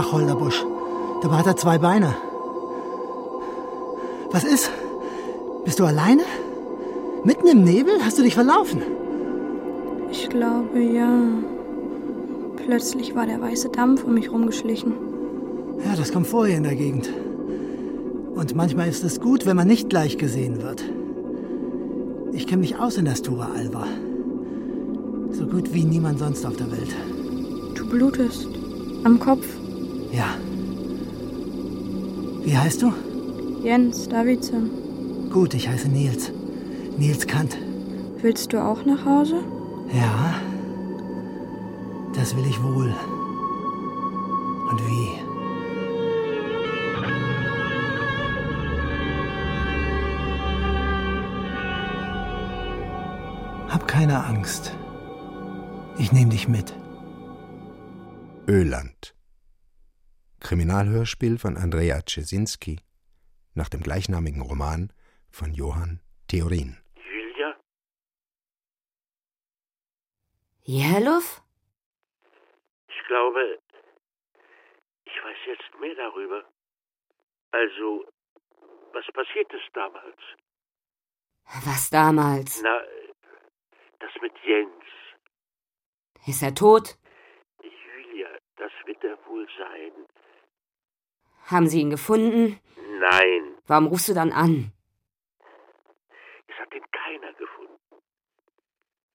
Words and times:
Wacholderbusch. 0.00 0.64
Dabei 1.22 1.36
hat 1.36 1.46
er 1.46 1.56
zwei 1.56 1.76
Beine. 1.76 2.14
Was 4.32 4.44
ist? 4.44 4.70
Bist 5.66 5.78
du 5.78 5.84
alleine? 5.84 6.22
Mitten 7.22 7.46
im 7.46 7.64
Nebel? 7.64 7.92
Hast 8.02 8.16
du 8.18 8.22
dich 8.22 8.34
verlaufen? 8.34 8.80
Ich 10.10 10.30
glaube 10.30 10.80
ja. 10.80 11.10
Plötzlich 12.64 13.14
war 13.14 13.26
der 13.26 13.42
weiße 13.42 13.68
Dampf 13.68 14.04
um 14.04 14.14
mich 14.14 14.32
rumgeschlichen. 14.32 14.94
Ja, 15.84 15.94
das 15.96 16.12
kommt 16.12 16.28
vorher 16.28 16.56
in 16.56 16.62
der 16.62 16.76
Gegend. 16.76 17.10
Und 18.34 18.54
manchmal 18.54 18.88
ist 18.88 19.04
es 19.04 19.20
gut, 19.20 19.44
wenn 19.44 19.56
man 19.56 19.68
nicht 19.68 19.90
gleich 19.90 20.16
gesehen 20.16 20.62
wird. 20.62 20.82
Ich 22.32 22.46
kenne 22.46 22.60
mich 22.60 22.78
aus 22.78 22.96
in 22.96 23.04
der 23.04 23.16
Stura 23.16 23.50
Alva. 23.54 23.86
So 25.32 25.44
gut 25.44 25.74
wie 25.74 25.84
niemand 25.84 26.20
sonst 26.20 26.46
auf 26.46 26.56
der 26.56 26.70
Welt. 26.70 26.94
Du 27.74 27.86
blutest. 27.86 28.48
Am 29.04 29.18
Kopf. 29.18 29.49
Ja. 30.12 30.36
Wie 32.42 32.56
heißt 32.56 32.82
du? 32.82 32.92
Jens 33.62 34.08
Davidson. 34.08 34.70
Gut, 35.30 35.54
ich 35.54 35.68
heiße 35.68 35.88
Nils. 35.88 36.32
Nils 36.98 37.26
Kant. 37.26 37.56
Willst 38.20 38.52
du 38.52 38.62
auch 38.62 38.84
nach 38.84 39.04
Hause? 39.04 39.42
Ja. 39.92 40.34
Das 42.14 42.36
will 42.36 42.44
ich 42.46 42.62
wohl. 42.62 42.92
Und 44.70 44.80
wie? 44.86 45.30
Hab 53.68 53.86
keine 53.86 54.24
Angst. 54.24 54.72
Ich 55.98 56.12
nehme 56.12 56.30
dich 56.30 56.48
mit. 56.48 56.74
Öland. 58.48 58.89
Kriminalhörspiel 60.50 61.38
von 61.38 61.56
Andrea 61.56 62.02
Czesinski 62.02 62.80
nach 63.54 63.68
dem 63.68 63.82
gleichnamigen 63.84 64.42
Roman 64.42 64.92
von 65.30 65.54
Johann 65.54 66.00
Theorin. 66.26 66.76
Julia? 66.96 67.54
Jerluf? 70.62 71.40
Ich 72.88 73.06
glaube, 73.06 73.60
ich 75.04 75.12
weiß 75.22 75.38
jetzt 75.46 75.80
mehr 75.80 75.94
darüber. 75.94 76.42
Also, 77.52 78.04
was 78.92 79.06
passiert 79.14 79.52
ist 79.52 79.70
damals? 79.72 80.18
Was 81.64 81.90
damals? 81.90 82.60
Na, 82.60 82.80
das 84.00 84.10
mit 84.20 84.32
Jens. 84.44 84.84
Ist 86.26 86.42
er 86.42 86.52
tot? 86.52 86.98
Julia, 87.62 88.30
das 88.56 88.72
wird 88.84 89.04
er 89.04 89.16
wohl 89.28 89.46
sein. 89.56 89.92
Haben 91.50 91.68
Sie 91.68 91.80
ihn 91.80 91.90
gefunden? 91.90 92.60
Nein, 93.00 93.56
Warum 93.66 93.86
rufst 93.86 94.08
du 94.08 94.14
dann 94.14 94.32
an? 94.32 94.72
es 96.48 96.54
hat 96.58 96.74
ihn 96.74 96.84
keiner 96.90 97.32
gefunden. 97.34 97.78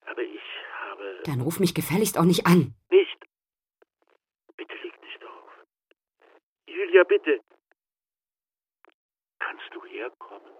Aber 0.05 0.21
ich 0.21 0.41
habe 0.81 1.21
Dann 1.25 1.41
ruf 1.41 1.59
mich 1.59 1.73
gefälligst 1.73 2.17
auch 2.17 2.23
nicht 2.23 2.45
an. 2.45 2.73
nicht. 2.89 3.19
Bitte 4.57 4.73
leg 4.83 5.01
nicht 5.01 5.23
auf. 5.25 5.51
Julia, 6.67 7.03
bitte. 7.03 7.39
Kannst 9.39 9.65
du 9.73 9.83
herkommen? 9.85 10.51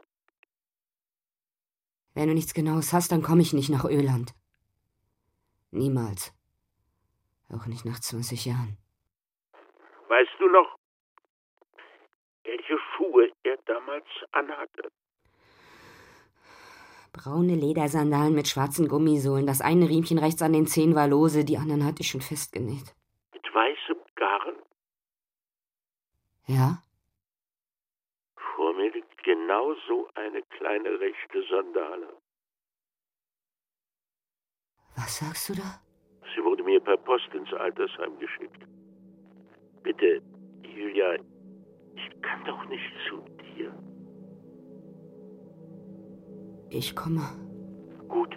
Wenn 2.14 2.28
du 2.28 2.34
nichts 2.34 2.54
Genaues 2.54 2.94
hast, 2.94 3.12
dann 3.12 3.22
komme 3.22 3.42
ich 3.42 3.54
nicht 3.54 3.70
nach 3.70 3.86
Öland. 3.86 4.34
Niemals. 5.72 6.34
Auch 7.50 7.66
nicht 7.66 7.86
nach 7.86 8.00
20 8.00 8.46
Jahren. 8.46 8.78
Weißt 10.08 10.32
du 10.40 10.48
noch, 10.50 10.78
welche 12.46 12.78
Schuhe 12.78 13.32
er 13.44 13.58
damals 13.66 14.06
anhatte? 14.32 14.92
Braune 17.14 17.56
Ledersandalen 17.56 18.36
mit 18.36 18.48
schwarzen 18.48 18.88
Gummisohlen. 18.88 19.48
Das 19.48 19.62
eine 19.62 19.88
Riemchen 19.88 20.18
rechts 20.18 20.42
an 20.42 20.54
den 20.54 20.68
Zehen 20.68 20.96
war 20.96 21.08
lose, 21.08 21.46
die 21.46 21.58
anderen 21.58 21.86
hatte 21.86 22.02
ich 22.02 22.10
schon 22.10 22.22
festgenäht. 22.22 22.94
Mit 23.34 23.46
weißem 23.54 23.98
Garn? 24.16 24.56
Ja? 26.48 26.82
Vor 28.36 28.74
mir 28.74 28.92
liegt 28.92 29.24
genau 29.24 29.74
so 29.88 30.10
eine 30.16 30.42
kleine 30.44 31.00
rechte 31.00 31.44
Sandale. 31.50 32.10
Was 34.98 35.18
sagst 35.20 35.50
du 35.50 35.54
da? 35.54 35.82
Sie 36.34 36.44
wurde 36.44 36.64
mir 36.64 36.80
per 36.82 36.98
Post 36.98 37.34
ins 37.34 37.54
Altersheim 37.54 38.18
geschickt. 38.20 38.62
Bitte, 39.84 40.22
Julia, 40.64 41.18
ich 42.06 42.22
kann 42.22 42.44
doch 42.46 42.68
nicht 42.70 42.92
zu 43.10 43.18
dir. 43.42 43.72
Ich 46.70 46.96
komme. 46.96 47.22
Gut. 48.08 48.36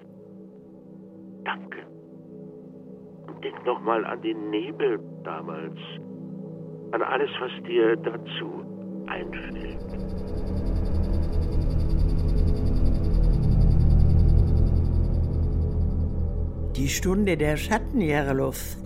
Danke. 1.44 1.78
Und 3.26 3.42
denk 3.44 3.64
noch 3.64 3.80
mal 3.80 4.04
an 4.04 4.22
den 4.22 4.50
Nebel 4.50 4.98
damals. 5.24 5.78
An 6.92 7.02
alles, 7.02 7.30
was 7.40 7.50
dir 7.64 7.96
dazu 7.96 8.64
einfällt. 9.06 9.78
Die 16.76 16.88
Stunde 16.88 17.36
der 17.36 17.56
Schatten, 17.56 18.00
Jerloff. 18.00 18.76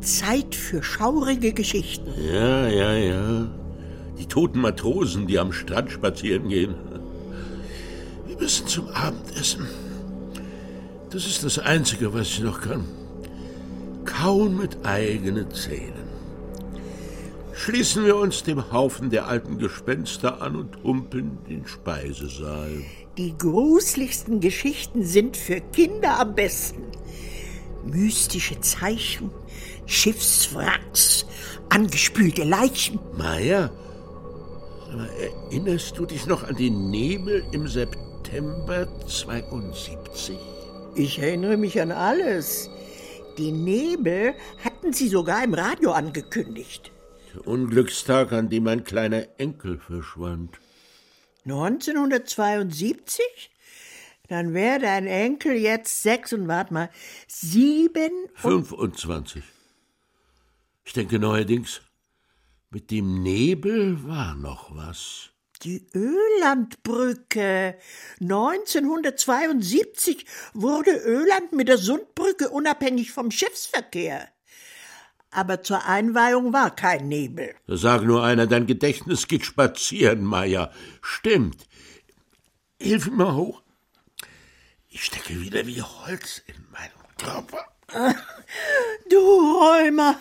Zeit 0.00 0.54
für 0.54 0.82
schaurige 0.82 1.52
Geschichten. 1.52 2.12
Ja, 2.32 2.68
ja, 2.68 2.92
ja. 2.94 3.65
Die 4.18 4.26
toten 4.26 4.60
Matrosen, 4.60 5.26
die 5.26 5.38
am 5.38 5.52
Strand 5.52 5.90
spazieren 5.90 6.48
gehen. 6.48 6.74
Wir 8.26 8.36
müssen 8.38 8.66
zum 8.66 8.88
Abendessen. 8.88 9.66
Das 11.10 11.26
ist 11.26 11.44
das 11.44 11.58
Einzige, 11.58 12.12
was 12.12 12.28
ich 12.28 12.40
noch 12.40 12.60
kann. 12.60 12.84
Kauen 14.04 14.56
mit 14.56 14.84
eigenen 14.84 15.50
Zähnen. 15.52 16.06
Schließen 17.52 18.04
wir 18.04 18.16
uns 18.16 18.42
dem 18.42 18.70
Haufen 18.70 19.10
der 19.10 19.26
alten 19.26 19.58
Gespenster 19.58 20.42
an 20.42 20.56
und 20.56 20.82
humpeln 20.82 21.38
den 21.48 21.66
Speisesaal. 21.66 22.82
Die 23.16 23.36
gruseligsten 23.36 24.40
Geschichten 24.40 25.04
sind 25.04 25.36
für 25.38 25.60
Kinder 25.60 26.20
am 26.20 26.34
besten. 26.34 26.82
Mystische 27.86 28.60
Zeichen, 28.60 29.30
Schiffswracks, 29.86 31.24
angespülte 31.70 32.44
Leichen. 32.44 32.98
Maya, 33.16 33.70
aber 34.96 35.10
erinnerst 35.12 35.98
du 35.98 36.06
dich 36.06 36.26
noch 36.26 36.42
an 36.42 36.56
den 36.56 36.90
Nebel 36.90 37.44
im 37.52 37.68
September 37.68 38.88
72? 39.06 40.38
Ich 40.94 41.18
erinnere 41.18 41.58
mich 41.58 41.78
an 41.80 41.92
alles. 41.92 42.70
Die 43.36 43.52
Nebel 43.52 44.34
hatten 44.64 44.94
sie 44.94 45.08
sogar 45.08 45.44
im 45.44 45.52
Radio 45.52 45.92
angekündigt. 45.92 46.92
Der 47.34 47.46
Unglückstag, 47.46 48.32
an 48.32 48.48
dem 48.48 48.64
mein 48.64 48.84
kleiner 48.84 49.26
Enkel 49.36 49.78
verschwand. 49.78 50.58
1972? 51.44 53.22
Dann 54.28 54.54
wäre 54.54 54.78
dein 54.78 55.06
Enkel 55.06 55.56
jetzt 55.56 56.02
sechs 56.02 56.32
und 56.32 56.48
warte 56.48 56.72
mal, 56.72 56.90
sieben 57.28 58.30
und 58.42 58.64
25. 58.64 59.42
Ich 60.86 60.94
denke 60.94 61.18
neuerdings, 61.18 61.82
mit 62.76 62.90
dem 62.90 63.22
Nebel 63.22 64.06
war 64.06 64.34
noch 64.34 64.76
was. 64.76 65.30
die 65.62 65.86
Ölandbrücke. 65.94 67.78
1972 68.20 70.26
wurde 70.52 70.90
Öland 70.90 71.52
mit 71.52 71.68
der 71.68 71.78
Sundbrücke 71.78 72.50
unabhängig 72.50 73.12
vom 73.12 73.30
Schiffsverkehr. 73.30 74.28
Aber 75.30 75.62
zur 75.62 75.86
Einweihung 75.86 76.52
war 76.52 76.76
kein 76.76 77.08
Nebel. 77.08 77.54
Da 77.66 77.78
sag 77.78 78.02
nur 78.02 78.22
einer, 78.22 78.46
dein 78.46 78.66
Gedächtnis 78.66 79.26
geht 79.26 79.46
spazieren, 79.46 80.22
Meier. 80.22 80.70
Stimmt. 81.00 81.66
Hilf 82.78 83.10
mir 83.10 83.34
hoch. 83.34 83.62
Ich 84.90 85.02
stecke 85.02 85.40
wieder 85.40 85.66
wie 85.66 85.80
Holz 85.80 86.42
in 86.46 86.56
meinem 86.70 86.90
Körper. 87.16 87.64
Du 89.08 89.18
Räumer, 89.18 90.18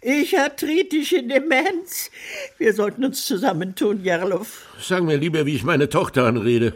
ich 0.00 0.38
arthritische 0.38 1.22
Demenz. 1.22 2.10
Wir 2.58 2.74
sollten 2.74 3.04
uns 3.04 3.26
zusammentun, 3.26 4.04
Jarlow. 4.04 4.46
Sag 4.80 5.04
mir 5.04 5.16
lieber, 5.16 5.46
wie 5.46 5.54
ich 5.54 5.64
meine 5.64 5.88
Tochter 5.88 6.24
anrede. 6.24 6.74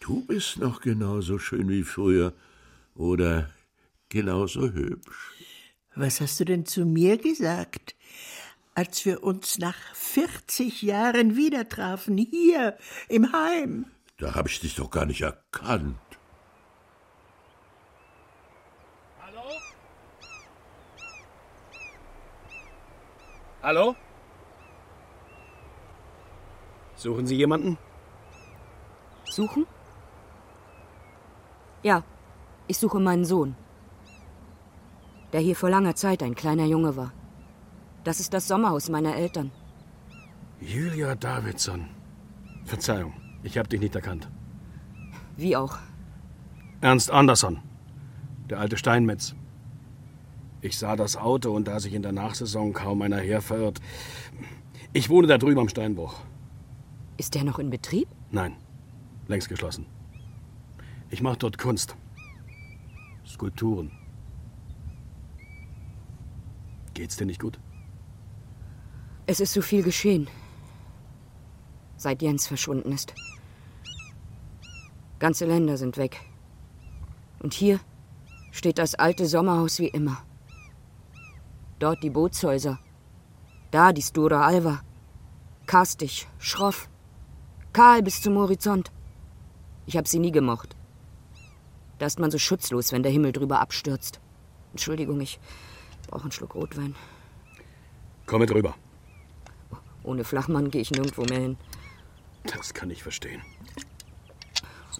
Du 0.00 0.24
bist 0.24 0.58
noch 0.58 0.80
genauso 0.80 1.38
schön 1.38 1.68
wie 1.68 1.82
früher. 1.82 2.32
Oder 2.94 3.50
genauso 4.08 4.72
hübsch. 4.72 5.32
Was 5.94 6.20
hast 6.20 6.40
du 6.40 6.44
denn 6.44 6.64
zu 6.64 6.84
mir 6.84 7.16
gesagt, 7.18 7.94
als 8.74 9.04
wir 9.04 9.22
uns 9.22 9.58
nach 9.58 9.76
40 9.94 10.82
Jahren 10.82 11.36
wieder 11.36 11.68
trafen, 11.68 12.16
hier 12.16 12.76
im 13.08 13.32
Heim? 13.32 13.86
Da 14.18 14.34
habe 14.34 14.48
ich 14.48 14.60
dich 14.60 14.74
doch 14.74 14.90
gar 14.90 15.06
nicht 15.06 15.20
erkannt. 15.20 15.96
Hallo? 23.68 23.94
Suchen 26.96 27.26
Sie 27.26 27.36
jemanden? 27.36 27.76
Suchen? 29.26 29.66
Ja, 31.82 32.02
ich 32.66 32.78
suche 32.78 32.98
meinen 32.98 33.26
Sohn. 33.26 33.56
Der 35.34 35.42
hier 35.42 35.54
vor 35.54 35.68
langer 35.68 35.94
Zeit 35.94 36.22
ein 36.22 36.34
kleiner 36.34 36.64
Junge 36.64 36.96
war. 36.96 37.12
Das 38.04 38.20
ist 38.20 38.32
das 38.32 38.48
Sommerhaus 38.48 38.88
meiner 38.88 39.14
Eltern. 39.16 39.50
Julia 40.60 41.14
Davidson. 41.14 41.90
Verzeihung, 42.64 43.12
ich 43.42 43.58
habe 43.58 43.68
dich 43.68 43.80
nicht 43.80 43.94
erkannt. 43.94 44.30
Wie 45.36 45.54
auch. 45.54 45.76
Ernst 46.80 47.10
Andersson, 47.10 47.60
der 48.48 48.60
alte 48.60 48.78
Steinmetz. 48.78 49.34
Ich 50.60 50.76
sah 50.76 50.96
das 50.96 51.16
Auto 51.16 51.54
und 51.54 51.68
da 51.68 51.78
sich 51.78 51.94
in 51.94 52.02
der 52.02 52.12
Nachsaison 52.12 52.72
kaum 52.72 53.02
einer 53.02 53.18
her 53.18 53.40
verirrt. 53.40 53.80
Ich 54.92 55.08
wohne 55.08 55.28
da 55.28 55.38
drüben 55.38 55.60
am 55.60 55.68
Steinbruch. 55.68 56.16
Ist 57.16 57.34
der 57.34 57.44
noch 57.44 57.58
in 57.58 57.70
Betrieb? 57.70 58.08
Nein, 58.30 58.56
längst 59.28 59.48
geschlossen. 59.48 59.86
Ich 61.10 61.22
mache 61.22 61.38
dort 61.38 61.58
Kunst. 61.58 61.96
Skulpturen. 63.26 63.92
Geht's 66.94 67.16
dir 67.16 67.26
nicht 67.26 67.40
gut? 67.40 67.60
Es 69.26 69.40
ist 69.40 69.52
so 69.52 69.62
viel 69.62 69.82
geschehen. 69.82 70.28
Seit 71.96 72.22
Jens 72.22 72.46
verschwunden 72.46 72.92
ist. 72.92 73.14
Ganze 75.18 75.46
Länder 75.46 75.76
sind 75.76 75.96
weg. 75.96 76.20
Und 77.40 77.54
hier 77.54 77.80
steht 78.50 78.78
das 78.78 78.94
alte 78.94 79.26
Sommerhaus 79.26 79.78
wie 79.78 79.88
immer. 79.88 80.22
Dort 81.78 82.02
die 82.02 82.10
Bootshäuser. 82.10 82.78
Da 83.70 83.92
die 83.92 84.02
Stura 84.02 84.46
Alva. 84.46 84.80
Kastig, 85.66 86.28
schroff. 86.38 86.88
Kahl 87.72 88.02
bis 88.02 88.20
zum 88.20 88.36
Horizont. 88.36 88.90
Ich 89.86 89.96
hab 89.96 90.08
sie 90.08 90.18
nie 90.18 90.32
gemocht. 90.32 90.76
Da 91.98 92.06
ist 92.06 92.18
man 92.18 92.30
so 92.30 92.38
schutzlos, 92.38 92.92
wenn 92.92 93.02
der 93.02 93.12
Himmel 93.12 93.32
drüber 93.32 93.60
abstürzt. 93.60 94.20
Entschuldigung, 94.72 95.20
ich 95.20 95.38
brauche 96.08 96.22
einen 96.22 96.32
Schluck 96.32 96.54
Rotwein. 96.54 96.94
Komm 98.26 98.40
mit 98.40 98.52
rüber. 98.52 98.74
Ohne 100.02 100.24
Flachmann 100.24 100.70
gehe 100.70 100.80
ich 100.80 100.90
nirgendwo 100.90 101.24
mehr 101.24 101.40
hin. 101.40 101.56
Das 102.44 102.74
kann 102.74 102.90
ich 102.90 103.02
verstehen. 103.02 103.42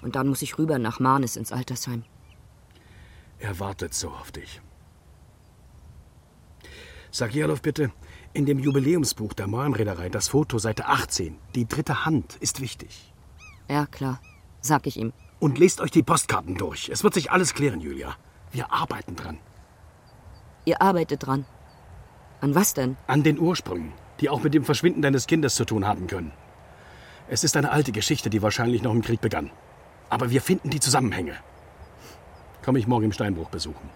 Und 0.03 0.17
dann 0.17 0.29
muss 0.29 0.43
ich 0.43 0.59
rüber 0.59 0.79
nach 0.79 1.01
Marnes 1.01 1.37
ins 1.37 1.53
Altersheim. 1.53 2.05
Er 3.39 3.59
wartet 3.59 3.95
so 3.95 4.11
auf 4.11 4.33
dich. 4.33 4.61
Sag 7.11 7.35
Jerloff 7.35 7.63
bitte, 7.63 7.91
in 8.35 8.45
dem 8.45 8.59
Jubiläumsbuch 8.59 9.33
der 9.33 9.47
Malmreederei, 9.47 10.09
das 10.09 10.29
Foto 10.29 10.59
Seite 10.59 10.87
18, 10.87 11.39
die 11.55 11.67
dritte 11.67 12.05
Hand 12.05 12.37
ist 12.41 12.61
wichtig. 12.61 13.13
Ja, 13.69 13.87
klar, 13.87 14.21
sag 14.61 14.87
ich 14.87 14.97
ihm. 14.99 15.13
Und 15.41 15.59
lest 15.59 15.81
euch 15.81 15.91
die 15.91 16.03
Postkarten 16.03 16.57
durch. 16.57 16.89
Es 16.89 17.05
wird 17.05 17.15
sich 17.15 17.31
alles 17.31 17.55
klären, 17.55 17.81
Julia. 17.81 18.17
Wir 18.53 18.73
arbeiten 18.73 19.17
dran. 19.17 19.39
Ihr 20.65 20.83
arbeitet 20.83 21.27
dran. 21.27 21.47
An 22.41 22.55
was 22.55 22.75
denn? 22.75 22.97
An 23.07 23.23
den 23.23 23.39
Ursprüngen, 23.39 23.93
die 24.21 24.29
auch 24.29 24.43
mit 24.43 24.53
dem 24.55 24.65
Verschwinden 24.65 25.03
deines 25.03 25.27
Kindes 25.27 25.55
zu 25.55 25.65
tun 25.65 25.87
haben 25.87 26.07
können. 26.07 26.33
Es 27.29 27.45
ist 27.45 27.57
eine 27.57 27.71
alte 27.71 27.93
Geschichte, 27.93 28.31
die 28.31 28.43
wahrscheinlich 28.43 28.83
noch 28.83 28.93
im 28.93 29.03
Krieg 29.03 29.21
begann. 29.21 29.51
Aber 30.11 30.31
wir 30.31 30.43
finden 30.43 30.71
die 30.71 30.81
Zusammenhänge. 30.81 31.35
Komm 32.65 32.77
ich 32.77 32.87
morgen 32.87 33.07
im 33.07 33.13
Steinbruch 33.13 33.51
besuchen. 33.51 33.89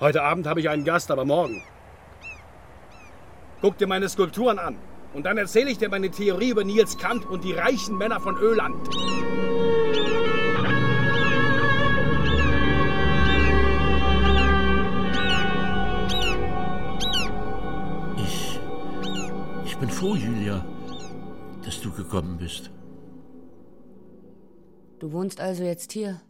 Heute 0.00 0.22
Abend 0.22 0.46
habe 0.46 0.60
ich 0.60 0.70
einen 0.70 0.86
Gast, 0.86 1.10
aber 1.10 1.26
morgen. 1.26 1.62
Guck 3.60 3.76
dir 3.76 3.86
meine 3.86 4.08
Skulpturen 4.08 4.58
an. 4.58 4.78
Und 5.12 5.24
dann 5.24 5.36
erzähle 5.36 5.70
ich 5.70 5.76
dir 5.76 5.90
meine 5.90 6.10
Theorie 6.10 6.48
über 6.48 6.64
Niels 6.64 6.96
Kant 6.96 7.26
und 7.26 7.44
die 7.44 7.52
reichen 7.52 7.98
Männer 7.98 8.18
von 8.18 8.34
Öland. 8.38 8.88
Ich. 18.16 18.58
Ich 19.66 19.76
bin 19.76 19.90
froh, 19.90 20.14
Julia, 20.14 20.64
dass 21.62 21.82
du 21.82 21.92
gekommen 21.92 22.38
bist. 22.38 22.70
Du 24.98 25.12
wohnst 25.12 25.42
also 25.42 25.62
jetzt 25.62 25.92
hier? 25.92 26.22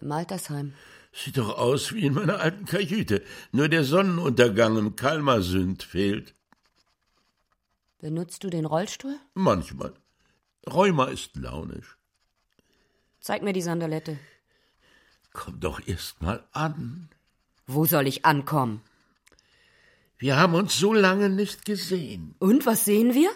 Im 0.00 0.12
Altersheim. 0.12 0.74
Sieht 1.12 1.36
doch 1.36 1.58
aus 1.58 1.92
wie 1.92 2.06
in 2.06 2.14
meiner 2.14 2.40
alten 2.40 2.64
Kajüte. 2.64 3.22
Nur 3.52 3.68
der 3.68 3.84
Sonnenuntergang 3.84 4.78
im 4.78 4.96
Kalmarsünd 4.96 5.82
fehlt. 5.82 6.34
Benutzt 7.98 8.42
du 8.44 8.50
den 8.50 8.64
Rollstuhl? 8.64 9.16
Manchmal. 9.34 9.92
Rheuma 10.66 11.06
ist 11.06 11.36
launisch. 11.36 11.96
Zeig 13.20 13.42
mir 13.42 13.52
die 13.52 13.62
Sandalette. 13.62 14.18
Komm 15.32 15.60
doch 15.60 15.80
erst 15.86 16.22
mal 16.22 16.42
an. 16.52 17.08
Wo 17.66 17.84
soll 17.84 18.06
ich 18.06 18.24
ankommen? 18.24 18.82
Wir 20.18 20.36
haben 20.36 20.54
uns 20.54 20.78
so 20.78 20.92
lange 20.92 21.28
nicht 21.28 21.64
gesehen. 21.64 22.34
Und 22.38 22.64
was 22.66 22.84
sehen 22.84 23.14
wir? 23.14 23.30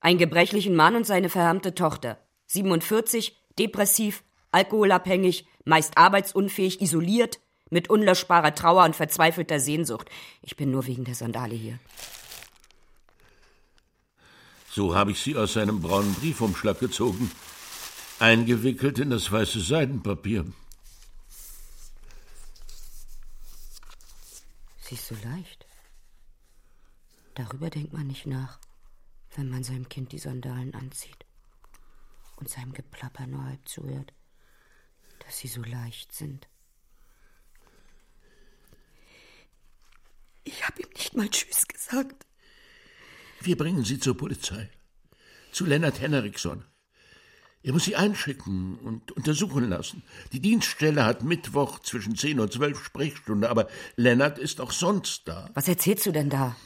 Einen 0.00 0.18
gebrechlichen 0.18 0.74
Mann 0.74 0.96
und 0.96 1.06
seine 1.06 1.28
verhärmte 1.28 1.74
Tochter. 1.74 2.18
47, 2.46 3.36
depressiv, 3.58 4.24
alkoholabhängig, 4.50 5.46
meist 5.64 5.96
arbeitsunfähig, 5.96 6.80
isoliert, 6.80 7.40
mit 7.70 7.88
unlöschbarer 7.88 8.54
Trauer 8.54 8.84
und 8.84 8.96
verzweifelter 8.96 9.60
Sehnsucht. 9.60 10.10
Ich 10.42 10.56
bin 10.56 10.70
nur 10.70 10.86
wegen 10.86 11.04
der 11.04 11.14
Sandale 11.14 11.54
hier. 11.54 11.78
So 14.70 14.94
habe 14.94 15.12
ich 15.12 15.20
sie 15.20 15.36
aus 15.36 15.54
seinem 15.54 15.80
braunen 15.80 16.14
Briefumschlag 16.14 16.78
gezogen, 16.78 17.30
eingewickelt 18.18 18.98
in 18.98 19.10
das 19.10 19.30
weiße 19.30 19.60
Seidenpapier. 19.60 20.46
Sie 24.80 24.94
ist 24.94 25.06
so 25.06 25.16
leicht. 25.24 25.66
Darüber 27.34 27.70
denkt 27.70 27.92
man 27.92 28.06
nicht 28.06 28.26
nach, 28.26 28.58
wenn 29.36 29.48
man 29.48 29.64
seinem 29.64 29.88
Kind 29.88 30.12
die 30.12 30.18
Sandalen 30.18 30.74
anzieht 30.74 31.24
und 32.36 32.48
seinem 32.48 32.72
Geplapper 32.72 33.26
nur 33.26 33.44
halb 33.44 33.68
zuhört, 33.68 34.12
dass 35.30 35.38
sie 35.38 35.46
so 35.46 35.62
leicht 35.62 36.12
sind. 36.12 36.48
Ich 40.42 40.66
habe 40.66 40.82
ihm 40.82 40.88
nicht 40.92 41.14
mal 41.14 41.28
Tschüss 41.28 41.68
gesagt. 41.68 42.26
Wir 43.40 43.56
bringen 43.56 43.84
sie 43.84 44.00
zur 44.00 44.16
Polizei. 44.16 44.68
Zu 45.52 45.66
Lennart 45.66 46.00
Henriksson. 46.00 46.64
Er 47.62 47.72
muss 47.72 47.84
sie 47.84 47.94
einschicken 47.94 48.76
und 48.80 49.12
untersuchen 49.12 49.68
lassen. 49.68 50.02
Die 50.32 50.40
Dienststelle 50.40 51.04
hat 51.04 51.22
Mittwoch 51.22 51.78
zwischen 51.78 52.16
10 52.16 52.40
und 52.40 52.52
12 52.52 52.82
Sprechstunde, 52.82 53.50
aber 53.50 53.68
Lennart 53.94 54.36
ist 54.36 54.60
auch 54.60 54.72
sonst 54.72 55.28
da. 55.28 55.48
Was 55.54 55.68
erzählst 55.68 56.06
du 56.06 56.10
denn 56.10 56.28
da? 56.28 56.56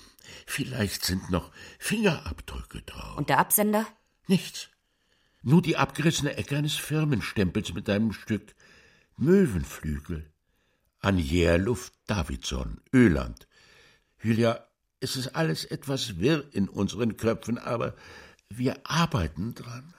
Vielleicht 0.47 1.05
sind 1.05 1.29
noch 1.29 1.53
Fingerabdrücke 1.79 2.81
drauf. 2.81 3.19
Und 3.19 3.29
der 3.29 3.41
Absender? 3.41 3.87
Nichts. 4.27 4.71
Nur 5.47 5.61
die 5.61 5.77
abgerissene 5.77 6.37
Ecke 6.37 6.57
eines 6.57 6.75
Firmenstempels 6.75 7.75
mit 7.75 7.91
einem 7.91 8.15
Stück 8.15 8.55
Möwenflügel. 9.19 10.33
An 11.01 11.19
Jährluft 11.19 11.93
Davidson, 12.07 12.81
Öland. 12.95 13.47
Julia, 14.23 14.67
es 15.01 15.17
ist 15.17 15.37
alles 15.37 15.67
etwas 15.67 16.19
wirr 16.19 16.45
in 16.53 16.67
unseren 16.67 17.19
Köpfen, 17.19 17.59
aber 17.59 17.95
wir 18.49 18.81
arbeiten 18.85 19.55
dran. 19.55 19.93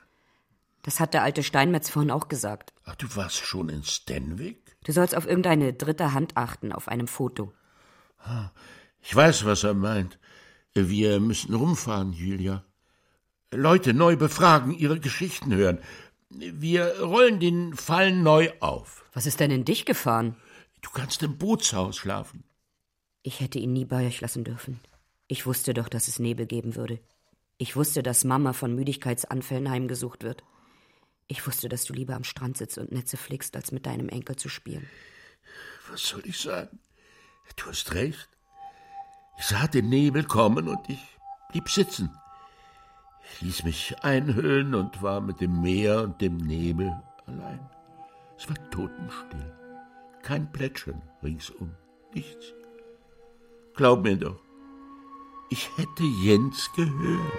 Das 0.82 1.00
hat 1.00 1.14
der 1.14 1.22
alte 1.22 1.44
Steinmetz 1.44 1.92
vorhin 1.92 2.10
auch 2.10 2.28
gesagt. 2.28 2.74
Ach, 2.84 2.96
du 2.96 3.16
warst 3.16 3.38
schon 3.38 3.70
in 3.70 3.84
Stenwick? 3.84 4.76
Du 4.84 4.94
sollst 4.94 5.16
auf 5.16 5.28
irgendeine 5.28 5.74
dritte 5.74 6.14
Hand 6.14 6.38
achten 6.38 6.72
auf 6.72 6.88
einem 6.88 7.08
Foto. 7.08 7.54
Ich 9.00 9.16
weiß, 9.16 9.46
was 9.46 9.64
er 9.64 9.76
meint. 9.76 10.18
Wir 10.74 11.20
müssen 11.20 11.54
rumfahren, 11.54 12.14
Julia. 12.14 12.66
Leute 13.56 13.94
neu 13.94 14.16
befragen, 14.16 14.72
ihre 14.72 15.00
Geschichten 15.00 15.54
hören. 15.54 15.80
Wir 16.30 17.02
rollen 17.02 17.40
den 17.40 17.76
Fall 17.76 18.12
neu 18.12 18.52
auf. 18.60 19.06
Was 19.14 19.26
ist 19.26 19.40
denn 19.40 19.52
in 19.52 19.66
dich 19.66 19.86
gefahren? 19.86 20.36
Du 20.82 20.90
kannst 20.90 21.24
im 21.24 21.38
Bootshaus 21.38 21.98
schlafen. 21.98 22.44
Ich 23.24 23.40
hätte 23.40 23.60
ihn 23.60 23.74
nie 23.74 23.86
bei 23.86 24.06
euch 24.06 24.22
lassen 24.22 24.44
dürfen. 24.44 24.80
Ich 25.28 25.46
wusste 25.46 25.74
doch, 25.74 25.90
dass 25.90 26.08
es 26.08 26.20
Nebel 26.20 26.46
geben 26.46 26.76
würde. 26.76 27.00
Ich 27.58 27.76
wusste, 27.76 28.04
dass 28.04 28.24
Mama 28.24 28.54
von 28.54 28.76
Müdigkeitsanfällen 28.76 29.70
heimgesucht 29.70 30.24
wird. 30.24 30.44
Ich 31.28 31.48
wusste, 31.48 31.70
dass 31.70 31.86
du 31.86 31.94
lieber 31.94 32.16
am 32.16 32.24
Strand 32.24 32.58
sitzt 32.58 32.78
und 32.78 32.92
Netze 32.92 33.18
flickst, 33.18 33.56
als 33.56 33.72
mit 33.72 33.86
deinem 33.86 34.10
Enkel 34.10 34.36
zu 34.36 34.50
spielen. 34.50 34.88
Was 35.90 36.04
soll 36.04 36.22
ich 36.26 36.40
sagen? 36.40 36.80
Du 37.56 37.66
hast 37.66 37.94
recht. 37.94 38.30
Ich 39.38 39.46
sah 39.46 39.68
den 39.68 39.90
Nebel 39.90 40.24
kommen 40.24 40.68
und 40.68 40.90
ich 40.90 41.00
blieb 41.50 41.70
sitzen. 41.70 42.12
Ich 43.34 43.42
ließ 43.42 43.64
mich 43.64 43.96
einhüllen 44.02 44.76
und 44.76 45.02
war 45.02 45.20
mit 45.22 45.42
dem 45.42 45.62
Meer 45.62 46.04
und 46.04 46.22
dem 46.22 46.38
Nebel 46.38 46.96
allein. 47.26 47.60
Es 48.38 48.48
war 48.48 48.56
totenstill. 48.70 49.54
Kein 50.22 50.52
Plätschern 50.52 51.02
ringsum. 51.24 51.72
Nichts. 52.14 52.54
Glaub 53.76 54.04
mir 54.04 54.16
doch, 54.16 54.40
ich 55.50 55.70
hätte 55.78 56.04
Jens 56.24 56.70
gehört. 56.76 57.32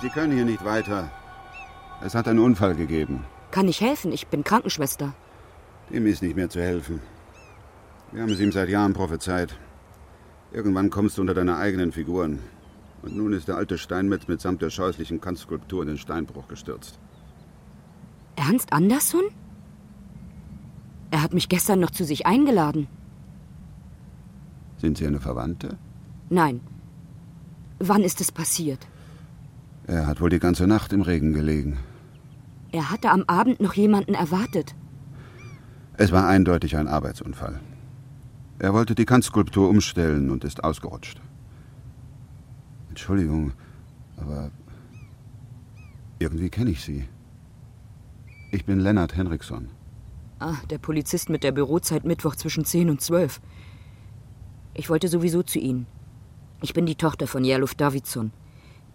Sie 0.00 0.08
können 0.10 0.32
hier 0.32 0.44
nicht 0.44 0.64
weiter. 0.64 1.10
Es 2.00 2.14
hat 2.14 2.28
einen 2.28 2.38
Unfall 2.38 2.76
gegeben. 2.76 3.24
Kann 3.50 3.66
ich 3.66 3.80
helfen? 3.80 4.12
Ich 4.12 4.28
bin 4.28 4.44
Krankenschwester. 4.44 5.14
Dem 5.90 6.06
ist 6.06 6.22
nicht 6.22 6.36
mehr 6.36 6.50
zu 6.50 6.60
helfen. 6.60 7.00
Wir 8.12 8.22
haben 8.22 8.32
es 8.32 8.40
ihm 8.40 8.52
seit 8.52 8.68
Jahren 8.68 8.92
prophezeit. 8.92 9.56
Irgendwann 10.52 10.90
kommst 10.90 11.16
du 11.16 11.22
unter 11.22 11.34
deine 11.34 11.56
eigenen 11.56 11.92
Figuren. 11.92 12.40
Und 13.02 13.16
nun 13.16 13.32
ist 13.32 13.48
der 13.48 13.56
alte 13.56 13.78
Steinmetz 13.78 14.28
mitsamt 14.28 14.60
der 14.60 14.70
scheußlichen 14.70 15.20
Kantskulptur 15.20 15.82
in 15.82 15.88
den 15.88 15.98
Steinbruch 15.98 16.48
gestürzt. 16.48 16.98
Ernst 18.36 18.72
Andersson? 18.72 19.24
Er 21.10 21.22
hat 21.22 21.32
mich 21.32 21.48
gestern 21.48 21.80
noch 21.80 21.90
zu 21.90 22.04
sich 22.04 22.26
eingeladen. 22.26 22.86
Sind 24.78 24.98
Sie 24.98 25.06
eine 25.06 25.20
Verwandte? 25.20 25.78
Nein. 26.28 26.60
Wann 27.78 28.02
ist 28.02 28.20
es 28.20 28.30
passiert? 28.32 28.86
Er 29.86 30.06
hat 30.06 30.20
wohl 30.20 30.30
die 30.30 30.38
ganze 30.38 30.66
Nacht 30.66 30.92
im 30.92 31.02
Regen 31.02 31.32
gelegen. 31.32 31.78
Er 32.72 32.90
hatte 32.90 33.10
am 33.10 33.24
Abend 33.26 33.60
noch 33.60 33.74
jemanden 33.74 34.14
erwartet. 34.14 34.74
Es 36.00 36.12
war 36.12 36.28
eindeutig 36.28 36.76
ein 36.76 36.86
Arbeitsunfall. 36.86 37.58
Er 38.60 38.72
wollte 38.72 38.94
die 38.94 39.04
Kantskulptur 39.04 39.68
umstellen 39.68 40.30
und 40.30 40.44
ist 40.44 40.62
ausgerutscht. 40.62 41.20
Entschuldigung, 42.88 43.52
aber 44.16 44.52
irgendwie 46.20 46.50
kenne 46.50 46.70
ich 46.70 46.84
Sie. 46.84 47.08
Ich 48.52 48.64
bin 48.64 48.78
Lennart 48.78 49.16
Henriksson. 49.16 49.70
Ah, 50.38 50.54
der 50.70 50.78
Polizist 50.78 51.30
mit 51.30 51.42
der 51.42 51.50
Bürozeit 51.50 52.04
Mittwoch 52.04 52.36
zwischen 52.36 52.64
10 52.64 52.90
und 52.90 53.00
12. 53.00 53.40
Ich 54.74 54.88
wollte 54.90 55.08
sowieso 55.08 55.42
zu 55.42 55.58
Ihnen. 55.58 55.88
Ich 56.62 56.74
bin 56.74 56.86
die 56.86 56.94
Tochter 56.94 57.26
von 57.26 57.42
Jerluf 57.42 57.74
Davidson, 57.74 58.30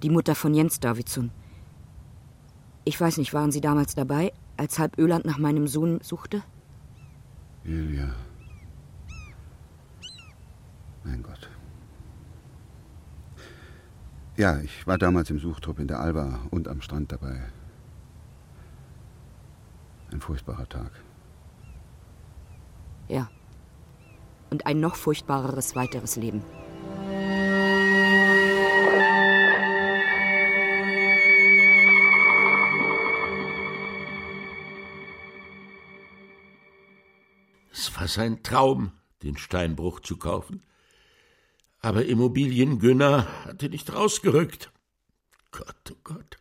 die 0.03 0.09
Mutter 0.09 0.35
von 0.35 0.53
Jens 0.53 0.79
Davidson. 0.79 1.31
Ich 2.85 2.99
weiß 2.99 3.17
nicht, 3.17 3.33
waren 3.33 3.51
Sie 3.51 3.61
damals 3.61 3.93
dabei, 3.93 4.31
als 4.55 4.79
halb 4.79 4.97
Öland 4.97 5.25
nach 5.25 5.37
meinem 5.37 5.67
Sohn 5.67 5.99
suchte? 6.01 6.43
Julia. 7.63 8.13
Mein 11.03 11.23
Gott. 11.23 11.49
Ja, 14.35 14.59
ich 14.59 14.85
war 14.87 14.97
damals 14.97 15.29
im 15.29 15.39
Suchtrupp 15.39 15.79
in 15.79 15.87
der 15.87 15.99
Alba 15.99 16.39
und 16.51 16.67
am 16.67 16.81
Strand 16.81 17.11
dabei. 17.11 17.41
Ein 20.11 20.21
furchtbarer 20.21 20.67
Tag. 20.67 20.91
Ja. 23.07 23.29
Und 24.49 24.65
ein 24.65 24.79
noch 24.79 24.95
furchtbareres 24.95 25.75
weiteres 25.75 26.15
Leben. 26.15 26.41
War 38.03 38.09
sein 38.09 38.43
Traum, 38.43 38.91
den 39.21 39.37
Steinbruch 39.37 40.01
zu 40.01 40.17
kaufen. 40.17 40.61
Aber 41.79 42.03
Immobiliengünner 42.03 43.45
hatte 43.45 43.69
nicht 43.69 43.93
rausgerückt. 43.93 44.73
Gott, 45.51 45.89
oh 45.89 45.97
Gott. 46.03 46.37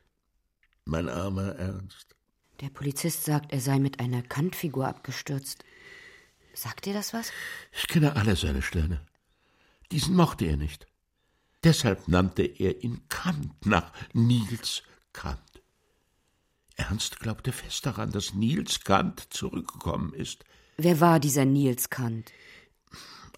Mein 0.84 1.08
armer 1.08 1.54
Ernst. 1.54 2.16
Der 2.60 2.68
Polizist 2.68 3.22
sagt, 3.22 3.52
er 3.52 3.60
sei 3.60 3.78
mit 3.78 4.00
einer 4.00 4.22
Kantfigur 4.22 4.88
abgestürzt. 4.88 5.64
Sagt 6.52 6.86
dir 6.86 6.94
das 6.94 7.12
was? 7.12 7.30
Ich 7.70 7.86
kenne 7.86 8.16
alle 8.16 8.34
seine 8.34 8.62
Sterne. 8.62 9.06
Diesen 9.92 10.16
mochte 10.16 10.46
er 10.46 10.56
nicht. 10.56 10.88
Deshalb 11.62 12.08
nannte 12.08 12.42
er 12.42 12.82
ihn 12.82 13.02
Kant 13.08 13.64
nach 13.64 13.92
Niels 14.14 14.82
Kant. 15.12 15.62
Ernst 16.74 17.20
glaubte 17.20 17.52
fest 17.52 17.86
daran, 17.86 18.10
dass 18.10 18.34
Niels 18.34 18.80
Kant 18.80 19.32
zurückgekommen 19.32 20.12
ist. 20.12 20.44
Wer 20.76 21.00
war 21.00 21.20
dieser 21.20 21.44
Niels 21.44 21.90
Kant? 21.90 22.32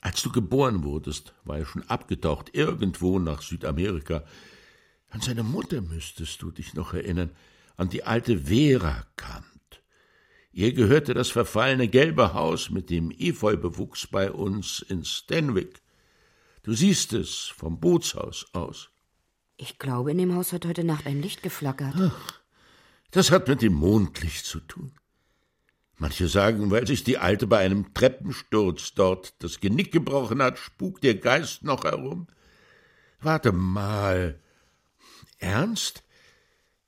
Als 0.01 0.23
du 0.23 0.31
geboren 0.31 0.85
wurdest, 0.85 1.35
war 1.45 1.59
er 1.59 1.67
schon 1.67 1.83
abgetaucht, 1.89 2.55
irgendwo 2.55 3.19
nach 3.19 3.43
Südamerika. 3.43 4.25
An 5.11 5.21
seine 5.21 5.43
Mutter 5.43 5.81
müsstest 5.81 6.43
du 6.43 6.51
dich 6.51 6.75
noch 6.75 6.93
erinnern, 6.93 7.31
an 7.77 7.89
die 7.89 8.05
alte 8.05 8.39
Vera 8.39 9.07
Kant. 9.17 9.45
Ihr 10.53 10.73
gehörte 10.73 11.15
das 11.15 11.31
verfallene 11.31 11.89
gelbe 11.89 12.35
Haus 12.35 12.71
mit 12.71 12.91
dem 12.91 13.11
Efeubewuchs 13.11 14.07
bei 14.07 14.31
uns 14.31 14.85
in 14.89 15.05
Stanwick. 15.05 15.83
Du 16.63 16.75
siehst 16.75 17.13
es 17.13 17.53
vom 17.57 17.81
Bootshaus 17.81 18.47
aus. 18.53 18.91
Ich 19.57 19.79
glaube, 19.79 20.13
in 20.13 20.19
dem 20.19 20.35
Haus 20.35 20.53
hat 20.53 20.67
heute 20.67 20.85
Nacht 20.85 21.07
ein 21.07 21.21
Licht 21.23 21.43
geflackert. 21.43 21.95
Ach, 21.99 22.41
das 23.11 23.31
hat 23.31 23.49
mit 23.49 23.63
dem 23.63 23.75
Mondlicht 23.75 24.45
zu 24.45 24.61
tun. 24.61 24.93
Manche 25.97 26.29
sagen, 26.29 26.71
weil 26.71 26.87
sich 26.87 27.05
die 27.05 27.19
Alte 27.19 27.47
bei 27.47 27.59
einem 27.59 27.95
Treppensturz 27.95 28.95
dort 28.95 29.35
das 29.43 29.61
Genick 29.61 29.93
gebrochen 29.93 30.43
hat, 30.43 30.59
spukt 30.59 31.05
ihr 31.05 31.21
Geist 31.21 31.63
noch 31.63 31.85
herum. 31.85 32.27
Warte 33.21 33.53
mal. 33.53 34.41
Ernst 35.39 36.03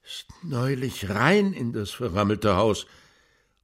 ist 0.03 0.27
neulich 0.43 1.09
rein 1.09 1.53
in 1.53 1.73
das 1.73 1.91
verrammelte 1.91 2.57
Haus 2.57 2.87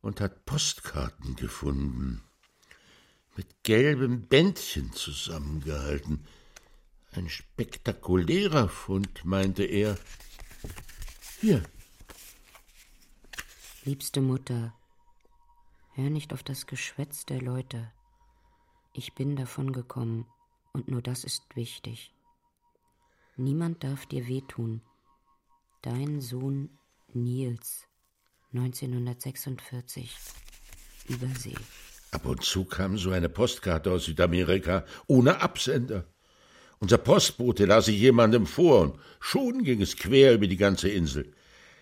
und 0.01 0.21
hat 0.21 0.45
Postkarten 0.45 1.37
gefunden. 1.37 2.23
Mit 3.37 3.47
gelbem 3.63 4.23
Bändchen 4.23 4.93
zusammengehalten. 4.93 6.27
Ein 7.13 7.29
spektakulärer 7.29 8.69
Fund, 8.69 9.25
meinte 9.25 9.65
er. 9.65 9.99
Hier. 11.41 11.63
Liebste 13.85 14.21
Mutter, 14.21 14.75
hör 15.95 16.11
nicht 16.11 16.33
auf 16.33 16.43
das 16.43 16.67
Geschwätz 16.67 17.27
der 17.27 17.41
Leute. 17.41 17.91
Ich 18.93 19.15
bin 19.15 19.37
davon 19.37 19.73
gekommen, 19.73 20.27
und 20.73 20.89
nur 20.89 21.03
das 21.03 21.25
ist 21.25 21.45
wichtig. 21.55 22.15
Niemand 23.37 23.83
darf 23.85 24.07
dir 24.07 24.27
wehtun. 24.27 24.83
Dein 25.83 26.21
Sohn 26.21 26.71
Nils, 27.13 27.89
1946, 28.53 30.17
Übersee. 31.09 31.57
Ab 32.11 32.27
und 32.27 32.45
zu 32.45 32.65
kam 32.65 32.99
so 32.99 33.11
eine 33.11 33.29
Postkarte 33.29 33.91
aus 33.91 34.05
Südamerika 34.05 34.85
ohne 35.07 35.41
Absender. 35.41 36.07
Unser 36.79 36.99
Postbote 36.99 37.65
las 37.65 37.87
sie 37.87 37.97
jemandem 37.97 38.47
vor 38.47 38.81
und 38.81 38.99
schon 39.21 39.65
ging 39.65 39.81
es 39.81 39.97
quer 39.97 40.35
über 40.35 40.47
die 40.47 40.57
ganze 40.57 40.89
Insel. 40.89 41.33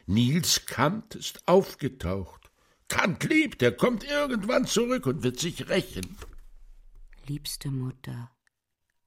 Nils 0.07 0.67
Kant 0.67 1.15
ist 1.15 1.47
aufgetaucht. 1.47 2.50
Kant 2.91 3.25
lebt, 3.25 3.63
er 3.63 3.73
kommt 3.73 4.05
irgendwann 4.05 4.67
zurück 4.67 5.07
und 5.07 5.23
wird 5.23 5.39
sich 5.39 5.69
rächen. 5.69 6.19
Liebste 7.27 7.71
Mutter, 7.71 8.31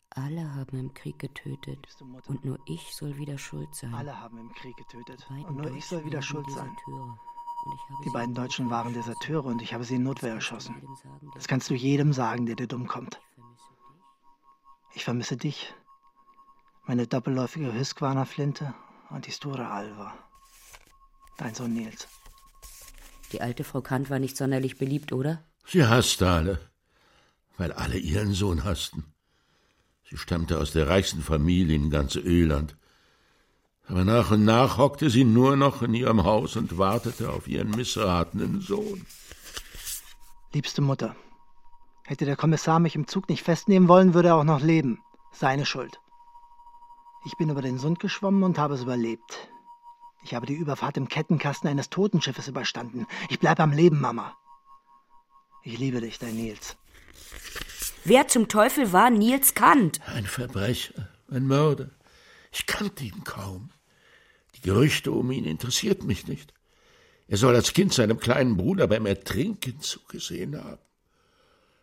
alle 0.09 0.55
haben 0.55 0.79
im 0.79 0.93
Krieg 0.93 1.19
getötet 1.19 1.87
und 2.27 2.45
nur 2.45 2.59
ich 2.65 2.95
soll 2.95 3.17
wieder 3.17 3.37
schuld 3.37 3.75
sein. 3.75 3.93
Alle 3.93 4.19
haben 4.19 4.37
im 4.37 4.53
Krieg 4.53 4.75
getötet 4.77 5.27
und 5.29 5.57
nur 5.57 5.75
ich 5.75 5.85
soll 5.85 6.05
wieder 6.05 6.21
schuld 6.21 6.49
sein. 6.49 6.69
Deserteure. 6.69 7.19
Und 7.65 7.73
ich 7.73 7.81
habe 7.89 8.03
Die 8.03 8.09
beiden 8.09 8.35
Deutschen 8.35 8.69
waren. 8.69 8.93
Deserteure 8.93 9.45
und 9.45 9.61
ich 9.61 9.73
habe 9.73 9.83
sie 9.83 9.95
in 9.95 10.03
Notwehr 10.03 10.33
erschossen. 10.33 10.75
Das 11.33 11.43
der 11.43 11.49
kannst 11.49 11.69
du 11.69 11.73
jedem 11.73 12.13
sagen, 12.13 12.45
der 12.45 12.55
dir 12.55 12.67
dumm 12.67 12.87
kommt. 12.87 13.19
Ich 14.93 15.03
vermisse 15.03 15.35
dich, 15.35 15.73
meine 16.85 17.07
doppelläufige 17.07 17.73
Husqvarna 17.73 18.25
Flinte 18.25 18.73
und 19.09 19.25
die 19.25 19.31
Stura 19.31 19.71
Alva. 19.71 20.13
Dein 21.37 21.55
Sohn 21.55 21.73
Nils. 21.73 22.07
Die 23.33 23.41
alte 23.41 23.63
Frau 23.63 23.81
Kant 23.81 24.09
war 24.09 24.19
nicht 24.19 24.37
sonderlich 24.37 24.77
beliebt, 24.77 25.11
oder? 25.11 25.43
Sie 25.65 25.85
hasste 25.85 26.29
alle. 26.29 26.59
weil 27.57 27.71
alle 27.71 27.97
ihren 27.97 28.33
Sohn 28.33 28.63
hassten. 28.63 29.05
Sie 30.09 30.17
stammte 30.17 30.59
aus 30.59 30.71
der 30.71 30.87
reichsten 30.87 31.21
Familie 31.21 31.75
in 31.75 31.89
ganz 31.89 32.15
Öland. 32.15 32.75
Aber 33.87 34.03
nach 34.05 34.31
und 34.31 34.43
nach 34.45 34.77
hockte 34.77 35.09
sie 35.09 35.23
nur 35.23 35.55
noch 35.55 35.81
in 35.81 35.93
ihrem 35.93 36.23
Haus 36.23 36.55
und 36.55 36.77
wartete 36.77 37.29
auf 37.29 37.47
ihren 37.47 37.71
missratenen 37.71 38.61
Sohn. 38.61 39.05
Liebste 40.53 40.81
Mutter, 40.81 41.15
hätte 42.05 42.25
der 42.25 42.35
Kommissar 42.35 42.79
mich 42.79 42.95
im 42.95 43.07
Zug 43.07 43.29
nicht 43.29 43.43
festnehmen 43.43 43.87
wollen, 43.87 44.13
würde 44.13 44.29
er 44.29 44.35
auch 44.35 44.43
noch 44.43 44.61
leben. 44.61 44.99
Seine 45.31 45.65
Schuld. 45.65 45.99
Ich 47.25 47.35
bin 47.37 47.49
über 47.49 47.61
den 47.61 47.77
Sund 47.77 47.99
geschwommen 47.99 48.43
und 48.43 48.57
habe 48.57 48.75
es 48.75 48.83
überlebt. 48.83 49.49
Ich 50.23 50.33
habe 50.33 50.45
die 50.45 50.55
Überfahrt 50.55 50.97
im 50.97 51.09
Kettenkasten 51.09 51.69
eines 51.69 51.89
Totenschiffes 51.89 52.47
überstanden. 52.47 53.05
Ich 53.29 53.39
bleibe 53.39 53.63
am 53.63 53.71
Leben, 53.71 53.99
Mama. 53.99 54.35
Ich 55.63 55.77
liebe 55.77 56.01
dich, 56.01 56.19
dein 56.19 56.35
Nils. 56.35 56.77
Wer 58.05 58.27
zum 58.27 58.47
Teufel 58.47 58.91
war 58.93 59.09
Nils 59.09 59.53
Kant? 59.53 60.01
Ein 60.07 60.25
Verbrecher, 60.25 61.09
ein 61.29 61.47
Mörder. 61.47 61.89
Ich 62.51 62.65
kannte 62.65 63.03
ihn 63.03 63.23
kaum. 63.23 63.69
Die 64.55 64.61
Gerüchte 64.61 65.11
um 65.11 65.31
ihn 65.31 65.45
interessierten 65.45 66.07
mich 66.07 66.27
nicht. 66.27 66.53
Er 67.27 67.37
soll 67.37 67.55
als 67.55 67.73
Kind 67.73 67.93
seinem 67.93 68.19
kleinen 68.19 68.57
Bruder 68.57 68.87
beim 68.87 69.05
Ertrinken 69.05 69.79
zugesehen 69.79 70.61
haben. 70.61 70.81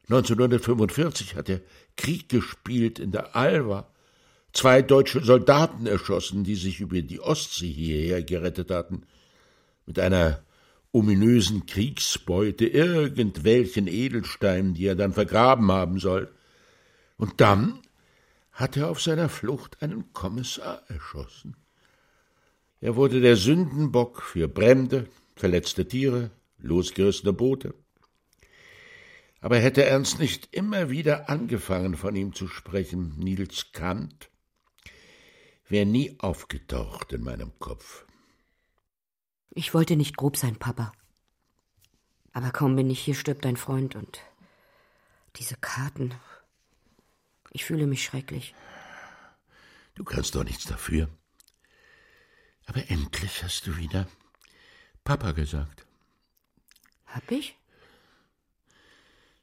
1945 0.04 1.36
hat 1.36 1.48
er 1.48 1.60
Krieg 1.96 2.28
gespielt 2.28 2.98
in 2.98 3.12
der 3.12 3.36
Alva, 3.36 3.90
zwei 4.52 4.82
deutsche 4.82 5.22
Soldaten 5.22 5.86
erschossen, 5.86 6.44
die 6.44 6.54
sich 6.54 6.80
über 6.80 7.00
die 7.02 7.20
Ostsee 7.20 7.70
hierher 7.70 8.22
gerettet 8.22 8.70
hatten, 8.70 9.02
mit 9.86 9.98
einer 9.98 10.42
ominösen 10.92 11.66
Kriegsbeute, 11.66 12.66
irgendwelchen 12.66 13.86
Edelsteinen, 13.86 14.74
die 14.74 14.86
er 14.86 14.96
dann 14.96 15.12
vergraben 15.12 15.70
haben 15.70 15.98
soll. 15.98 16.30
Und 17.16 17.40
dann 17.40 17.80
hat 18.52 18.76
er 18.76 18.90
auf 18.90 19.00
seiner 19.00 19.28
Flucht 19.28 19.82
einen 19.82 20.12
Kommissar 20.12 20.82
erschossen. 20.88 21.56
Er 22.80 22.96
wurde 22.96 23.20
der 23.20 23.36
Sündenbock 23.36 24.22
für 24.22 24.48
Brände, 24.48 25.06
verletzte 25.36 25.86
Tiere, 25.86 26.30
losgerissene 26.58 27.32
Boote. 27.32 27.74
Aber 29.40 29.58
hätte 29.58 29.84
Ernst 29.84 30.18
nicht 30.18 30.48
immer 30.54 30.90
wieder 30.90 31.30
angefangen, 31.30 31.96
von 31.96 32.14
ihm 32.16 32.34
zu 32.34 32.48
sprechen, 32.48 33.14
Nils 33.18 33.72
Kant, 33.72 34.30
wäre 35.70 35.86
nie 35.86 36.16
aufgetaucht 36.18 37.12
in 37.12 37.22
meinem 37.22 37.58
Kopf. 37.58 38.04
Ich 39.50 39.74
wollte 39.74 39.96
nicht 39.96 40.16
grob 40.16 40.36
sein, 40.36 40.56
Papa. 40.56 40.92
Aber 42.32 42.50
kaum 42.50 42.76
bin 42.76 42.90
ich 42.90 43.00
hier, 43.00 43.14
stirbt 43.14 43.46
ein 43.46 43.56
Freund 43.56 43.96
und 43.96 44.20
diese 45.36 45.56
Karten. 45.56 46.14
Ich 47.50 47.64
fühle 47.64 47.86
mich 47.86 48.04
schrecklich. 48.04 48.54
Du 49.94 50.04
kannst 50.04 50.34
doch 50.34 50.44
nichts 50.44 50.64
dafür. 50.64 51.08
Aber 52.66 52.88
endlich 52.88 53.42
hast 53.42 53.66
du 53.66 53.76
wieder 53.76 54.06
Papa 55.02 55.32
gesagt. 55.32 55.86
Hab 57.06 57.28
ich? 57.30 57.56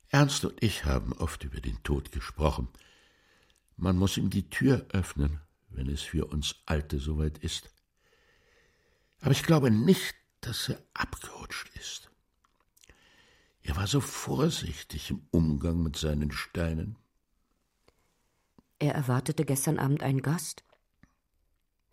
Ernst 0.10 0.46
und 0.46 0.64
ich 0.64 0.86
haben 0.86 1.12
oft 1.14 1.44
über 1.44 1.60
den 1.60 1.84
Tod 1.84 2.14
gesprochen. 2.14 2.70
Man 3.76 3.98
muss 3.98 4.16
ihm 4.16 4.30
die 4.30 4.50
Tür 4.50 4.86
öffnen, 4.94 5.42
wenn 5.78 5.90
es 5.90 6.02
für 6.02 6.26
uns 6.26 6.56
Alte 6.66 7.00
soweit 7.00 7.38
ist. 7.38 7.70
Aber 9.22 9.32
ich 9.32 9.44
glaube 9.44 9.72
nicht, 9.72 10.16
dass 10.42 10.70
er 10.70 10.82
abgerutscht 10.94 11.70
ist. 11.76 12.12
Er 13.62 13.76
war 13.76 13.88
so 13.88 14.02
vorsichtig 14.02 15.10
im 15.12 15.28
Umgang 15.32 15.84
mit 15.84 15.98
seinen 15.98 16.32
Steinen. 16.32 16.98
Er 18.80 18.94
erwartete 18.94 19.46
gestern 19.46 19.80
Abend 19.80 20.04
einen 20.04 20.22
Gast. 20.22 20.64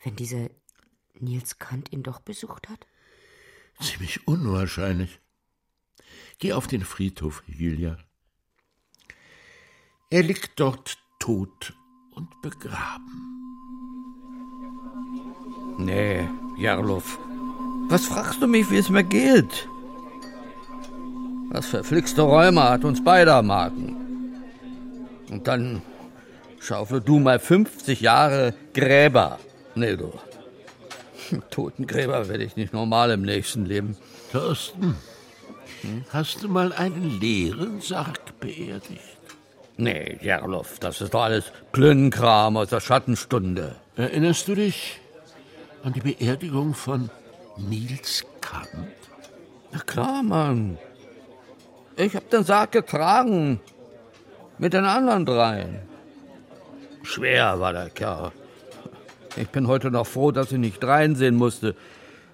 Wenn 0.03 0.16
dieser 0.16 0.51
Nils 1.14 1.59
Kant 1.59 1.92
ihn 1.92 2.03
doch 2.03 2.20
besucht 2.20 2.68
hat? 2.68 2.87
Ziemlich 3.81 4.29
unwahrscheinlich. 4.29 5.18
Geh 6.38 6.53
auf 6.53 6.66
den 6.66 6.85
Friedhof, 6.85 7.42
Julia. 7.47 7.99
Er 10.11 10.23
liegt 10.23 10.61
dort 10.61 10.99
tot 11.18 11.75
und 12.12 12.40
begraben. 12.42 13.43
Nee, 15.78 16.28
Jarlow. 16.56 17.02
Was 17.88 18.06
fragst 18.06 18.40
du 18.40 18.46
mich, 18.46 18.70
wie 18.70 18.78
es 18.78 18.88
mir 18.88 19.04
geht? 19.04 19.68
Das 21.52 21.66
verflixte 21.66 22.22
Rheuma 22.22 22.70
hat 22.70 22.84
uns 22.84 23.02
beide 23.02 23.34
am 23.34 23.46
Magen. 23.46 23.96
Und 25.30 25.46
dann 25.46 25.82
schaufel 26.60 27.00
du 27.00 27.18
mal 27.18 27.38
50 27.38 28.00
Jahre 28.00 28.54
Gräber. 28.72 29.38
Nee, 29.74 29.96
du. 29.96 30.12
Totengräber 31.50 32.28
werde 32.28 32.44
ich 32.44 32.56
nicht 32.56 32.72
normal 32.72 33.10
im 33.10 33.22
nächsten 33.22 33.66
Leben. 33.66 33.96
Thorsten, 34.32 34.96
hm? 35.82 36.04
hast 36.10 36.42
du 36.42 36.48
mal 36.48 36.72
einen 36.72 37.20
leeren 37.20 37.80
Sarg 37.80 38.38
beerdigt? 38.40 39.00
Nee, 39.76 40.18
Jarlow, 40.22 40.64
das 40.80 41.00
ist 41.00 41.14
doch 41.14 41.22
alles 41.22 41.52
Plünnkram 41.72 42.56
aus 42.56 42.68
der 42.68 42.80
Schattenstunde. 42.80 43.76
Erinnerst 43.96 44.48
du 44.48 44.54
dich 44.54 45.00
an 45.85 45.92
die 45.92 46.01
Beerdigung 46.01 46.75
von 46.75 47.11
Nils 47.59 48.25
Kant? 48.40 48.68
Na 49.73 49.79
klar, 49.81 50.23
Mann. 50.23 50.79
Ich 51.97 52.16
hab 52.16 52.29
den 52.31 52.42
Sarg 52.42 52.73
getragen. 52.73 53.61
Mit 54.59 54.73
den 54.73 54.85
anderen 54.85 55.27
dreien. 55.27 55.81
Schwer 57.03 57.61
war 57.61 57.73
der 57.73 57.90
Kerl. 57.90 58.33
Ich 59.37 59.49
bin 59.49 59.66
heute 59.66 59.90
noch 59.90 60.07
froh, 60.07 60.31
dass 60.31 60.53
ich 60.53 60.59
nicht 60.59 60.83
reinsehen 60.83 61.35
musste 61.35 61.75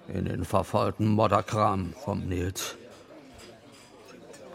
in 0.07 0.25
den 0.25 0.45
verfaulten 0.45 1.07
Modderkram 1.07 1.93
vom 2.03 2.27
Nils. 2.27 2.75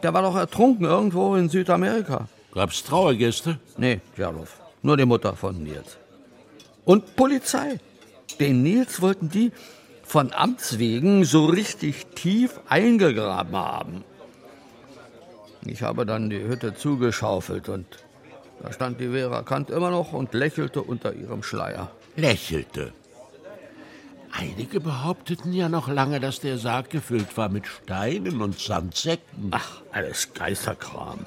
Der 0.02 0.14
war 0.14 0.22
doch 0.22 0.36
ertrunken 0.36 0.86
irgendwo 0.86 1.34
in 1.34 1.48
Südamerika. 1.48 2.28
Gab's 2.54 2.82
Trauergäste? 2.84 3.58
Nee, 3.76 4.00
Jarlow. 4.16 4.46
Nur 4.82 4.96
die 4.96 5.04
Mutter 5.04 5.34
von 5.34 5.62
Nils. 5.62 5.98
Und 6.84 7.16
Polizei. 7.16 7.80
Den 8.40 8.62
Nils 8.62 9.00
wollten 9.00 9.30
die 9.30 9.52
von 10.02 10.32
Amts 10.32 10.78
wegen 10.78 11.24
so 11.24 11.46
richtig 11.46 12.06
tief 12.14 12.60
eingegraben 12.68 13.56
haben. 13.56 14.04
Ich 15.64 15.82
habe 15.82 16.06
dann 16.06 16.30
die 16.30 16.42
Hütte 16.42 16.74
zugeschaufelt 16.74 17.68
und 17.68 17.86
da 18.62 18.72
stand 18.72 19.00
die 19.00 19.08
Vera 19.08 19.42
Kant 19.42 19.70
immer 19.70 19.90
noch 19.90 20.12
und 20.12 20.32
lächelte 20.32 20.82
unter 20.82 21.12
ihrem 21.12 21.42
Schleier. 21.42 21.90
Lächelte? 22.16 22.92
Einige 24.32 24.80
behaupteten 24.80 25.52
ja 25.52 25.68
noch 25.68 25.88
lange, 25.88 26.20
dass 26.20 26.40
der 26.40 26.58
Sarg 26.58 26.90
gefüllt 26.90 27.36
war 27.36 27.48
mit 27.48 27.66
Steinen 27.66 28.42
und 28.42 28.58
Sandsäcken. 28.58 29.48
Ach, 29.50 29.82
alles 29.92 30.34
Geisterkram. 30.34 31.20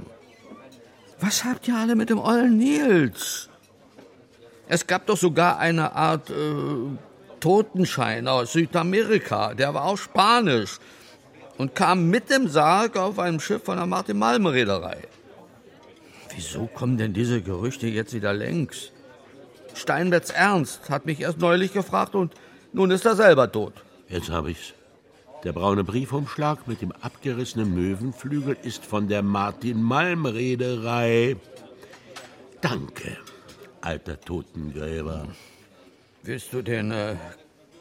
Was 1.20 1.44
habt 1.44 1.68
ihr 1.68 1.76
alle 1.76 1.96
mit 1.96 2.10
dem 2.10 2.20
ollen 2.20 2.58
Nils? 2.58 3.49
Es 4.70 4.86
gab 4.86 5.08
doch 5.08 5.18
sogar 5.18 5.58
eine 5.58 5.94
Art 5.94 6.30
äh, 6.30 6.34
Totenschein 7.40 8.28
aus 8.28 8.54
Südamerika, 8.54 9.56
der 9.56 9.74
war 9.74 9.86
auch 9.86 9.98
Spanisch 9.98 10.78
und 11.58 11.74
kam 11.74 12.08
mit 12.10 12.30
dem 12.30 12.48
Sarg 12.48 12.96
auf 12.96 13.18
einem 13.18 13.40
Schiff 13.40 13.64
von 13.64 13.78
der 13.78 13.88
Martin-Malm-Reederei. 13.88 15.00
Wieso 16.36 16.68
kommen 16.68 16.98
denn 16.98 17.14
diese 17.14 17.42
Gerüchte 17.42 17.88
jetzt 17.88 18.14
wieder 18.14 18.32
längs? 18.32 18.92
Steinmetz 19.74 20.30
Ernst 20.30 20.88
hat 20.90 21.08
mich 21.08 21.22
erst 21.22 21.40
neulich 21.40 21.74
gefragt 21.74 22.14
und 22.14 22.34
nun 22.72 22.92
ist 22.92 23.06
er 23.06 23.16
selber 23.16 23.52
tot. 23.52 23.74
Jetzt 24.08 24.30
habe 24.30 24.52
ich's. 24.52 24.76
Der 25.44 25.54
braune 25.54 25.84
Briefumschlag 25.84 26.68
mit 26.68 26.82
dem 26.82 26.92
abgerissenen 26.92 27.74
Möwenflügel 27.74 28.56
ist 28.62 28.86
von 28.86 29.08
der 29.08 29.24
Martin-Malm-Reederei. 29.24 31.38
Danke, 32.62 33.18
alter 33.82 34.20
Totengräber. 34.20 35.28
Willst 36.24 36.54
du 36.54 36.62
den 36.62 36.92
äh, 36.92 37.16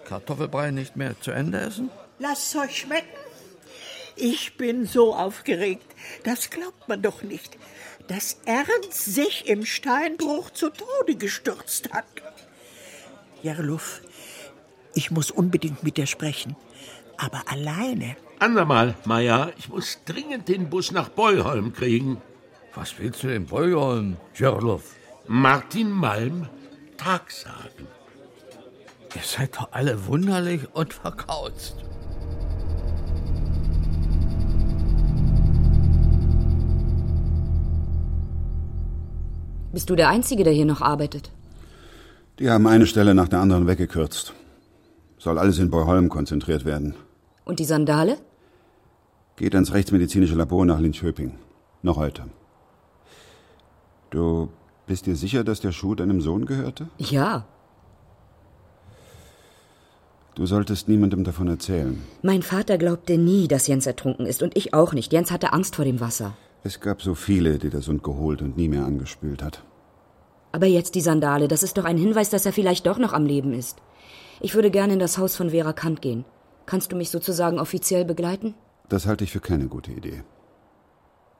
Kartoffelbrei 0.04 0.70
nicht 0.70 0.96
mehr 0.96 1.20
zu 1.20 1.30
Ende 1.30 1.60
essen? 1.60 1.90
Lasst 2.18 2.54
euch 2.56 2.78
schmecken. 2.78 3.08
Ich 4.16 4.56
bin 4.56 4.86
so 4.86 5.14
aufgeregt. 5.14 5.86
Das 6.24 6.50
glaubt 6.50 6.88
man 6.88 7.02
doch 7.02 7.22
nicht, 7.22 7.56
dass 8.08 8.38
Ernst 8.46 9.14
sich 9.14 9.46
im 9.46 9.64
Steinbruch 9.64 10.50
zu 10.50 10.70
Tode 10.70 11.14
gestürzt 11.16 11.92
hat. 11.92 12.06
Jarluff, 13.42 14.02
ich 14.94 15.10
muss 15.12 15.30
unbedingt 15.30 15.84
mit 15.84 15.96
dir 15.96 16.06
sprechen. 16.06 16.56
Aber 17.16 17.42
alleine. 17.46 18.16
Andermal, 18.40 18.94
Maja. 19.04 19.50
Ich 19.58 19.68
muss 19.68 19.98
dringend 20.04 20.48
den 20.48 20.70
Bus 20.70 20.90
nach 20.90 21.08
Beuholm 21.08 21.72
kriegen. 21.72 22.20
Was 22.74 22.98
willst 22.98 23.22
du 23.22 23.28
in 23.34 23.46
Beuholm, 23.46 24.16
Jarluff? 24.34 24.94
Martin 25.30 25.90
Malm 25.90 26.48
Tag 26.96 27.30
sagen. 27.30 27.86
Ihr 29.14 29.22
seid 29.22 29.54
doch 29.56 29.68
alle 29.72 30.06
wunderlich 30.06 30.62
und 30.74 30.94
verkauzt. 30.94 31.76
Bist 39.70 39.90
du 39.90 39.96
der 39.96 40.08
Einzige, 40.08 40.44
der 40.44 40.54
hier 40.54 40.64
noch 40.64 40.80
arbeitet? 40.80 41.30
Die 42.38 42.48
haben 42.48 42.66
eine 42.66 42.86
Stelle 42.86 43.14
nach 43.14 43.28
der 43.28 43.40
anderen 43.40 43.66
weggekürzt. 43.66 44.32
Soll 45.18 45.38
alles 45.38 45.58
in 45.58 45.68
Bornholm 45.68 46.08
konzentriert 46.08 46.64
werden. 46.64 46.94
Und 47.44 47.58
die 47.58 47.66
Sandale? 47.66 48.16
Geht 49.36 49.52
ins 49.52 49.74
rechtsmedizinische 49.74 50.36
Labor 50.36 50.64
nach 50.64 50.80
Linköping. 50.80 51.38
Noch 51.82 51.98
heute. 51.98 52.24
Du 54.08 54.48
bist 54.88 55.06
dir 55.06 55.16
sicher, 55.16 55.44
dass 55.44 55.60
der 55.60 55.72
Schuh 55.72 55.94
deinem 55.94 56.20
Sohn 56.20 56.44
gehörte? 56.44 56.88
Ja. 56.98 57.46
Du 60.34 60.46
solltest 60.46 60.88
niemandem 60.88 61.24
davon 61.24 61.48
erzählen. 61.48 62.02
Mein 62.22 62.42
Vater 62.42 62.78
glaubte 62.78 63.18
nie, 63.18 63.48
dass 63.48 63.66
Jens 63.66 63.86
ertrunken 63.86 64.26
ist 64.26 64.42
und 64.42 64.56
ich 64.56 64.74
auch 64.74 64.92
nicht. 64.92 65.12
Jens 65.12 65.30
hatte 65.30 65.52
Angst 65.52 65.76
vor 65.76 65.84
dem 65.84 66.00
Wasser. 66.00 66.36
Es 66.64 66.80
gab 66.80 67.02
so 67.02 67.14
viele, 67.14 67.58
die 67.58 67.70
der 67.70 67.82
Sund 67.82 68.02
geholt 68.02 68.42
und 68.42 68.56
nie 68.56 68.68
mehr 68.68 68.84
angespült 68.84 69.42
hat. 69.42 69.62
Aber 70.52 70.66
jetzt 70.66 70.94
die 70.94 71.00
Sandale, 71.00 71.48
das 71.48 71.62
ist 71.62 71.76
doch 71.76 71.84
ein 71.84 71.98
Hinweis, 71.98 72.30
dass 72.30 72.46
er 72.46 72.52
vielleicht 72.52 72.86
doch 72.86 72.98
noch 72.98 73.12
am 73.12 73.26
Leben 73.26 73.52
ist. 73.52 73.78
Ich 74.40 74.54
würde 74.54 74.70
gerne 74.70 74.94
in 74.94 74.98
das 74.98 75.18
Haus 75.18 75.36
von 75.36 75.50
Vera 75.50 75.72
Kant 75.72 76.02
gehen. 76.02 76.24
Kannst 76.66 76.92
du 76.92 76.96
mich 76.96 77.10
sozusagen 77.10 77.58
offiziell 77.58 78.04
begleiten? 78.04 78.54
Das 78.88 79.06
halte 79.06 79.24
ich 79.24 79.32
für 79.32 79.40
keine 79.40 79.68
gute 79.68 79.92
Idee. 79.92 80.22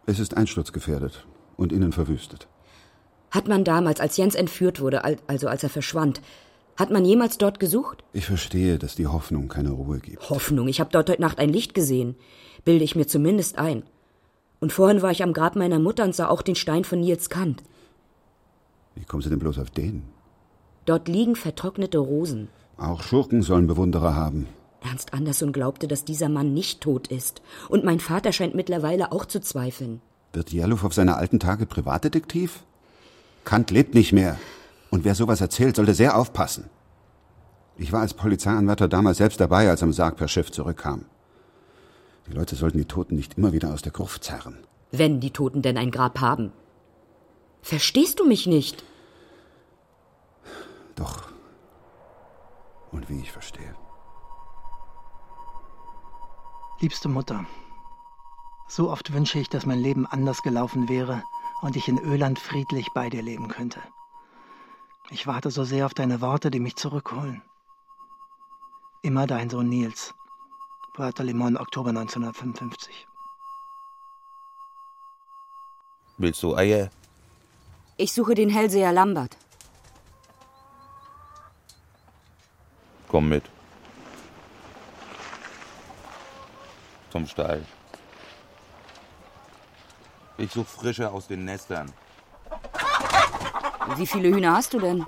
Es 0.07 0.19
ist 0.19 0.37
einsturzgefährdet 0.37 1.27
und 1.57 1.73
innen 1.73 1.93
verwüstet. 1.93 2.49
Hat 3.31 3.49
man 3.49 3.64
damals, 3.64 4.01
als 4.01 4.17
Jens 4.17 4.35
entführt 4.35 4.81
wurde, 4.81 5.03
also 5.27 5.49
als 5.49 5.62
er 5.62 5.69
verschwand, 5.69 6.21
hat 6.77 6.91
man 6.91 7.05
jemals 7.05 7.38
dort 7.38 7.59
gesucht? 7.59 8.05
Ich 8.12 8.27
verstehe, 8.27 8.79
dass 8.79 8.95
die 8.95 9.09
Hoffnung 9.09 9.49
keine 9.49 9.71
Ruhe 9.71 9.99
gibt. 9.99 10.31
Hoffnung? 10.31 10.69
Ich 10.69 10.79
habe 10.79 10.91
dort 10.93 11.11
heute 11.11 11.21
Nacht 11.21 11.41
ein 11.41 11.49
Licht 11.49 11.75
gesehen. 11.75 12.14
Bilde 12.64 12.85
ich 12.85 12.95
mir 12.95 13.07
zumindest 13.07 13.59
ein. 13.59 13.83
Und 14.61 14.73
vorhin 14.73 15.03
war 15.03 15.11
ich 15.11 15.23
am 15.23 15.33
Grab 15.33 15.57
meiner 15.57 15.81
Mutter 15.81 16.05
und 16.05 16.14
sah 16.14 16.29
auch 16.29 16.43
den 16.43 16.55
Stein 16.55 16.85
von 16.85 17.01
Nils 17.01 17.31
Kant. 17.31 17.62
Wie 18.95 19.05
kommst 19.05 19.27
du 19.27 19.31
denn 19.31 19.41
bloß 19.41 19.59
auf 19.59 19.71
den? 19.71 20.05
Dort 20.85 21.09
liegen 21.09 21.37
vertrocknete 21.37 21.99
Rosen. 21.99 22.49
Auch 22.77 23.03
Schurken 23.03 23.43
sollen 23.43 23.67
Bewunderer 23.67 24.14
haben. 24.14 24.47
Ernst 24.81 25.12
Andersson 25.12 25.53
glaubte, 25.53 25.88
dass 25.88 26.05
dieser 26.05 26.29
Mann 26.29 26.55
nicht 26.55 26.81
tot 26.81 27.09
ist. 27.09 27.43
Und 27.69 27.85
mein 27.85 27.99
Vater 27.99 28.33
scheint 28.33 28.55
mittlerweile 28.55 29.11
auch 29.11 29.27
zu 29.27 29.41
zweifeln. 29.41 30.01
Wird 30.33 30.53
Jerlow 30.53 30.79
auf 30.85 30.95
seine 30.95 31.17
alten 31.17 31.41
Tage 31.41 31.67
Privatdetektiv? 31.67 32.62
Kant 33.49 33.71
lebt 33.71 33.95
nicht 33.95 34.13
mehr. 34.13 34.39
Und 34.91 35.05
wer 35.07 35.15
sowas 35.15 35.41
erzählt, 35.41 35.77
sollte 35.77 35.95
sehr 35.95 36.19
aufpassen. 36.19 36.69
Ich 37.79 37.93
war 37.93 38.03
als 38.03 38.13
Polizeianwärter 38.13 38.89
damals 38.89 39.17
selbst 39.17 39.41
dabei, 39.41 39.71
als 39.71 39.83
am 39.83 39.95
Sarg 39.95 40.17
per 40.19 40.29
Schiff 40.29 40.53
zurückkam. 40.53 41.07
Die 42.27 42.33
Leute 42.33 42.57
sollten 42.57 42.77
die 42.77 42.85
Toten 42.85 43.17
nicht 43.17 43.39
immer 43.39 43.55
wieder 43.55 43.73
aus 43.73 43.81
der 43.81 43.93
Gruft 43.93 44.23
zerren. 44.23 44.59
Wenn 44.91 45.21
die 45.21 45.31
Toten 45.31 45.63
denn 45.63 45.79
ein 45.79 45.91
Grab 45.91 46.21
haben. 46.21 46.53
Verstehst 47.63 48.21
du 48.21 48.27
mich 48.27 48.47
nicht? 48.47 48.85
Doch. 50.95 51.33
Und 52.93 53.09
wie 53.09 53.21
ich 53.21 53.33
verstehe. 53.33 53.75
Liebste 56.83 57.09
Mutter, 57.09 57.47
so 58.69 58.91
oft 58.91 59.15
wünsche 59.15 59.39
ich, 59.39 59.49
dass 59.49 59.65
mein 59.65 59.81
Leben 59.81 60.05
anders 60.05 60.43
gelaufen 60.43 60.91
wäre 60.91 61.23
und 61.61 61.77
ich 61.77 61.88
in 61.88 61.99
Öland 61.99 62.38
friedlich 62.38 62.88
bei 62.94 63.11
dir 63.11 63.23
leben 63.23 63.49
könnte. 63.49 63.81
Ich 65.11 65.27
warte 65.27 65.51
so 65.51 65.64
sehr 65.64 65.87
auf 65.87 65.94
deine 65.94 66.21
Worte, 66.21 66.51
die 66.51 66.61
mich 66.61 66.77
zurückholen. 66.77 67.42
Immer 69.03 69.27
dein 69.27 69.49
Sohn 69.49 69.68
Nils. 69.68 70.14
Puerto 70.92 71.23
Limon, 71.23 71.57
Oktober 71.57 71.90
1955. 71.90 73.07
Willst 76.18 76.42
du 76.42 76.57
Eier? 76.57 76.90
Ich 77.97 78.12
suche 78.12 78.35
den 78.35 78.51
Hellseher 78.51 78.92
Lambert. 78.92 79.37
Komm 83.09 83.29
mit. 83.29 83.44
Zum 87.11 87.27
Stall. 87.27 87.64
Ich 90.38 90.53
suche 90.53 90.66
Frische 90.66 91.11
aus 91.11 91.27
den 91.27 91.44
Nestern. 91.44 91.92
Wie 93.96 94.07
viele 94.07 94.29
Hühner 94.29 94.55
hast 94.55 94.72
du 94.72 94.79
denn? 94.79 95.05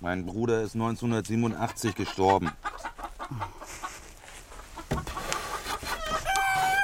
Mein 0.00 0.24
Bruder 0.24 0.62
ist 0.62 0.74
1987 0.74 1.96
gestorben. 1.96 2.52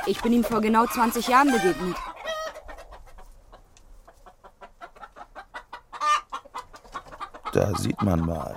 Ich 0.07 0.21
bin 0.21 0.33
ihm 0.33 0.43
vor 0.43 0.61
genau 0.61 0.85
20 0.87 1.29
Jahren 1.29 1.53
begegnet. 1.53 1.97
Da 7.53 7.77
sieht 7.77 8.03
man 8.03 8.27
mal. 8.27 8.57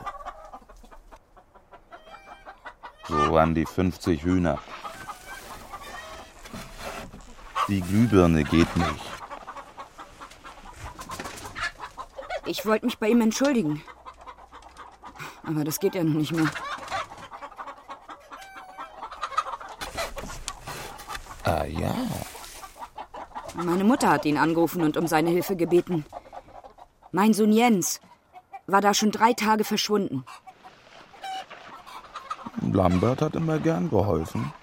So 3.32 3.38
an 3.38 3.56
die 3.56 3.66
50 3.66 4.24
Hühner. 4.24 4.60
Die 7.70 7.80
Glühbirne 7.80 8.44
geht 8.44 8.76
nicht. 8.76 9.06
Ich 12.46 12.66
wollte 12.66 12.88
mich 12.88 12.98
bei 12.98 13.08
ihm 13.08 13.22
entschuldigen. 13.22 13.82
Aber 15.48 15.64
das 15.64 15.80
geht 15.80 15.96
ja 15.96 16.04
noch 16.04 16.16
nicht 16.16 16.34
mehr. 16.34 16.52
Ah 21.46 21.64
ja. 21.64 21.96
Meine 23.54 23.86
Mutter 23.86 24.10
hat 24.10 24.26
ihn 24.26 24.38
angerufen 24.38 24.84
und 24.84 24.98
um 24.98 25.08
seine 25.08 25.30
Hilfe 25.30 25.56
gebeten. 25.56 26.06
Mein 27.14 27.34
Sohn 27.34 27.54
Jens 27.54 28.02
war 28.68 28.82
da 28.82 28.94
schon 28.94 29.12
drei 29.12 29.32
Tage 29.32 29.64
verschwunden. 29.64 30.26
Lambert 32.74 33.22
hat 33.22 33.36
immer 33.36 33.60
gern 33.60 33.90
geholfen. 33.90 34.54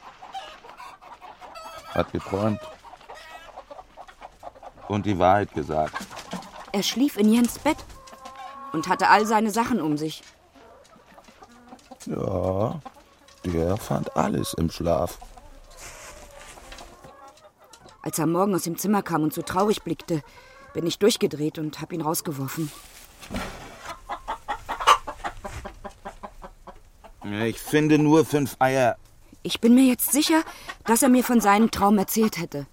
Hat 1.94 2.12
geträumt. 2.12 2.61
Und 4.88 5.07
die 5.07 5.18
Wahrheit 5.18 5.53
gesagt. 5.55 6.07
Er 6.73 6.83
schlief 6.83 7.16
in 7.16 7.33
Jens 7.33 7.59
Bett 7.59 7.77
und 8.73 8.88
hatte 8.88 9.09
all 9.09 9.27
seine 9.27 9.51
Sachen 9.51 9.81
um 9.81 9.97
sich. 9.97 10.23
Ja, 12.07 12.81
der 13.44 13.77
fand 13.77 14.16
alles 14.16 14.55
im 14.55 14.71
Schlaf. 14.71 15.18
Als 18.03 18.18
er 18.18 18.25
am 18.25 18.33
Morgen 18.33 18.55
aus 18.55 18.62
dem 18.62 18.79
Zimmer 18.79 19.03
kam 19.03 19.23
und 19.23 19.35
so 19.35 19.42
traurig 19.42 19.83
blickte, 19.83 20.23
bin 20.73 20.87
ich 20.87 20.99
durchgedreht 20.99 21.59
und 21.59 21.81
hab 21.81 21.92
ihn 21.92 22.01
rausgeworfen. 22.01 22.71
Ich 27.42 27.58
finde 27.58 27.98
nur 27.98 28.24
fünf 28.24 28.56
Eier. 28.58 28.96
Ich 29.42 29.60
bin 29.60 29.74
mir 29.74 29.84
jetzt 29.84 30.12
sicher, 30.12 30.42
dass 30.84 31.02
er 31.02 31.08
mir 31.08 31.24
von 31.24 31.40
seinem 31.40 31.70
Traum 31.70 31.98
erzählt 31.98 32.38
hätte. 32.38 32.66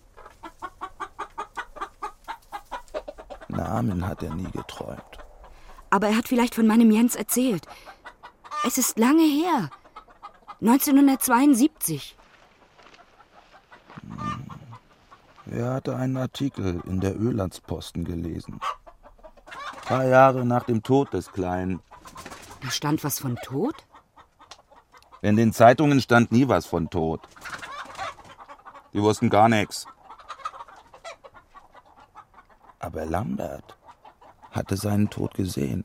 Namen 3.47 4.05
hat 4.05 4.23
er 4.23 4.33
nie 4.33 4.51
geträumt. 4.51 5.01
Aber 5.89 6.07
er 6.07 6.17
hat 6.17 6.27
vielleicht 6.27 6.55
von 6.55 6.67
meinem 6.67 6.91
Jens 6.91 7.15
erzählt. 7.15 7.65
Es 8.65 8.77
ist 8.77 8.97
lange 8.97 9.23
her. 9.23 9.69
1972. 10.61 12.17
Er 15.51 15.73
hatte 15.73 15.95
einen 15.95 16.17
Artikel 16.17 16.81
in 16.85 16.99
der 16.99 17.15
Ölandsposten 17.19 18.03
gelesen. 18.03 18.59
Ein 19.45 19.81
paar 19.85 20.05
Jahre 20.05 20.43
nach 20.45 20.63
dem 20.63 20.81
Tod 20.81 21.13
des 21.13 21.31
Kleinen. 21.31 21.79
Da 22.63 22.71
stand 22.71 23.03
was 23.03 23.19
von 23.19 23.35
Tod? 23.43 23.75
In 25.25 25.37
den 25.37 25.53
Zeitungen 25.53 26.01
stand 26.01 26.31
nie 26.31 26.47
was 26.47 26.67
von 26.67 26.87
Tod. 26.91 27.27
Die 28.93 29.01
wussten 29.01 29.31
gar 29.31 29.49
nichts. 29.49 29.87
Aber 32.77 33.05
Lambert 33.05 33.75
hatte 34.51 34.77
seinen 34.77 35.09
Tod 35.09 35.33
gesehen. 35.33 35.83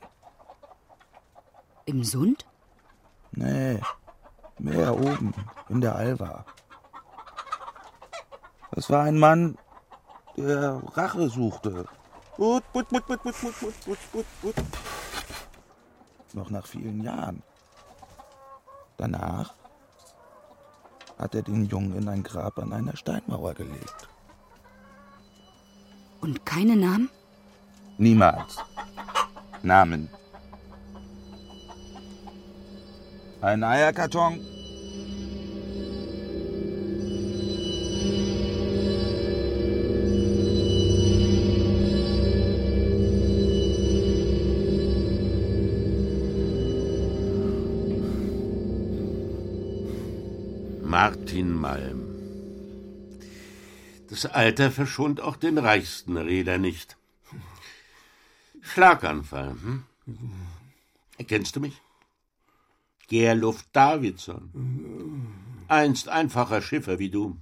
Im 1.87 2.05
Sund? 2.05 2.45
Nee, 3.33 3.81
mehr 4.59 4.95
oben, 4.95 5.33
in 5.71 5.81
der 5.81 5.97
Alva. 5.97 6.45
Das 8.73 8.91
war 8.91 9.05
ein 9.05 9.19
Mann, 9.19 9.57
der 10.37 10.83
Rache 10.99 11.31
suchte. 11.31 11.87
But, 12.37 12.63
but, 12.75 12.87
but, 12.91 13.07
but, 13.07 13.23
but, 13.23 13.35
but, 13.87 13.99
but, 14.13 14.27
but. 14.43 14.55
Noch 16.35 16.51
nach 16.51 16.67
vielen 16.67 17.03
Jahren. 17.03 17.43
Danach 19.01 19.55
hat 21.17 21.35
er 21.35 21.41
den 21.41 21.65
Jungen 21.65 21.97
in 21.97 22.07
ein 22.07 22.23
Grab 22.23 22.59
an 22.59 22.71
einer 22.75 22.95
Steinmauer 22.95 23.55
gelegt. 23.55 24.09
Und 26.21 26.45
keine 26.45 26.77
Namen? 26.77 27.09
Niemals. 27.97 28.59
Namen. 29.63 30.11
Ein 33.41 33.65
Eierkarton. 33.65 34.39
Martin 51.01 51.55
Malm. 51.55 52.03
Das 54.11 54.27
Alter 54.27 54.71
verschont 54.71 55.23
auch 55.23 55.37
den 55.37 55.57
reichsten 55.57 56.19
Reeder 56.19 56.59
nicht. 56.59 56.99
Schlaganfall, 58.61 59.53
hm? 59.53 59.85
Erkennst 61.17 61.57
du 61.57 61.61
mich? 61.61 61.81
Gerluft 63.09 63.65
Davidson. 63.73 64.51
Einst 65.69 66.11
einfacher 66.11 66.61
Schiffer 66.61 66.99
wie 66.99 67.09
du. 67.09 67.39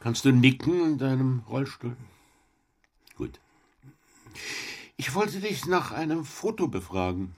Kannst 0.00 0.24
du 0.24 0.32
nicken 0.32 0.84
in 0.84 0.98
deinem 0.98 1.44
Rollstuhl? 1.48 1.96
Gut. 3.14 3.38
Ich 4.96 5.14
wollte 5.14 5.38
dich 5.38 5.66
nach 5.66 5.92
einem 5.92 6.24
Foto 6.24 6.66
befragen 6.66 7.36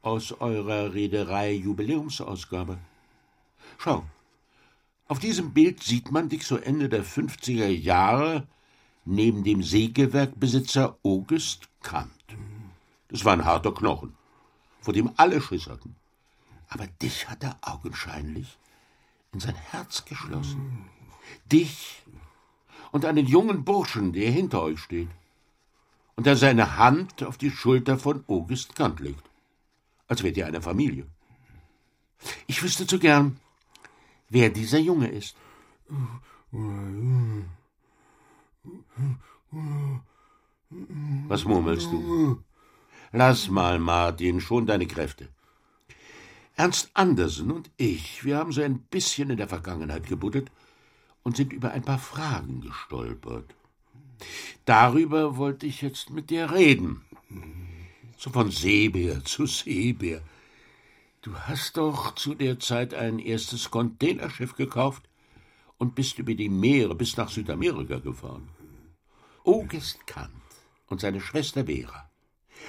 aus 0.00 0.32
eurer 0.32 0.94
Reederei 0.94 1.52
Jubiläumsausgabe. 1.52 2.78
Schau, 3.82 4.04
auf 5.08 5.20
diesem 5.20 5.54
Bild 5.54 5.82
sieht 5.82 6.10
man 6.10 6.28
dich 6.28 6.46
so 6.46 6.58
Ende 6.58 6.90
der 6.90 7.02
50er 7.02 7.68
Jahre 7.68 8.46
neben 9.06 9.42
dem 9.42 9.62
Sägewerkbesitzer 9.62 10.98
August 11.02 11.70
Kant. 11.82 12.10
Das 13.08 13.24
war 13.24 13.32
ein 13.32 13.46
harter 13.46 13.72
Knochen, 13.72 14.12
vor 14.82 14.92
dem 14.92 15.10
alle 15.16 15.40
Schiss 15.40 15.66
hatten. 15.66 15.96
Aber 16.68 16.88
dich 16.88 17.30
hat 17.30 17.42
er 17.42 17.56
augenscheinlich 17.62 18.58
in 19.32 19.40
sein 19.40 19.54
Herz 19.54 20.04
geschlossen. 20.04 20.84
Dich 21.50 22.02
und 22.92 23.06
einen 23.06 23.26
jungen 23.26 23.64
Burschen, 23.64 24.12
der 24.12 24.30
hinter 24.30 24.60
euch 24.60 24.80
steht 24.80 25.08
und 26.16 26.26
der 26.26 26.36
seine 26.36 26.76
Hand 26.76 27.22
auf 27.22 27.38
die 27.38 27.50
Schulter 27.50 27.98
von 27.98 28.24
August 28.28 28.76
Kant 28.76 29.00
legt, 29.00 29.24
als 30.06 30.22
wärt 30.22 30.36
ihr 30.36 30.46
eine 30.46 30.60
Familie. 30.60 31.06
Ich 32.46 32.62
wüsste 32.62 32.86
zu 32.86 32.98
gern, 32.98 33.40
wer 34.30 34.48
dieser 34.48 34.78
Junge 34.78 35.08
ist. 35.08 35.36
Was 41.28 41.44
murmelst 41.44 41.92
du? 41.92 42.42
Lass 43.12 43.48
mal, 43.48 43.78
Martin, 43.78 44.40
schon 44.40 44.66
deine 44.66 44.86
Kräfte. 44.86 45.28
Ernst 46.56 46.90
Andersen 46.94 47.50
und 47.50 47.70
ich, 47.76 48.24
wir 48.24 48.36
haben 48.36 48.52
so 48.52 48.62
ein 48.62 48.80
bisschen 48.80 49.30
in 49.30 49.36
der 49.36 49.48
Vergangenheit 49.48 50.06
gebuddelt 50.06 50.50
und 51.22 51.36
sind 51.36 51.52
über 51.52 51.72
ein 51.72 51.82
paar 51.82 51.98
Fragen 51.98 52.60
gestolpert. 52.60 53.54
Darüber 54.64 55.36
wollte 55.36 55.66
ich 55.66 55.82
jetzt 55.82 56.10
mit 56.10 56.30
dir 56.30 56.52
reden. 56.52 57.02
So 58.18 58.30
von 58.30 58.50
Seebär 58.50 59.24
zu 59.24 59.46
Seebär. 59.46 60.20
Du 61.22 61.34
hast 61.34 61.76
doch 61.76 62.14
zu 62.14 62.34
der 62.34 62.58
Zeit 62.60 62.94
ein 62.94 63.18
erstes 63.18 63.70
Containerschiff 63.70 64.56
gekauft 64.56 65.02
und 65.76 65.94
bist 65.94 66.18
über 66.18 66.32
die 66.34 66.48
Meere 66.48 66.94
bis 66.94 67.18
nach 67.18 67.28
Südamerika 67.28 67.98
gefahren. 67.98 68.48
August 69.44 70.06
Kant 70.06 70.30
und 70.86 71.02
seine 71.02 71.20
Schwester 71.20 71.66
Vera 71.66 72.08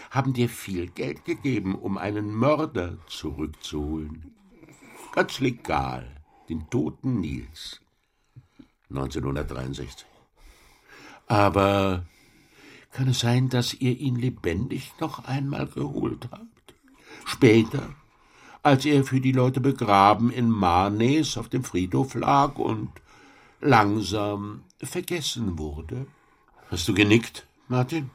haben 0.10 0.34
dir 0.34 0.50
viel 0.50 0.88
Geld 0.88 1.24
gegeben, 1.24 1.76
um 1.76 1.98
einen 1.98 2.36
Mörder 2.36 2.98
zurückzuholen. 3.08 4.36
Ganz 5.14 5.40
legal, 5.40 6.22
den 6.50 6.70
toten 6.70 7.22
Nils. 7.22 7.80
1963. 8.90 10.06
Aber 11.28 12.06
kann 12.92 13.08
es 13.08 13.20
sein, 13.20 13.48
dass 13.48 13.74
ihr 13.74 13.98
ihn 13.98 14.18
lebendig 14.18 14.92
noch 15.00 15.24
einmal 15.24 15.68
geholt 15.68 16.28
habt? 16.32 16.74
Später, 17.26 17.96
als 18.64 18.86
er 18.86 19.04
für 19.04 19.20
die 19.20 19.32
Leute 19.32 19.60
begraben 19.60 20.32
in 20.32 20.50
Marnes 20.50 21.38
auf 21.38 21.50
dem 21.50 21.64
Friedhof 21.64 22.14
lag 22.16 22.56
und 22.56 22.90
langsam 23.60 24.64
vergessen 24.82 25.58
wurde? 25.58 26.06
Hast 26.70 26.88
du 26.88 26.94
genickt, 26.94 27.48
Martin? 27.68 28.12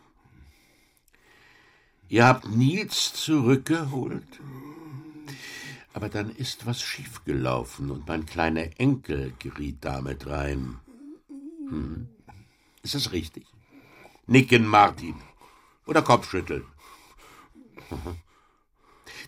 Ihr 2.09 2.27
habt 2.27 2.49
Nils 2.49 3.13
zurückgeholt? 3.15 4.41
Aber 5.93 6.09
dann 6.09 6.31
ist 6.31 6.67
was 6.67 6.83
schiefgelaufen 6.83 7.91
und 7.91 8.07
mein 8.07 8.27
kleiner 8.27 8.69
Enkel 8.79 9.33
geriet 9.39 9.79
damit 9.81 10.27
rein. 10.27 10.79
Hm. 11.69 12.09
Ist 12.83 12.95
das 12.95 13.13
richtig? 13.13 13.47
Nicken, 14.27 14.67
Martin. 14.67 15.17
Oder 15.87 16.03
Kopfschütteln. 16.03 16.65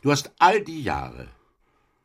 Du 0.02 0.10
hast 0.10 0.30
all 0.38 0.62
die 0.62 0.82
Jahre 0.82 1.28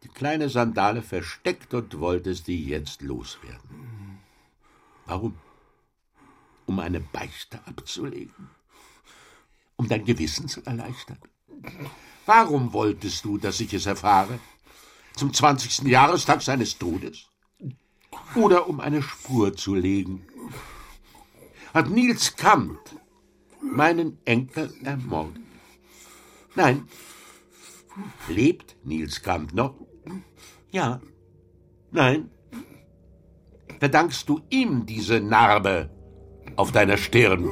die 0.04 0.10
kleine 0.10 0.50
Sandale 0.50 1.02
versteckt 1.02 1.74
und 1.74 2.00
wolltest 2.00 2.48
die 2.48 2.66
jetzt 2.66 3.02
loswerden. 3.02 4.20
Warum? 5.06 5.38
Um 6.66 6.80
eine 6.80 7.00
Beichte 7.00 7.60
abzulegen? 7.66 8.50
Um 9.78 9.88
dein 9.88 10.04
Gewissen 10.04 10.48
zu 10.48 10.62
erleichtern? 10.66 11.20
Warum 12.26 12.74
wolltest 12.74 13.24
du, 13.26 13.38
dass 13.38 13.60
ich 13.60 13.74
es 13.74 13.86
erfahre? 13.86 14.40
Zum 15.16 15.34
zwanzigsten 15.34 15.88
Jahrestag 15.88 16.42
seines 16.42 16.78
Todes? 16.78 17.28
Oder 18.36 18.68
um 18.68 18.80
eine 18.80 19.02
Spur 19.02 19.56
zu 19.56 19.76
legen? 19.76 20.26
Hat 21.74 21.90
Nils 21.90 22.36
Kant 22.36 22.80
meinen 23.62 24.18
Enkel 24.26 24.74
ermordet? 24.84 25.42
Nein. 26.56 26.88
Lebt 28.28 28.76
Nils 28.84 29.22
Kant 29.22 29.54
noch? 29.54 29.76
Ja. 30.72 31.02
Nein. 31.92 32.30
Verdankst 33.80 34.28
du 34.30 34.42
ihm 34.50 34.86
diese 34.86 35.20
Narbe 35.20 35.90
auf 36.56 36.72
deiner 36.72 36.98
Stirn? 36.98 37.50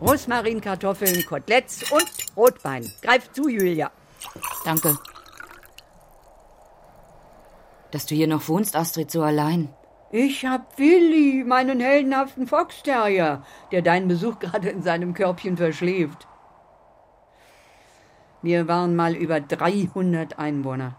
Rosmarinkartoffeln, 0.00 1.24
Koteletts 1.26 1.90
und 1.90 2.10
Rotwein. 2.36 2.90
Greif 3.02 3.30
zu, 3.32 3.48
Julia. 3.48 3.90
Danke. 4.64 4.98
Dass 7.90 8.06
du 8.06 8.14
hier 8.14 8.28
noch 8.28 8.48
wohnst, 8.48 8.76
Astrid, 8.76 9.10
so 9.10 9.22
allein. 9.22 9.68
Ich 10.12 10.44
hab 10.44 10.78
Willi, 10.78 11.44
meinen 11.44 11.80
heldenhaften 11.80 12.46
Foxterrier, 12.46 13.44
der 13.70 13.82
deinen 13.82 14.08
Besuch 14.08 14.38
gerade 14.40 14.68
in 14.68 14.82
seinem 14.82 15.14
Körbchen 15.14 15.56
verschläft. 15.56 16.26
Wir 18.42 18.66
waren 18.68 18.96
mal 18.96 19.14
über 19.14 19.40
300 19.40 20.38
Einwohner. 20.38 20.96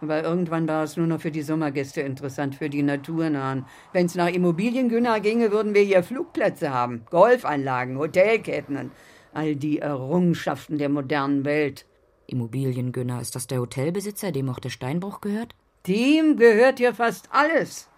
Aber 0.00 0.22
irgendwann 0.22 0.68
war 0.68 0.84
es 0.84 0.96
nur 0.96 1.08
noch 1.08 1.20
für 1.20 1.32
die 1.32 1.42
Sommergäste 1.42 2.02
interessant, 2.02 2.54
für 2.54 2.70
die 2.70 2.82
Naturnahen. 2.84 3.66
Wenn 3.92 4.06
es 4.06 4.14
nach 4.14 4.28
Immobiliengünner 4.28 5.18
ginge, 5.18 5.50
würden 5.50 5.74
wir 5.74 5.82
hier 5.82 6.04
Flugplätze 6.04 6.72
haben, 6.72 7.04
Golfanlagen, 7.10 7.98
Hotelketten 7.98 8.76
und 8.76 8.92
all 9.32 9.56
die 9.56 9.80
Errungenschaften 9.80 10.78
der 10.78 10.88
modernen 10.88 11.44
Welt. 11.44 11.86
Immobiliengünner, 12.28 13.20
ist 13.20 13.34
das 13.34 13.48
der 13.48 13.58
Hotelbesitzer, 13.58 14.30
dem 14.30 14.48
auch 14.48 14.60
der 14.60 14.70
Steinbruch 14.70 15.20
gehört? 15.20 15.56
Dem 15.88 16.36
gehört 16.36 16.78
hier 16.78 16.94
fast 16.94 17.30
alles. 17.32 17.88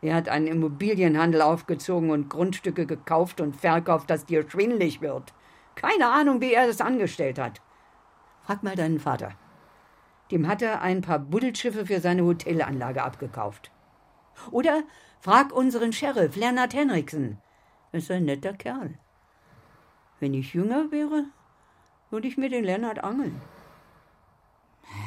Er 0.00 0.14
hat 0.14 0.28
einen 0.28 0.46
Immobilienhandel 0.46 1.42
aufgezogen 1.42 2.10
und 2.10 2.28
Grundstücke 2.28 2.86
gekauft 2.86 3.40
und 3.40 3.56
verkauft, 3.56 4.10
dass 4.10 4.24
dir 4.24 4.48
schwindlig 4.48 5.00
wird. 5.00 5.34
Keine 5.74 6.08
Ahnung, 6.08 6.40
wie 6.40 6.54
er 6.54 6.68
das 6.68 6.80
angestellt 6.80 7.40
hat. 7.40 7.60
Frag 8.42 8.62
mal 8.62 8.76
deinen 8.76 9.00
Vater. 9.00 9.32
Dem 10.30 10.46
hat 10.46 10.62
er 10.62 10.82
ein 10.82 11.00
paar 11.00 11.18
Buddelschiffe 11.18 11.86
für 11.86 12.00
seine 12.00 12.24
Hotelanlage 12.24 13.02
abgekauft. 13.02 13.72
Oder 14.50 14.82
frag 15.20 15.52
unseren 15.52 15.92
Sheriff, 15.92 16.36
Lennart 16.36 16.74
Henriksen. 16.74 17.38
Ist 17.90 18.10
ein 18.10 18.24
netter 18.24 18.52
Kerl. 18.52 18.94
Wenn 20.20 20.34
ich 20.34 20.54
jünger 20.54 20.90
wäre, 20.90 21.24
würde 22.10 22.28
ich 22.28 22.36
mir 22.36 22.48
den 22.48 22.64
Lennart 22.64 23.02
angeln. 23.02 23.40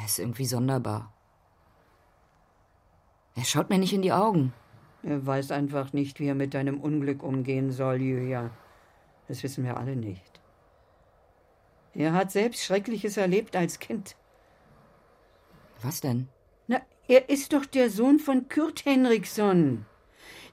Er 0.00 0.04
ist 0.04 0.18
irgendwie 0.18 0.46
sonderbar. 0.46 1.15
Er 3.36 3.44
schaut 3.44 3.68
mir 3.68 3.78
nicht 3.78 3.92
in 3.92 4.02
die 4.02 4.12
Augen. 4.12 4.52
Er 5.02 5.24
weiß 5.24 5.52
einfach 5.52 5.92
nicht, 5.92 6.18
wie 6.18 6.26
er 6.26 6.34
mit 6.34 6.54
deinem 6.54 6.80
Unglück 6.80 7.22
umgehen 7.22 7.70
soll, 7.70 8.00
Julia. 8.00 8.50
Das 9.28 9.42
wissen 9.42 9.62
wir 9.62 9.76
alle 9.76 9.94
nicht. 9.94 10.40
Er 11.94 12.12
hat 12.12 12.32
selbst 12.32 12.64
Schreckliches 12.64 13.16
erlebt 13.16 13.54
als 13.54 13.78
Kind. 13.78 14.16
Was 15.82 16.00
denn? 16.00 16.28
Na, 16.66 16.80
er 17.08 17.28
ist 17.28 17.52
doch 17.52 17.66
der 17.66 17.90
Sohn 17.90 18.18
von 18.18 18.48
Kurt 18.48 18.84
Henriksson, 18.84 19.84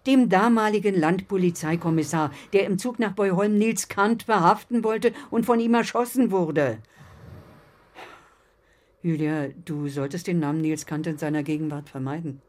dem 0.06 0.30
damaligen 0.30 0.96
Landpolizeikommissar, 0.96 2.32
der 2.52 2.66
im 2.66 2.78
Zug 2.78 3.00
nach 3.00 3.14
Beuholm 3.14 3.58
Nils 3.58 3.88
Kant 3.88 4.24
verhaften 4.24 4.84
wollte 4.84 5.14
und 5.32 5.46
von 5.46 5.60
ihm 5.60 5.74
erschossen 5.74 6.32
wurde. 6.32 6.80
Julia, 9.02 9.50
du 9.66 9.88
solltest 9.88 10.28
den 10.28 10.40
Namen 10.40 10.62
Nils 10.62 10.86
Kant 10.86 11.08
in 11.08 11.18
seiner 11.18 11.44
Gegenwart 11.44 11.90
vermeiden. 11.90 12.42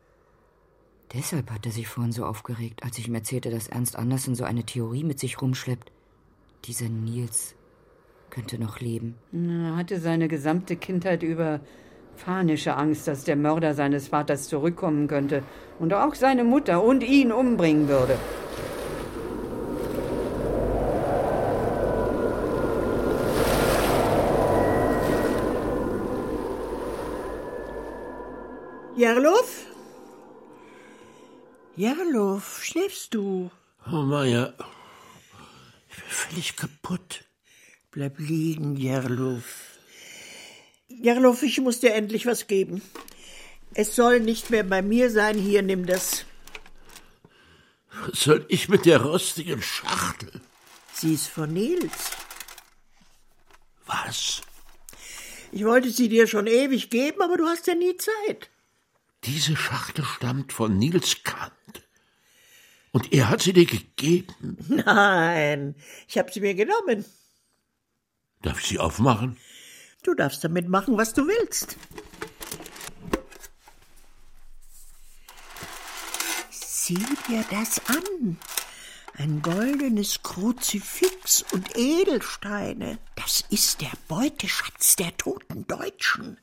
Deshalb 1.17 1.53
hat 1.53 1.65
er 1.65 1.71
sich 1.71 1.87
vorhin 1.87 2.11
so 2.11 2.25
aufgeregt, 2.25 2.83
als 2.83 2.99
ich 2.99 3.07
ihm 3.07 3.15
erzählte, 3.15 3.51
dass 3.51 3.69
Ernst 3.69 3.97
Andersen 3.97 4.35
so 4.35 4.43
eine 4.43 4.65
Theorie 4.65 5.05
mit 5.05 5.21
sich 5.21 5.41
rumschleppt. 5.41 5.93
Dieser 6.65 6.89
Nils 6.89 7.55
könnte 8.31 8.59
noch 8.59 8.81
leben. 8.81 9.15
Er 9.33 9.77
hatte 9.77 10.01
seine 10.01 10.27
gesamte 10.27 10.75
Kindheit 10.75 11.23
über 11.23 11.61
panische 12.25 12.75
Angst, 12.75 13.07
dass 13.07 13.23
der 13.23 13.37
Mörder 13.37 13.75
seines 13.75 14.09
Vaters 14.09 14.49
zurückkommen 14.49 15.07
könnte 15.07 15.45
und 15.79 15.95
auch 15.95 16.17
seine 16.17 16.43
Mutter 16.43 16.83
und 16.83 17.05
ihn 17.05 17.31
umbringen 17.31 17.87
würde. 17.87 18.19
Jarlow? 28.97 29.34
Jarlow, 31.77 32.41
schläfst 32.61 33.15
du? 33.15 33.51
Oh, 33.91 34.03
Maya, 34.03 34.55
ich 35.89 35.97
bin 35.97 36.09
völlig 36.09 36.57
kaputt. 36.57 37.25
Bleib 37.91 38.19
liegen, 38.19 38.77
Jarlow. 38.77 39.43
Jarlow, 40.89 41.37
ich 41.43 41.61
muss 41.61 41.81
dir 41.81 41.95
endlich 41.95 42.27
was 42.27 42.47
geben. 42.47 42.81
Es 43.75 43.97
soll 43.97 44.21
nicht 44.21 44.51
mehr 44.51 44.63
bei 44.63 44.83
mir 44.83 45.11
sein. 45.11 45.37
Hier, 45.37 45.63
nimm 45.63 45.85
das. 45.85 46.25
Was 48.07 48.21
soll 48.21 48.45
ich 48.49 48.69
mit 48.69 48.87
der 48.87 49.03
rostigen 49.03 49.61
Schachtel? 49.61 50.41
Sie 50.93 51.15
ist 51.15 51.27
von 51.27 51.53
Nils. 51.53 52.13
Was? 53.87 54.43
Ich 55.51 55.65
wollte 55.65 55.91
sie 55.91 56.09
dir 56.09 56.29
schon 56.29 56.47
ewig 56.47 56.89
geben, 56.91 57.21
aber 57.21 57.37
du 57.37 57.47
hast 57.47 57.67
ja 57.67 57.75
nie 57.75 57.97
Zeit. 57.97 58.49
Diese 59.25 59.57
Schachtel 59.57 60.05
stammt 60.05 60.53
von 60.53 60.79
Nils 60.79 61.23
Kant. 61.23 61.53
Und 62.93 63.13
er 63.13 63.31
hat 63.31 63.43
sie 63.43 63.53
dir 63.53 63.67
gegeben? 63.67 64.57
Nein, 64.69 65.75
ich 66.07 66.19
habe 66.19 66.31
sie 66.31 66.41
mir 66.41 66.55
genommen. 66.55 67.05
Darf 68.43 68.61
ich 68.61 68.67
sie 68.67 68.79
aufmachen? 68.79 69.37
Du 70.03 70.15
darfst 70.15 70.45
damit 70.45 70.69
machen, 70.69 70.99
was 70.99 71.15
du 71.15 71.27
willst. 71.27 71.77
Sieh 76.51 77.07
dir 77.29 77.45
das 77.51 77.81
an. 77.89 78.39
Ein 79.15 79.41
goldenes 79.41 80.23
Kruzifix 80.23 81.43
und 81.53 81.77
Edelsteine. 81.77 82.99
Das 83.17 83.45
ist 83.49 83.81
der 83.81 83.93
Beuteschatz 84.07 84.97
der 84.97 85.17
toten 85.17 85.67
Deutschen. 85.67 86.39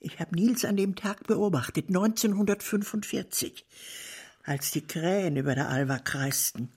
Ich 0.00 0.20
habe 0.20 0.34
Nils 0.34 0.64
an 0.64 0.76
dem 0.76 0.94
Tag 0.94 1.26
beobachtet, 1.26 1.88
1945, 1.88 3.66
als 4.44 4.70
die 4.70 4.86
Krähen 4.86 5.36
über 5.36 5.54
der 5.54 5.68
Alva 5.68 5.98
kreisten. 5.98 6.72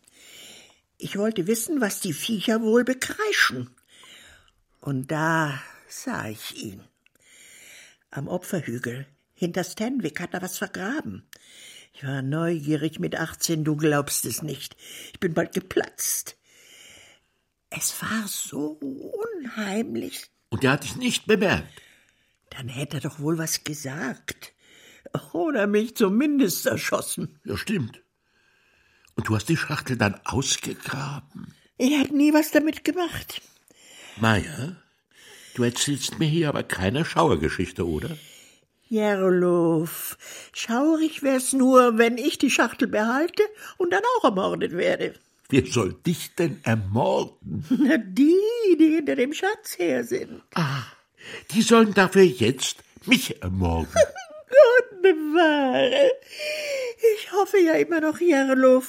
Ich 0.97 1.17
wollte 1.17 1.47
wissen, 1.47 1.81
was 1.81 1.99
die 1.99 2.13
Viecher 2.13 2.61
wohl 2.61 2.83
bekreischen. 2.83 3.69
Und 4.79 5.11
da 5.11 5.61
sah 5.87 6.27
ich 6.29 6.55
ihn. 6.55 6.83
Am 8.09 8.27
Opferhügel, 8.27 9.05
hinter 9.33 9.63
Stanwick, 9.63 10.19
hat 10.19 10.33
er 10.33 10.41
was 10.41 10.57
vergraben. 10.57 11.23
Ich 11.93 12.03
war 12.03 12.21
neugierig 12.21 12.99
mit 12.99 13.15
18, 13.15 13.63
du 13.63 13.75
glaubst 13.75 14.25
es 14.25 14.41
nicht. 14.41 14.75
Ich 15.13 15.19
bin 15.19 15.33
bald 15.33 15.53
geplatzt. 15.53 16.37
Es 17.69 18.01
war 18.01 18.27
so 18.27 18.79
unheimlich. 18.81 20.29
Und 20.49 20.63
er 20.63 20.71
hat 20.71 20.83
dich 20.83 20.95
nicht 20.95 21.25
bemerkt? 21.27 21.69
Dann 22.51 22.67
hätte 22.67 22.97
er 22.97 23.01
doch 23.01 23.19
wohl 23.19 23.37
was 23.37 23.63
gesagt. 23.63 24.53
Oder 25.33 25.67
mich 25.67 25.95
zumindest 25.95 26.65
erschossen. 26.67 27.39
Ja, 27.43 27.57
stimmt. 27.57 28.03
Und 29.15 29.27
du 29.27 29.35
hast 29.35 29.49
die 29.49 29.57
Schachtel 29.57 29.97
dann 29.97 30.19
ausgegraben? 30.23 31.53
Er 31.77 31.99
hat 31.99 32.11
nie 32.11 32.33
was 32.33 32.51
damit 32.51 32.83
gemacht. 32.83 33.41
Meier, 34.19 34.75
du 35.55 35.63
erzählst 35.63 36.19
mir 36.19 36.27
hier 36.27 36.49
aber 36.49 36.63
keine 36.63 37.03
Schauergeschichte, 37.05 37.87
oder? 37.87 38.17
Jerlow, 38.87 39.87
schaurig 40.53 41.23
wär's 41.23 41.53
nur, 41.53 41.97
wenn 41.97 42.17
ich 42.17 42.37
die 42.37 42.51
Schachtel 42.51 42.89
behalte 42.89 43.43
und 43.77 43.93
dann 43.93 44.03
auch 44.17 44.25
ermordet 44.25 44.73
werde. 44.73 45.13
Wer 45.49 45.65
soll 45.65 45.93
dich 45.93 46.35
denn 46.35 46.59
ermorden? 46.63 47.65
Na, 47.69 47.97
die, 48.05 48.37
die 48.77 48.95
hinter 48.95 49.15
dem 49.15 49.33
Schatz 49.33 49.77
her 49.77 50.03
sind. 50.03 50.41
Ah, 50.55 50.83
die 51.51 51.61
sollen 51.61 51.93
dafür 51.93 52.23
jetzt 52.23 52.77
mich 53.05 53.41
ermorden. 53.41 53.93
Gott 54.49 55.01
bewahre. 55.01 56.11
Ich 57.15 57.31
hoffe 57.31 57.57
ja 57.57 57.73
immer 57.73 58.01
noch, 58.01 58.19
Jerlow, 58.19 58.83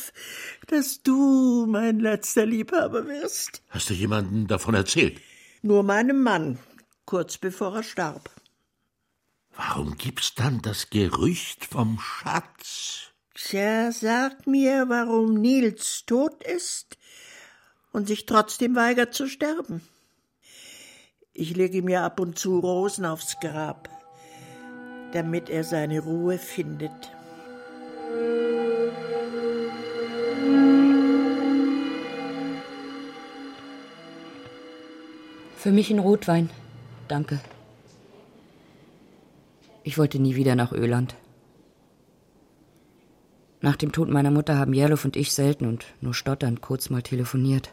dass 0.66 1.02
du 1.02 1.66
mein 1.66 2.00
letzter 2.00 2.46
Liebhaber 2.46 3.06
wirst. 3.06 3.62
Hast 3.70 3.90
du 3.90 3.94
jemandem 3.94 4.46
davon 4.46 4.74
erzählt? 4.74 5.20
Nur 5.62 5.82
meinem 5.82 6.22
Mann, 6.22 6.58
kurz 7.04 7.38
bevor 7.38 7.76
er 7.76 7.82
starb. 7.82 8.30
Warum 9.54 9.96
gibt's 9.96 10.34
dann 10.34 10.62
das 10.62 10.90
Gerücht 10.90 11.64
vom 11.64 11.98
Schatz? 12.00 13.12
Tja, 13.34 13.92
sag 13.92 14.46
mir, 14.46 14.88
warum 14.88 15.34
Nils 15.34 16.04
tot 16.06 16.42
ist 16.44 16.96
und 17.92 18.08
sich 18.08 18.26
trotzdem 18.26 18.74
weigert 18.74 19.14
zu 19.14 19.28
sterben. 19.28 19.82
Ich 21.34 21.56
lege 21.56 21.80
mir 21.80 22.02
ab 22.02 22.20
und 22.20 22.38
zu 22.38 22.58
Rosen 22.58 23.06
aufs 23.06 23.40
Grab, 23.40 23.88
damit 25.12 25.48
er 25.48 25.64
seine 25.64 26.00
Ruhe 26.00 26.36
findet. 26.36 26.92
Für 35.56 35.72
mich 35.72 35.90
ein 35.90 36.00
Rotwein. 36.00 36.50
Danke. 37.08 37.40
Ich 39.84 39.96
wollte 39.96 40.18
nie 40.18 40.36
wieder 40.36 40.54
nach 40.54 40.72
Öland. 40.72 41.14
Nach 43.62 43.76
dem 43.76 43.92
Tod 43.92 44.10
meiner 44.10 44.30
Mutter 44.30 44.58
haben 44.58 44.74
Jerlow 44.74 44.98
und 45.04 45.16
ich 45.16 45.32
selten 45.32 45.66
und 45.66 45.86
nur 46.02 46.12
stotternd 46.12 46.60
kurz 46.60 46.90
mal 46.90 47.02
telefoniert. 47.02 47.72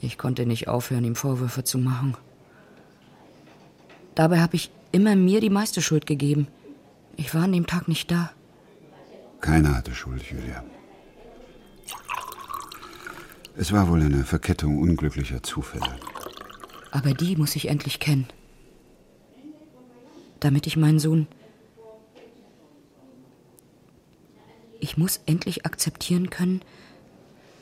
Ich 0.00 0.16
konnte 0.16 0.46
nicht 0.46 0.68
aufhören, 0.68 1.04
ihm 1.04 1.16
Vorwürfe 1.16 1.64
zu 1.64 1.78
machen. 1.78 2.16
Dabei 4.14 4.40
habe 4.40 4.56
ich 4.56 4.70
immer 4.92 5.16
mir 5.16 5.40
die 5.40 5.50
meiste 5.50 5.82
Schuld 5.82 6.06
gegeben. 6.06 6.48
Ich 7.16 7.34
war 7.34 7.44
an 7.44 7.52
dem 7.52 7.66
Tag 7.66 7.88
nicht 7.88 8.10
da. 8.10 8.30
Keiner 9.40 9.76
hatte 9.76 9.94
Schuld, 9.94 10.22
Julia. 10.22 10.64
Es 13.56 13.72
war 13.72 13.88
wohl 13.88 14.02
eine 14.02 14.24
Verkettung 14.24 14.78
unglücklicher 14.78 15.42
Zufälle. 15.42 15.98
Aber 16.92 17.12
die 17.12 17.36
muss 17.36 17.56
ich 17.56 17.68
endlich 17.68 17.98
kennen. 17.98 18.28
Damit 20.40 20.68
ich 20.68 20.76
meinen 20.76 21.00
Sohn. 21.00 21.26
Ich 24.78 24.96
muss 24.96 25.20
endlich 25.26 25.66
akzeptieren 25.66 26.30
können, 26.30 26.62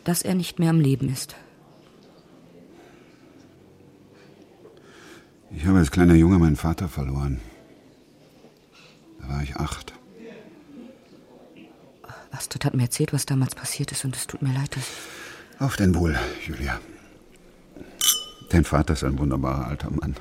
dass 0.05 0.21
er 0.21 0.35
nicht 0.35 0.59
mehr 0.59 0.71
am 0.71 0.81
Leben 0.81 1.09
ist. 1.09 1.35
Ich 5.51 5.65
habe 5.65 5.79
als 5.79 5.91
kleiner 5.91 6.15
Junge 6.15 6.39
meinen 6.39 6.57
Vater 6.57 6.89
verloren. 6.89 7.41
Da 9.21 9.29
war 9.29 9.43
ich 9.43 9.57
acht. 9.57 9.93
Astrid 12.31 12.65
hat 12.65 12.75
mir 12.75 12.83
erzählt, 12.83 13.13
was 13.13 13.25
damals 13.25 13.55
passiert 13.55 13.93
ist, 13.93 14.05
und 14.05 14.15
es 14.15 14.27
tut 14.27 14.43
mir 14.43 14.53
leid. 14.53 14.77
Auf 15.59 15.77
dein 15.77 15.95
Wohl, 15.95 16.19
Julia. 16.47 16.79
Dein 18.51 18.65
Vater 18.65 18.93
ist 18.93 19.05
ein 19.05 19.19
wunderbarer 19.19 19.67
alter 19.69 19.91
Mann. 19.91 20.17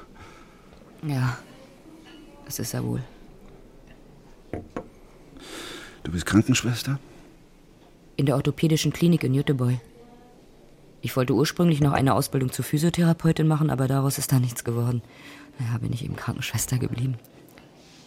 Ja, 1.06 1.38
das 2.46 2.60
ist 2.60 2.74
er 2.74 2.84
wohl. 2.84 3.04
Du 6.04 6.12
bist 6.12 6.26
Krankenschwester? 6.26 7.00
In 8.16 8.26
der 8.26 8.36
orthopädischen 8.36 8.94
Klinik 8.94 9.24
in 9.24 9.34
Jüterbeu. 9.34 9.74
Ich 11.06 11.16
wollte 11.16 11.36
ursprünglich 11.36 11.82
noch 11.82 11.92
eine 11.92 12.16
Ausbildung 12.16 12.52
zur 12.52 12.66
Physiotherapeutin 12.66 13.48
machen, 13.48 13.70
aber 13.70 13.88
daraus 13.88 14.18
ist 14.18 14.32
da 14.32 14.40
nichts 14.40 14.64
geworden. 14.64 15.04
Naja, 15.60 15.78
bin 15.78 15.94
ich 15.94 16.04
eben 16.04 16.16
Krankenschwester 16.16 16.80
geblieben. 16.80 17.20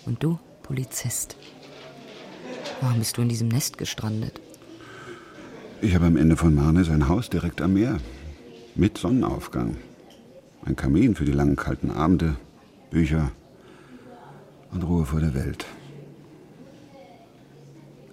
Und 0.05 0.21
du, 0.21 0.41
Polizist. 0.65 1.37
Warum 2.81 2.99
bist 2.99 3.17
du 3.17 3.23
in 3.23 3.29
diesem 3.29 3.47
Nest 3.47 3.79
gestrandet? 3.79 4.41
Ich 5.81 5.95
habe 5.95 6.07
am 6.07 6.17
Ende 6.17 6.37
von 6.37 6.53
Marnes 6.57 6.91
ein 6.91 7.09
Haus 7.09 7.31
direkt 7.31 7.63
am 7.63 7.75
Meer. 7.75 7.99
Mit 8.75 8.99
Sonnenaufgang. 8.99 9.77
Ein 10.65 10.75
Kamin 10.75 11.15
für 11.15 11.25
die 11.25 11.31
langen 11.31 11.55
kalten 11.55 11.93
Abende, 11.93 12.35
Bücher 12.91 13.31
und 14.73 14.83
Ruhe 14.83 15.07
vor 15.07 15.21
der 15.21 15.35
Welt. 15.35 15.67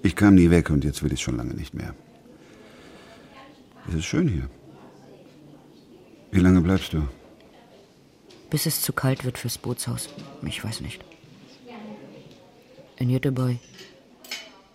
Ich 0.04 0.16
kam 0.16 0.36
nie 0.36 0.52
weg 0.52 0.70
und 0.70 0.84
jetzt 0.84 1.02
will 1.02 1.12
ich 1.12 1.24
schon 1.24 1.38
lange 1.38 1.56
nicht 1.56 1.74
mehr. 1.74 1.96
Es 3.90 3.96
ist 3.96 4.06
schön 4.06 4.28
hier. 4.28 4.48
Wie 6.36 6.42
lange 6.42 6.60
bleibst 6.60 6.92
du? 6.92 7.08
Bis 8.50 8.66
es 8.66 8.82
zu 8.82 8.92
kalt 8.92 9.24
wird 9.24 9.38
fürs 9.38 9.58
Bootshaus. 9.58 10.10
Ich 10.46 10.62
weiß 10.62 10.82
nicht. 10.82 11.02
In 12.98 13.08
Göteborg 13.08 13.56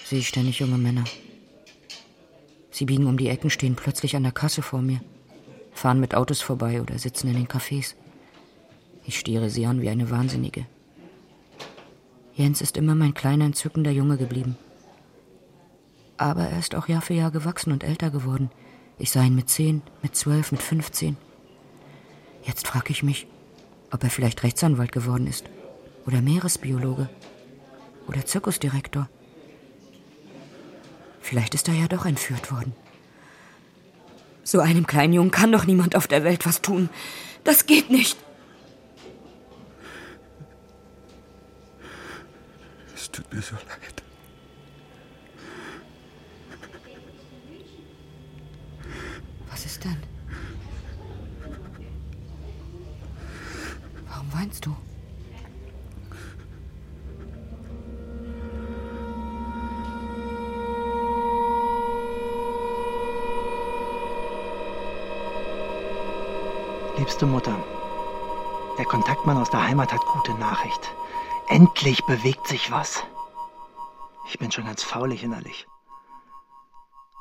sehe 0.02 0.20
ich 0.20 0.28
ständig 0.28 0.61
junge 0.61 0.78
Männer. 0.78 1.04
Sie 2.70 2.86
biegen 2.86 3.06
um 3.06 3.18
die 3.18 3.28
Ecken, 3.28 3.50
stehen 3.50 3.76
plötzlich 3.76 4.16
an 4.16 4.22
der 4.22 4.32
Kasse 4.32 4.62
vor 4.62 4.80
mir, 4.80 5.02
fahren 5.74 6.00
mit 6.00 6.14
Autos 6.14 6.40
vorbei 6.40 6.80
oder 6.80 6.98
sitzen 6.98 7.28
in 7.28 7.34
den 7.34 7.46
Cafés. 7.46 7.94
Ich 9.04 9.18
stiere 9.18 9.50
sie 9.50 9.66
an 9.66 9.82
wie 9.82 9.90
eine 9.90 10.08
Wahnsinnige. 10.08 10.64
Jens 12.32 12.62
ist 12.62 12.78
immer 12.78 12.94
mein 12.94 13.12
kleiner, 13.12 13.44
entzückender 13.44 13.90
Junge 13.90 14.16
geblieben. 14.16 14.56
Aber 16.16 16.44
er 16.44 16.58
ist 16.58 16.74
auch 16.74 16.88
Jahr 16.88 17.02
für 17.02 17.12
Jahr 17.12 17.30
gewachsen 17.30 17.70
und 17.70 17.84
älter 17.84 18.11
geworden. 18.11 18.50
Ich 18.98 19.11
sah 19.11 19.22
ihn 19.22 19.34
mit 19.34 19.50
zehn, 19.50 19.82
mit 20.00 20.16
zwölf, 20.16 20.52
mit 20.52 20.62
fünfzehn. 20.62 21.18
Jetzt 22.43 22.66
frage 22.66 22.91
ich 22.91 23.03
mich, 23.03 23.26
ob 23.91 24.03
er 24.03 24.11
vielleicht 24.11 24.43
Rechtsanwalt 24.43 24.93
geworden 24.93 25.26
ist. 25.26 25.45
Oder 26.07 26.22
Meeresbiologe. 26.22 27.09
Oder 28.07 28.24
Zirkusdirektor. 28.24 29.09
Vielleicht 31.20 31.55
ist 31.55 31.68
er 31.68 31.74
ja 31.74 31.86
doch 31.86 32.07
entführt 32.07 32.51
worden. 32.51 32.74
So 34.43 34.61
einem 34.61 34.86
kleinen 34.86 35.12
Jungen 35.12 35.30
kann 35.30 35.53
doch 35.53 35.64
niemand 35.64 35.95
auf 35.95 36.09
der 36.09 36.24
Welt 36.24 36.47
was 36.47 36.62
tun. 36.62 36.88
Das 37.45 37.66
geht 37.66 37.91
nicht. 37.91 38.16
Es 42.95 43.11
tut 43.11 43.32
mir 43.32 43.43
so 43.43 43.55
leid. 43.55 44.03
Was 49.51 49.66
ist 49.66 49.84
denn? 49.84 50.03
Warum 54.41 54.49
weinst 54.49 54.64
du? 54.64 54.74
Liebste 66.97 67.26
Mutter, 67.26 67.55
der 68.78 68.84
Kontaktmann 68.86 69.36
aus 69.36 69.51
der 69.51 69.62
Heimat 69.66 69.93
hat 69.93 70.01
gute 70.07 70.32
Nachricht. 70.34 70.95
Endlich 71.49 72.03
bewegt 72.07 72.47
sich 72.47 72.70
was. 72.70 73.03
Ich 74.28 74.38
bin 74.38 74.51
schon 74.51 74.64
ganz 74.64 74.82
faulig 74.82 75.22
innerlich. 75.22 75.66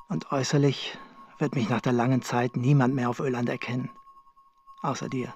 Und 0.07 0.31
äußerlich 0.31 0.97
wird 1.37 1.55
mich 1.55 1.67
nach 1.69 1.81
der 1.81 1.93
langen 1.93 2.21
Zeit 2.21 2.55
niemand 2.55 2.95
mehr 2.95 3.09
auf 3.09 3.19
Öland 3.19 3.49
erkennen. 3.49 3.89
Außer 4.81 5.09
dir. 5.09 5.33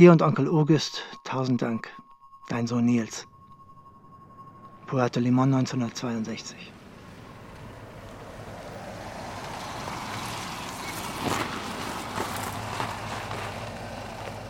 Dir 0.00 0.12
und 0.12 0.22
Onkel 0.22 0.48
August, 0.48 1.02
tausend 1.24 1.60
Dank. 1.60 1.86
Dein 2.48 2.66
Sohn 2.66 2.86
Nils. 2.86 3.26
Puerto 4.86 5.20
Limon 5.20 5.52
1962. 5.52 6.56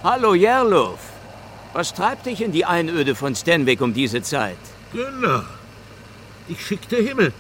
Hallo 0.04 0.34
Jerlof. 0.34 1.00
Was 1.72 1.94
treibt 1.94 2.26
dich 2.26 2.42
in 2.42 2.52
die 2.52 2.64
Einöde 2.64 3.16
von 3.16 3.34
Stenwick 3.34 3.80
um 3.80 3.92
diese 3.92 4.22
Zeit? 4.22 4.56
Genau. 4.92 5.42
Ich 6.46 6.64
schickte 6.64 6.94
Himmel. 6.94 7.32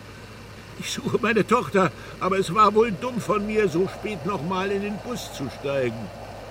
Ich 0.80 0.90
suche 0.90 1.18
meine 1.22 1.46
Tochter, 1.46 1.92
aber 2.18 2.40
es 2.40 2.52
war 2.52 2.74
wohl 2.74 2.90
dumm 2.90 3.20
von 3.20 3.46
mir, 3.46 3.68
so 3.68 3.86
spät 3.86 4.26
noch 4.26 4.42
mal 4.42 4.72
in 4.72 4.82
den 4.82 4.98
Bus 5.04 5.32
zu 5.32 5.48
steigen. 5.60 6.08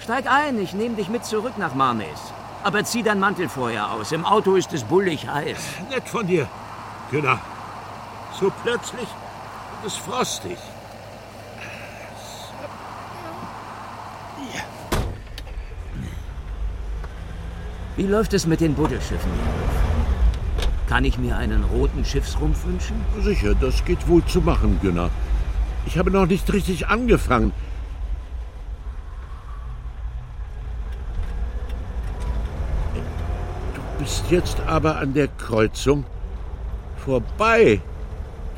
Steig 0.09 0.25
ein, 0.25 0.57
ich 0.57 0.73
nehme 0.73 0.95
dich 0.95 1.07
mit 1.07 1.23
zurück 1.23 1.59
nach 1.59 1.75
Marmes. 1.75 2.33
Aber 2.63 2.83
zieh 2.83 3.03
dein 3.03 3.19
Mantel 3.19 3.47
vorher 3.47 3.91
aus. 3.91 4.11
Im 4.11 4.25
Auto 4.25 4.55
ist 4.55 4.73
es 4.73 4.83
bullig 4.83 5.27
heiß. 5.27 5.59
Nett 5.91 6.09
von 6.09 6.25
dir. 6.25 6.47
Genau. 7.11 7.37
So 8.39 8.51
plötzlich 8.63 9.07
und 9.71 9.85
es 9.85 9.95
frostig. 9.97 10.57
Wie 17.95 18.07
läuft 18.07 18.33
es 18.33 18.47
mit 18.47 18.61
den 18.61 18.73
Buddelschiffen, 18.73 19.31
Jerlof? 19.37 19.75
Kann 20.87 21.05
ich 21.05 21.19
mir 21.19 21.37
einen 21.37 21.63
roten 21.65 22.03
Schiffsrumpf 22.03 22.65
wünschen? 22.65 22.99
Sicher, 23.21 23.53
das 23.53 23.85
geht 23.85 24.07
wohl 24.07 24.25
zu 24.25 24.41
machen, 24.41 24.79
Günner. 24.81 25.11
Ich 25.85 25.99
habe 25.99 26.09
noch 26.09 26.25
nicht 26.25 26.51
richtig 26.51 26.87
angefangen. 26.87 27.53
Jetzt 34.29 34.59
aber 34.67 34.97
an 34.99 35.13
der 35.15 35.27
Kreuzung 35.27 36.05
vorbei, 36.97 37.81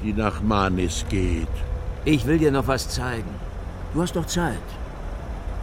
die 0.03 0.11
nach 0.11 0.41
Manis 0.41 1.05
geht. 1.09 1.47
Ich 2.03 2.25
will 2.25 2.39
dir 2.39 2.51
noch 2.51 2.67
was 2.67 2.89
zeigen. 2.89 3.29
Du 3.93 4.01
hast 4.01 4.17
doch 4.17 4.25
Zeit. 4.25 4.67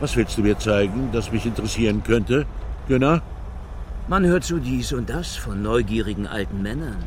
Was 0.00 0.16
willst 0.16 0.38
du 0.38 0.42
mir 0.42 0.58
zeigen, 0.58 1.10
das 1.12 1.30
mich 1.30 1.44
interessieren 1.44 2.02
könnte, 2.04 2.46
Günner? 2.86 3.20
Man 4.06 4.24
hört 4.24 4.44
so 4.44 4.58
dies 4.58 4.94
und 4.94 5.10
das 5.10 5.36
von 5.36 5.60
neugierigen 5.62 6.26
alten 6.26 6.62
Männern. 6.62 7.04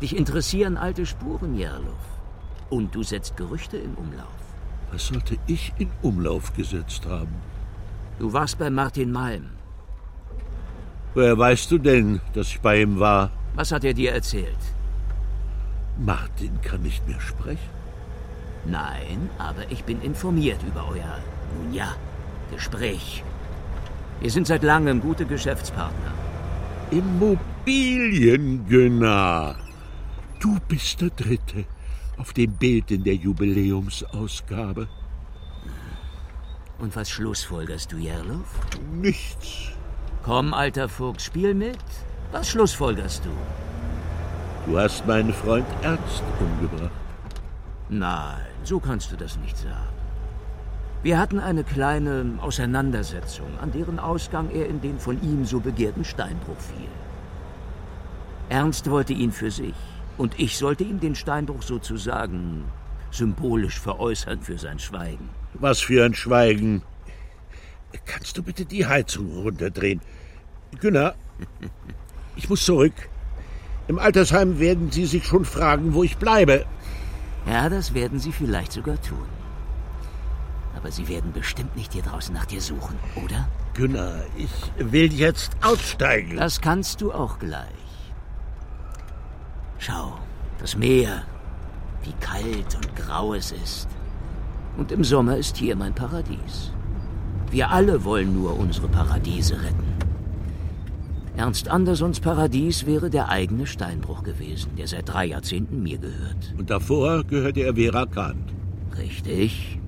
Dich 0.00 0.16
interessieren 0.16 0.78
alte 0.78 1.04
Spuren, 1.04 1.54
Jerlof. 1.54 2.06
Und 2.70 2.94
du 2.94 3.02
setzt 3.02 3.36
Gerüchte 3.36 3.76
in 3.76 3.94
Umlauf. 3.94 4.40
Was 4.90 5.08
sollte 5.08 5.36
ich 5.46 5.74
in 5.78 5.90
Umlauf 6.00 6.54
gesetzt 6.54 7.04
haben? 7.04 7.34
Du 8.18 8.32
warst 8.32 8.58
bei 8.58 8.70
Martin 8.70 9.12
Malm. 9.12 9.55
Woher 11.16 11.36
weißt 11.38 11.70
du 11.70 11.78
denn, 11.78 12.20
dass 12.34 12.48
ich 12.48 12.60
bei 12.60 12.82
ihm 12.82 12.98
war? 13.00 13.30
Was 13.54 13.72
hat 13.72 13.84
er 13.84 13.94
dir 13.94 14.12
erzählt? 14.12 14.58
Martin 15.98 16.60
kann 16.60 16.82
nicht 16.82 17.08
mehr 17.08 17.22
sprechen. 17.22 17.70
Nein, 18.66 19.30
aber 19.38 19.62
ich 19.70 19.84
bin 19.84 20.02
informiert 20.02 20.60
über 20.68 20.86
euer, 20.90 21.18
nun 21.56 21.72
ja, 21.72 21.96
Gespräch. 22.52 23.24
Wir 24.20 24.30
sind 24.30 24.46
seit 24.46 24.62
langem 24.62 25.00
gute 25.00 25.24
Geschäftspartner. 25.24 26.12
Immobiliengönner. 26.90 29.56
Du 30.38 30.58
bist 30.68 31.00
der 31.00 31.08
Dritte 31.08 31.64
auf 32.18 32.34
dem 32.34 32.52
Bild 32.52 32.90
in 32.90 33.04
der 33.04 33.14
Jubiläumsausgabe. 33.14 34.86
Und 36.78 36.94
was 36.94 37.08
schlussfolgerst 37.08 37.90
du, 37.90 37.96
Jerlof? 37.96 38.60
Nichts. 39.00 39.75
Komm, 40.26 40.54
alter 40.54 40.88
Fuchs, 40.88 41.22
spiel 41.22 41.54
mit. 41.54 41.78
Was 42.32 42.48
schlussfolgerst 42.48 43.24
du? 43.24 43.30
Du 44.66 44.76
hast 44.76 45.06
meinen 45.06 45.32
Freund 45.32 45.66
Ernst 45.82 46.24
umgebracht. 46.40 46.90
Nein, 47.88 48.40
so 48.64 48.80
kannst 48.80 49.12
du 49.12 49.16
das 49.16 49.38
nicht 49.38 49.56
sagen. 49.56 49.94
Wir 51.04 51.20
hatten 51.20 51.38
eine 51.38 51.62
kleine 51.62 52.40
Auseinandersetzung, 52.40 53.46
an 53.60 53.70
deren 53.70 54.00
Ausgang 54.00 54.50
er 54.50 54.66
in 54.66 54.80
den 54.80 54.98
von 54.98 55.22
ihm 55.22 55.44
so 55.44 55.60
begehrten 55.60 56.04
Steinbruch 56.04 56.58
fiel. 56.58 56.88
Ernst 58.48 58.90
wollte 58.90 59.12
ihn 59.12 59.30
für 59.30 59.52
sich, 59.52 59.76
und 60.18 60.40
ich 60.40 60.58
sollte 60.58 60.82
ihm 60.82 60.98
den 60.98 61.14
Steinbruch 61.14 61.62
sozusagen 61.62 62.64
symbolisch 63.12 63.78
veräußern 63.78 64.40
für 64.40 64.58
sein 64.58 64.80
Schweigen. 64.80 65.28
Was 65.54 65.78
für 65.78 66.04
ein 66.04 66.14
Schweigen. 66.14 66.82
Kannst 68.04 68.36
du 68.36 68.42
bitte 68.42 68.64
die 68.64 68.86
Heizung 68.86 69.32
runterdrehen? 69.32 70.00
Günner, 70.80 71.14
ich 72.36 72.48
muss 72.48 72.64
zurück. 72.64 72.94
Im 73.88 73.98
Altersheim 73.98 74.58
werden 74.58 74.90
Sie 74.90 75.06
sich 75.06 75.24
schon 75.24 75.44
fragen, 75.44 75.94
wo 75.94 76.02
ich 76.02 76.16
bleibe. 76.16 76.66
Ja, 77.46 77.68
das 77.68 77.94
werden 77.94 78.18
Sie 78.18 78.32
vielleicht 78.32 78.72
sogar 78.72 79.00
tun. 79.00 79.28
Aber 80.76 80.90
Sie 80.90 81.08
werden 81.08 81.32
bestimmt 81.32 81.76
nicht 81.76 81.92
hier 81.92 82.02
draußen 82.02 82.34
nach 82.34 82.46
dir 82.46 82.60
suchen, 82.60 82.98
oder? 83.24 83.48
Günner, 83.74 84.22
ich 84.36 84.50
will 84.78 85.12
jetzt 85.12 85.52
aussteigen. 85.62 86.36
Das 86.36 86.60
kannst 86.60 87.00
du 87.00 87.12
auch 87.12 87.38
gleich. 87.38 87.70
Schau, 89.78 90.18
das 90.58 90.76
Meer, 90.76 91.22
wie 92.02 92.14
kalt 92.20 92.74
und 92.74 92.96
grau 92.96 93.34
es 93.34 93.52
ist. 93.52 93.88
Und 94.76 94.92
im 94.92 95.04
Sommer 95.04 95.36
ist 95.36 95.56
hier 95.56 95.76
mein 95.76 95.94
Paradies. 95.94 96.72
Wir 97.50 97.70
alle 97.70 98.04
wollen 98.04 98.34
nur 98.34 98.58
unsere 98.58 98.88
Paradiese 98.88 99.62
retten. 99.62 99.95
Ernst 101.36 101.68
Andersons 101.68 102.18
Paradies 102.20 102.86
wäre 102.86 103.10
der 103.10 103.28
eigene 103.28 103.66
Steinbruch 103.66 104.22
gewesen, 104.22 104.70
der 104.78 104.88
seit 104.88 105.06
drei 105.06 105.26
Jahrzehnten 105.26 105.82
mir 105.82 105.98
gehört. 105.98 106.54
Und 106.56 106.70
davor 106.70 107.24
gehörte 107.24 107.60
er 107.60 107.74
Vera 107.74 108.06
Kant. 108.06 108.54
Richtig. 108.96 109.78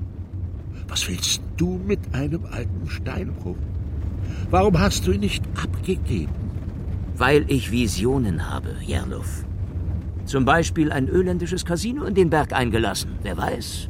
Was 0.88 1.08
willst 1.08 1.40
du 1.56 1.80
mit 1.86 2.00
einem 2.12 2.44
alten 2.44 2.90
Steinbruch? 2.90 3.56
Warum 4.50 4.78
hast 4.78 5.06
du 5.06 5.12
ihn 5.12 5.20
nicht 5.20 5.42
abgegeben? 5.62 6.34
Weil 7.16 7.50
ich 7.50 7.70
Visionen 7.70 8.50
habe, 8.50 8.76
Jerlof. 8.84 9.46
Zum 10.26 10.44
Beispiel 10.44 10.92
ein 10.92 11.08
öländisches 11.08 11.64
Casino 11.64 12.04
in 12.04 12.14
den 12.14 12.28
Berg 12.28 12.52
eingelassen, 12.52 13.12
wer 13.22 13.38
weiß. 13.38 13.88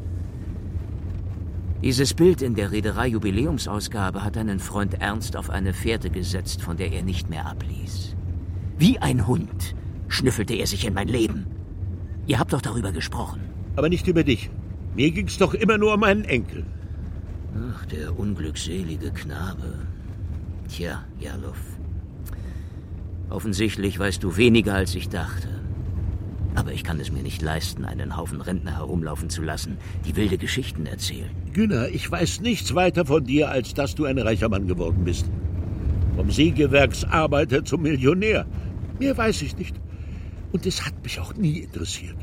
Dieses 1.83 2.12
Bild 2.12 2.43
in 2.43 2.57
der 2.57 2.72
Reederei-Jubiläumsausgabe 2.72 4.24
hat 4.24 4.37
einen 4.37 4.59
Freund 4.59 4.95
Ernst 4.95 5.37
auf 5.37 5.49
eine 5.49 5.72
Fährte 5.72 6.11
gesetzt, 6.11 6.61
von 6.61 6.76
der 6.76 6.93
er 6.93 7.05
nicht 7.05 7.31
mehr 7.31 7.47
abließ. 7.47 8.16
Wie 8.76 8.99
ein 8.99 9.29
Hund 9.29 9.76
schnüffelte 10.09 10.55
er 10.55 10.66
sich 10.66 10.85
in 10.85 10.95
mein 10.95 11.07
Leben. 11.07 11.47
Ihr 12.26 12.41
habt 12.41 12.53
doch 12.53 12.62
darüber 12.62 12.91
gesprochen. 12.91 13.43
Aber 13.76 13.89
nicht 13.89 14.09
über 14.09 14.24
dich. 14.24 14.51
Mir 14.97 15.12
ging's 15.12 15.39
doch 15.39 15.55
immer 15.55 15.79
nur 15.79 15.95
um 15.95 16.01
meinen 16.01 16.24
Enkel. 16.24 16.66
Ach, 17.72 17.87
der 17.87 18.18
unglückselige 18.18 19.12
Knabe. 19.12 19.87
Tja, 20.68 21.05
Jarlov. 21.20 21.61
Offensichtlich 23.31 23.99
weißt 23.99 24.22
du 24.24 24.37
weniger, 24.37 24.74
als 24.74 24.97
ich 24.97 25.09
dachte. 25.09 25.58
Aber 26.59 26.73
ich 26.73 26.83
kann 26.83 26.99
es 26.99 27.13
mir 27.13 27.23
nicht 27.23 27.41
leisten, 27.41 27.85
einen 27.85 28.17
Haufen 28.17 28.41
Rentner 28.41 28.79
herumlaufen 28.79 29.31
zu 29.31 29.43
lassen, 29.43 29.79
die 30.05 30.17
wilde 30.17 30.39
Geschichten 30.39 30.87
erzählen. 30.87 31.31
Günner, 31.53 31.87
ich 31.87 32.11
weiß 32.11 32.41
nichts 32.41 32.75
weiter 32.75 33.07
von 33.07 33.23
dir, 33.23 33.49
als 33.49 33.75
dass 33.75 33.95
du 33.95 34.07
ein 34.07 34.19
reicher 34.19 34.49
Mann 34.49 34.67
geworden 34.67 35.05
bist. 35.05 35.31
Vom 36.17 36.33
Sägewerksarbeiter 36.33 37.65
zum 37.65 37.83
Millionär. 37.83 38.45
Mehr 38.99 39.17
weiß 39.17 39.43
ich 39.43 39.57
nicht. 39.57 39.77
Und 40.51 40.67
es 40.67 40.85
hat 40.85 41.01
mich 41.05 41.21
auch 41.21 41.33
nie 41.37 41.59
interessiert. 41.59 42.17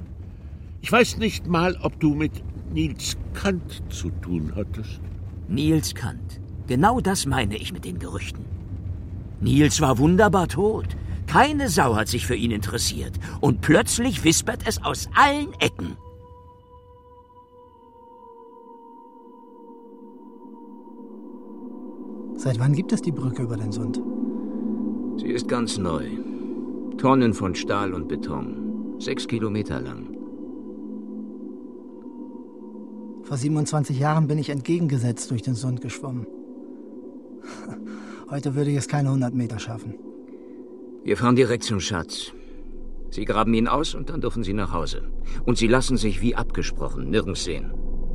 Ich 0.81 0.91
weiß 0.91 1.17
nicht 1.17 1.47
mal, 1.47 1.77
ob 1.81 1.97
du 2.01 2.13
mit 2.13 2.43
Nils 2.73 3.15
Kant 3.33 3.83
zu 3.87 4.09
tun 4.21 4.51
hattest. 4.53 4.99
Nils 5.47 5.95
Kant. 5.95 6.41
Genau 6.67 6.99
das 6.99 7.25
meine 7.25 7.55
ich 7.55 7.71
mit 7.71 7.85
den 7.85 7.99
Gerüchten. 7.99 8.43
Nils 9.39 9.79
war 9.79 9.97
wunderbar 9.97 10.49
tot. 10.49 10.97
Keine 11.27 11.69
Sau 11.69 11.95
hat 11.95 12.07
sich 12.07 12.25
für 12.25 12.35
ihn 12.35 12.51
interessiert. 12.51 13.13
Und 13.41 13.61
plötzlich 13.61 14.23
wispert 14.23 14.61
es 14.65 14.83
aus 14.83 15.09
allen 15.15 15.53
Ecken. 15.59 15.97
Seit 22.37 22.59
wann 22.59 22.73
gibt 22.73 22.91
es 22.91 23.01
die 23.01 23.11
Brücke 23.11 23.43
über 23.43 23.57
den 23.57 23.71
Sund? 23.71 24.01
Sie 25.17 25.29
ist 25.29 25.47
ganz 25.47 25.77
neu. 25.77 26.05
Tonnen 26.97 27.33
von 27.33 27.55
Stahl 27.55 27.93
und 27.93 28.07
Beton. 28.07 28.97
Sechs 28.99 29.27
Kilometer 29.27 29.81
lang. 29.81 30.15
Vor 33.23 33.37
27 33.37 33.97
Jahren 33.97 34.27
bin 34.27 34.37
ich 34.37 34.49
entgegengesetzt 34.49 35.31
durch 35.31 35.41
den 35.41 35.55
Sund 35.55 35.81
geschwommen. 35.81 36.27
Heute 38.29 38.53
würde 38.53 38.69
ich 38.69 38.77
es 38.77 38.87
keine 38.87 39.09
100 39.09 39.33
Meter 39.33 39.57
schaffen. 39.57 39.95
Wir 41.05 41.17
fahren 41.17 41.35
direkt 41.35 41.63
zum 41.63 41.79
Schatz. 41.79 42.33
Sie 43.11 43.25
graben 43.25 43.53
ihn 43.53 43.67
aus 43.67 43.93
und 43.93 44.09
dann 44.09 44.21
dürfen 44.21 44.43
Sie 44.43 44.53
nach 44.53 44.73
Hause. 44.73 45.03
Und 45.45 45.59
Sie 45.59 45.67
lassen 45.67 45.97
sich 45.97 46.19
wie 46.19 46.35
abgesprochen 46.35 47.11
nirgends 47.11 47.43
sehen. 47.43 47.71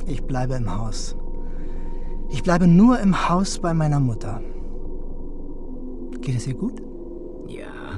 Ich 0.07 0.21
bleibe 0.23 0.55
im 0.55 0.77
Haus. 0.77 1.15
Ich 2.29 2.43
bleibe 2.43 2.67
nur 2.67 2.99
im 2.99 3.29
Haus 3.29 3.59
bei 3.59 3.73
meiner 3.73 4.01
Mutter. 4.01 4.41
Geht 6.19 6.35
es 6.35 6.47
ihr 6.47 6.53
gut? 6.53 6.81
Ja. 7.47 7.97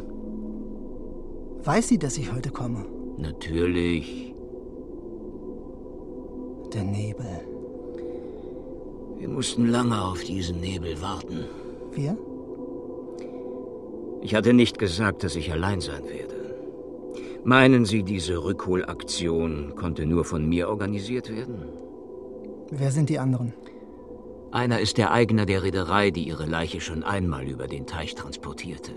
Weiß 1.63 1.87
sie, 1.87 1.97
dass 1.97 2.19
ich 2.19 2.31
heute 2.31 2.51
komme? 2.51 2.85
Natürlich. 3.17 4.35
Der 6.71 6.83
Nebel. 6.83 7.41
Wir 9.17 9.27
mussten 9.27 9.65
lange 9.65 9.99
auf 9.99 10.23
diesen 10.23 10.59
Nebel 10.59 11.01
warten. 11.01 11.45
Wir? 11.93 12.15
Ich 14.23 14.33
hatte 14.33 14.53
nicht 14.53 14.79
gesagt, 14.79 15.23
dass 15.23 15.35
ich 15.35 15.51
allein 15.51 15.81
sein 15.81 16.05
werde. 16.05 16.33
Meinen 17.43 17.83
Sie, 17.83 18.03
diese 18.03 18.41
Rückholaktion 18.41 19.75
konnte 19.75 20.05
nur 20.05 20.23
von 20.23 20.47
mir 20.47 20.69
organisiert 20.69 21.29
werden? 21.29 21.65
Wer 22.71 22.91
sind 22.91 23.09
die 23.09 23.19
anderen? 23.19 23.53
Einer 24.51 24.79
ist 24.79 24.97
der 24.97 25.11
Eigner 25.11 25.45
der 25.45 25.63
Reederei, 25.63 26.09
die 26.09 26.23
ihre 26.23 26.45
Leiche 26.45 26.79
schon 26.79 27.03
einmal 27.03 27.45
über 27.49 27.67
den 27.67 27.85
Teich 27.85 28.15
transportierte. 28.15 28.93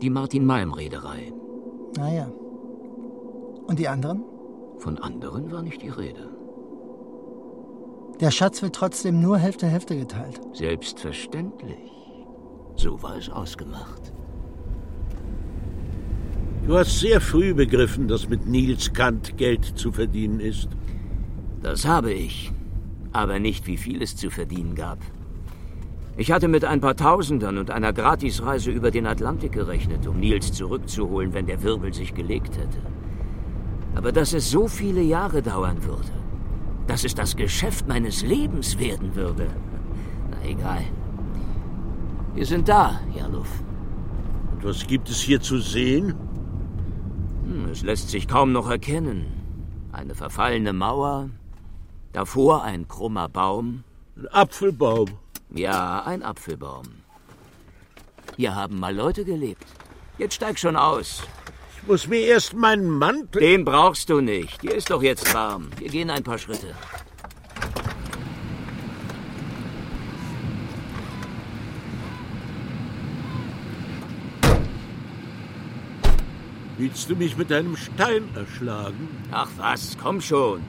Die 0.00 0.08
Martin-Malm-Reederei. 0.08 1.32
Ah 1.98 2.12
ja. 2.12 2.32
Und 3.66 3.78
die 3.78 3.88
anderen? 3.88 4.24
Von 4.78 4.96
anderen 4.96 5.52
war 5.52 5.62
nicht 5.62 5.82
die 5.82 5.90
Rede. 5.90 6.30
Der 8.20 8.30
Schatz 8.30 8.62
wird 8.62 8.74
trotzdem 8.74 9.20
nur 9.20 9.36
Hälfte 9.36 9.66
Hälfte 9.66 9.98
geteilt. 9.98 10.40
Selbstverständlich. 10.54 11.92
So 12.76 13.02
war 13.02 13.18
es 13.18 13.28
ausgemacht. 13.28 14.15
Du 16.66 16.76
hast 16.76 16.98
sehr 16.98 17.20
früh 17.20 17.54
begriffen, 17.54 18.08
dass 18.08 18.28
mit 18.28 18.48
Nils 18.48 18.92
Kant 18.92 19.36
Geld 19.36 19.78
zu 19.78 19.92
verdienen 19.92 20.40
ist. 20.40 20.68
Das 21.62 21.86
habe 21.86 22.12
ich, 22.12 22.50
aber 23.12 23.38
nicht 23.38 23.68
wie 23.68 23.76
viel 23.76 24.02
es 24.02 24.16
zu 24.16 24.30
verdienen 24.30 24.74
gab. 24.74 24.98
Ich 26.16 26.32
hatte 26.32 26.48
mit 26.48 26.64
ein 26.64 26.80
paar 26.80 26.96
Tausendern 26.96 27.58
und 27.58 27.70
einer 27.70 27.92
Gratisreise 27.92 28.72
über 28.72 28.90
den 28.90 29.06
Atlantik 29.06 29.52
gerechnet, 29.52 30.08
um 30.08 30.18
Nils 30.18 30.50
zurückzuholen, 30.52 31.34
wenn 31.34 31.46
der 31.46 31.62
Wirbel 31.62 31.94
sich 31.94 32.14
gelegt 32.14 32.56
hätte. 32.56 32.78
Aber 33.94 34.10
dass 34.10 34.32
es 34.32 34.50
so 34.50 34.66
viele 34.66 35.02
Jahre 35.02 35.42
dauern 35.42 35.84
würde, 35.84 36.10
dass 36.88 37.04
es 37.04 37.14
das 37.14 37.36
Geschäft 37.36 37.86
meines 37.86 38.22
Lebens 38.22 38.76
werden 38.80 39.14
würde, 39.14 39.46
na 40.30 40.50
egal. 40.50 40.82
Wir 42.34 42.44
sind 42.44 42.68
da, 42.68 43.00
Jarluf. 43.16 43.62
Und 44.52 44.64
was 44.64 44.84
gibt 44.84 45.08
es 45.08 45.20
hier 45.20 45.40
zu 45.40 45.58
sehen? 45.58 46.25
Es 47.70 47.82
lässt 47.82 48.08
sich 48.08 48.26
kaum 48.26 48.52
noch 48.52 48.70
erkennen. 48.70 49.26
Eine 49.92 50.14
verfallene 50.14 50.72
Mauer, 50.72 51.30
davor 52.12 52.64
ein 52.64 52.88
krummer 52.88 53.28
Baum. 53.28 53.84
Ein 54.16 54.28
Apfelbaum. 54.28 55.08
Ja, 55.50 56.02
ein 56.04 56.22
Apfelbaum. 56.22 56.86
Hier 58.36 58.54
haben 58.54 58.80
mal 58.80 58.94
Leute 58.94 59.24
gelebt. 59.24 59.66
Jetzt 60.18 60.34
steig 60.34 60.58
schon 60.58 60.76
aus. 60.76 61.22
Ich 61.76 61.86
muss 61.86 62.06
mir 62.06 62.20
erst 62.20 62.54
meinen 62.54 62.90
Mantel. 62.90 63.40
Den 63.40 63.64
brauchst 63.64 64.08
du 64.08 64.20
nicht. 64.20 64.62
Dir 64.62 64.74
ist 64.74 64.90
doch 64.90 65.02
jetzt 65.02 65.32
warm. 65.34 65.68
Wir 65.78 65.88
gehen 65.88 66.10
ein 66.10 66.24
paar 66.24 66.38
Schritte. 66.38 66.74
Willst 76.78 77.08
du 77.08 77.16
mich 77.16 77.36
mit 77.38 77.50
einem 77.50 77.74
Stein 77.76 78.28
erschlagen? 78.34 79.08
Ach 79.32 79.48
was, 79.56 79.96
komm 80.02 80.20
schon. 80.20 80.60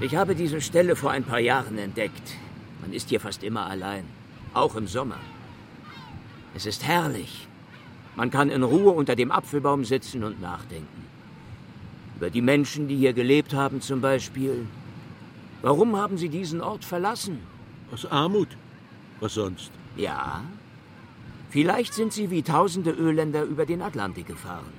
Ich 0.00 0.14
habe 0.14 0.34
diese 0.34 0.60
Stelle 0.60 0.94
vor 0.94 1.10
ein 1.10 1.24
paar 1.24 1.38
Jahren 1.40 1.78
entdeckt. 1.78 2.36
Man 2.82 2.92
ist 2.92 3.08
hier 3.08 3.20
fast 3.20 3.42
immer 3.44 3.66
allein, 3.66 4.04
auch 4.52 4.76
im 4.76 4.86
Sommer. 4.86 5.20
Es 6.54 6.66
ist 6.66 6.84
herrlich. 6.84 7.48
Man 8.14 8.30
kann 8.30 8.50
in 8.50 8.62
Ruhe 8.62 8.90
unter 8.90 9.16
dem 9.16 9.32
Apfelbaum 9.32 9.86
sitzen 9.86 10.22
und 10.22 10.42
nachdenken. 10.42 11.06
Über 12.16 12.28
die 12.28 12.42
Menschen, 12.42 12.88
die 12.88 12.96
hier 12.96 13.14
gelebt 13.14 13.54
haben 13.54 13.80
zum 13.80 14.02
Beispiel. 14.02 14.66
Warum 15.62 15.96
haben 15.96 16.18
sie 16.18 16.28
diesen 16.28 16.60
Ort 16.60 16.84
verlassen? 16.84 17.38
Aus 17.90 18.04
Armut. 18.04 18.48
Was 19.20 19.34
sonst? 19.34 19.70
Ja. 19.96 20.42
Vielleicht 21.52 21.92
sind 21.92 22.14
sie 22.14 22.30
wie 22.30 22.42
tausende 22.42 22.92
Öländer 22.92 23.42
über 23.42 23.66
den 23.66 23.82
Atlantik 23.82 24.26
gefahren. 24.26 24.72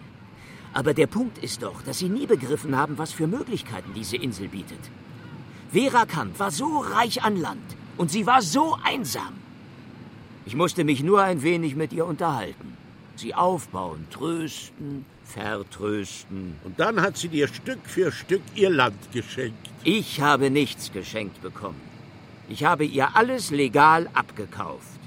Aber 0.73 0.95
der 0.95 1.05
Punkt 1.05 1.37
ist 1.37 1.61
doch, 1.61 1.83
dass 1.83 1.99
sie 1.99 2.09
nie 2.09 2.25
begriffen 2.25 2.75
haben, 2.75 2.97
was 2.97 3.13
für 3.13 3.27
Möglichkeiten 3.27 3.91
diese 3.93 4.17
Insel 4.17 4.47
bietet. 4.47 4.79
Vera 5.71 6.07
Kant 6.07 6.39
war 6.39 6.49
so 6.49 6.79
reich 6.79 7.21
an 7.21 7.37
Land 7.37 7.77
und 7.95 8.09
sie 8.09 8.25
war 8.25 8.41
so 8.41 8.75
einsam. 8.83 9.35
Ich 10.47 10.55
musste 10.55 10.83
mich 10.83 11.03
nur 11.03 11.21
ein 11.21 11.43
wenig 11.43 11.75
mit 11.75 11.93
ihr 11.93 12.07
unterhalten. 12.07 12.75
Sie 13.17 13.35
aufbauen, 13.35 14.07
trösten, 14.09 15.05
vertrösten. 15.23 16.55
Und 16.63 16.79
dann 16.79 17.01
hat 17.01 17.17
sie 17.17 17.27
dir 17.27 17.47
Stück 17.47 17.81
für 17.83 18.11
Stück 18.11 18.41
ihr 18.55 18.71
Land 18.71 19.11
geschenkt. 19.11 19.69
Ich 19.83 20.21
habe 20.21 20.49
nichts 20.49 20.91
geschenkt 20.91 21.39
bekommen. 21.43 21.81
Ich 22.49 22.63
habe 22.63 22.83
ihr 22.83 23.15
alles 23.15 23.51
legal 23.51 24.09
abgekauft, 24.15 24.99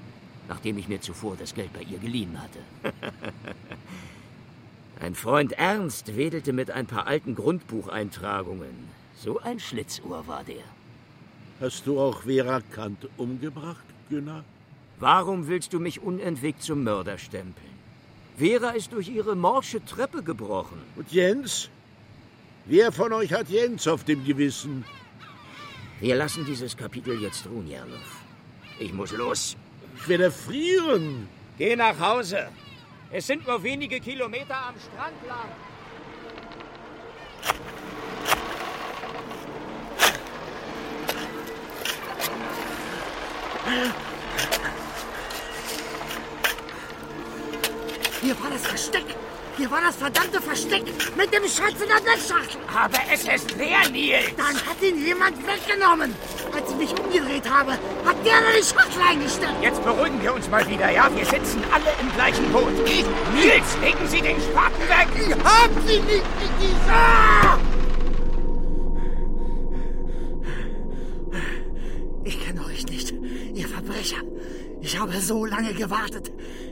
nachdem 0.49 0.79
ich 0.79 0.89
mir 0.89 1.01
zuvor 1.01 1.37
das 1.37 1.55
Geld 1.55 1.73
bei 1.73 1.83
ihr 1.83 1.99
geliehen 1.99 2.41
hatte. 2.41 2.59
ein 5.01 5.15
Freund 5.15 5.53
Ernst 5.53 6.17
wedelte 6.17 6.53
mit 6.53 6.71
ein 6.71 6.87
paar 6.87 7.07
alten 7.07 7.35
Grundbucheintragungen. 7.35 8.89
So 9.17 9.41
ein 9.41 9.61
Schlitzohr 9.61 10.27
war 10.27 10.45
der. 10.45 10.65
Hast 11.61 11.87
du 11.87 11.99
auch 11.99 12.23
Vera 12.23 12.61
Kant 12.71 13.09
umgebracht, 13.17 13.85
Günnar? 14.11 14.45
Warum 14.99 15.49
willst 15.49 15.73
du 15.73 15.81
mich 15.81 16.01
unentwegt 16.03 16.63
zum 16.63 16.85
Mörder 16.85 17.19
stempeln? 17.19 17.77
Vera 18.37 18.71
ist 18.71 18.93
durch 18.93 19.09
ihre 19.09 19.35
morsche 19.35 19.85
Treppe 19.85 20.23
gebrochen. 20.23 20.79
Und 20.97 21.11
Jens? 21.13 21.71
Wer 22.67 22.93
von 22.93 23.13
euch 23.13 23.33
hat 23.33 23.49
Jens 23.49 23.89
auf 23.89 24.05
dem 24.05 24.25
Gewissen? 24.25 24.85
Wir 26.01 26.17
lassen 26.17 26.45
dieses 26.45 26.77
Kapitel 26.77 27.21
jetzt 27.23 27.47
ruhen, 27.47 27.69
Jarlow. 27.69 27.97
Ich 28.79 28.93
muss 28.93 29.13
los. 29.13 29.57
Ich 29.97 30.09
werde 30.09 30.31
frieren. 30.31 31.29
Geh 31.59 31.75
nach 31.75 31.99
Hause. 31.99 32.49
Es 33.11 33.27
sind 33.27 33.47
nur 33.47 33.63
wenige 33.63 33.99
Kilometer 34.01 34.57
am 34.57 34.75
Strand 34.79 35.17
lang. 35.27 35.49
Hier 48.23 48.41
war 48.41 48.51
das 48.51 48.67
Versteck. 48.67 49.26
Hier 49.57 49.71
war 49.71 49.81
das 49.81 49.97
verdammte 49.97 50.43
Versteck 50.43 50.85
mit 51.17 51.33
dem 51.33 51.45
Schatz 51.45 51.81
in 51.81 51.89
der 51.89 52.03
Blechschachtel. 52.03 52.61
Aber 52.77 52.99
es 53.11 53.23
ist 53.23 53.57
leer, 53.57 53.89
Nils. 53.91 54.37
Dann 54.37 54.55
hat 54.55 54.83
ihn 54.83 55.03
jemand 55.03 55.35
weggenommen. 55.47 56.15
Als 56.53 56.71
ich 56.71 56.77
mich 56.77 57.01
umgedreht 57.01 57.49
habe, 57.49 57.73
hat 57.73 58.27
der 58.27 58.35
da 58.35 58.53
die 58.55 58.63
Schachtel 58.63 59.01
eingesteckt. 59.09 59.63
Jetzt 59.63 59.83
beruhigen 59.83 60.21
wir 60.21 60.35
uns 60.35 60.51
mal 60.51 60.67
wieder, 60.69 60.91
ja? 60.91 61.11
Wir 61.17 61.25
sitzen 61.25 61.65
alle 61.73 61.87
im 62.03 62.13
gleichen 62.15 62.53
Boot. 62.53 62.69
Ich, 62.85 63.07
Nils, 63.35 63.79
legen 63.81 64.07
Sie 64.07 64.21
den 64.21 64.39
Spaten 64.43 64.89
weg. 64.91 65.09
Ich 65.27 65.33
hab 65.33 65.71
sie 65.87 66.01
nicht 66.01 66.27
in 66.43 66.53
die... 66.61 66.91
Ah! 66.91 67.59
Ich 72.25 72.45
kenne 72.45 72.63
euch 72.67 72.85
nicht, 72.89 73.15
ihr 73.55 73.69
Verbrecher. 73.69 74.19
Ich 74.83 74.99
habe 75.01 75.19
so 75.19 75.47
lange 75.47 75.73
gewartet. 75.73 76.31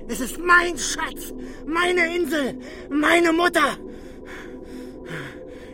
Es 0.08 0.20
ist 0.20 0.38
mein 0.38 0.76
Schatz, 0.78 1.32
meine 1.66 2.14
Insel, 2.14 2.58
meine 2.90 3.32
Mutter. 3.32 3.78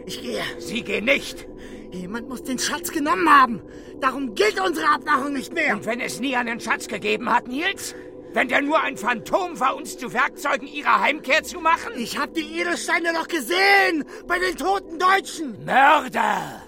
Ich 0.06 0.22
gehe. 0.22 0.42
Sie 0.58 0.82
gehen 0.82 1.04
nicht. 1.04 1.46
Jemand 1.92 2.28
muss 2.28 2.42
den 2.42 2.58
Schatz 2.58 2.90
genommen 2.90 3.28
haben. 3.28 3.60
Darum 4.00 4.34
gilt 4.34 4.60
unsere 4.60 4.88
Abmachung 4.88 5.32
nicht 5.32 5.52
mehr. 5.52 5.74
Und 5.74 5.86
wenn 5.86 6.00
es 6.00 6.20
nie 6.20 6.36
einen 6.36 6.60
Schatz 6.60 6.86
gegeben 6.88 7.28
hat, 7.32 7.48
Nils? 7.48 7.94
Wenn 8.32 8.48
der 8.48 8.62
nur 8.62 8.80
ein 8.80 8.96
Phantom 8.96 9.58
war, 9.58 9.76
uns 9.76 9.98
zu 9.98 10.12
Werkzeugen 10.12 10.68
ihrer 10.68 11.00
Heimkehr 11.00 11.42
zu 11.42 11.60
machen? 11.60 11.92
Ich 11.96 12.16
habe 12.16 12.32
die 12.32 12.60
Edelsteine 12.60 13.12
doch 13.12 13.26
gesehen 13.26 14.04
bei 14.28 14.38
den 14.38 14.56
toten 14.56 14.98
Deutschen. 14.98 15.64
Mörder! 15.64 16.62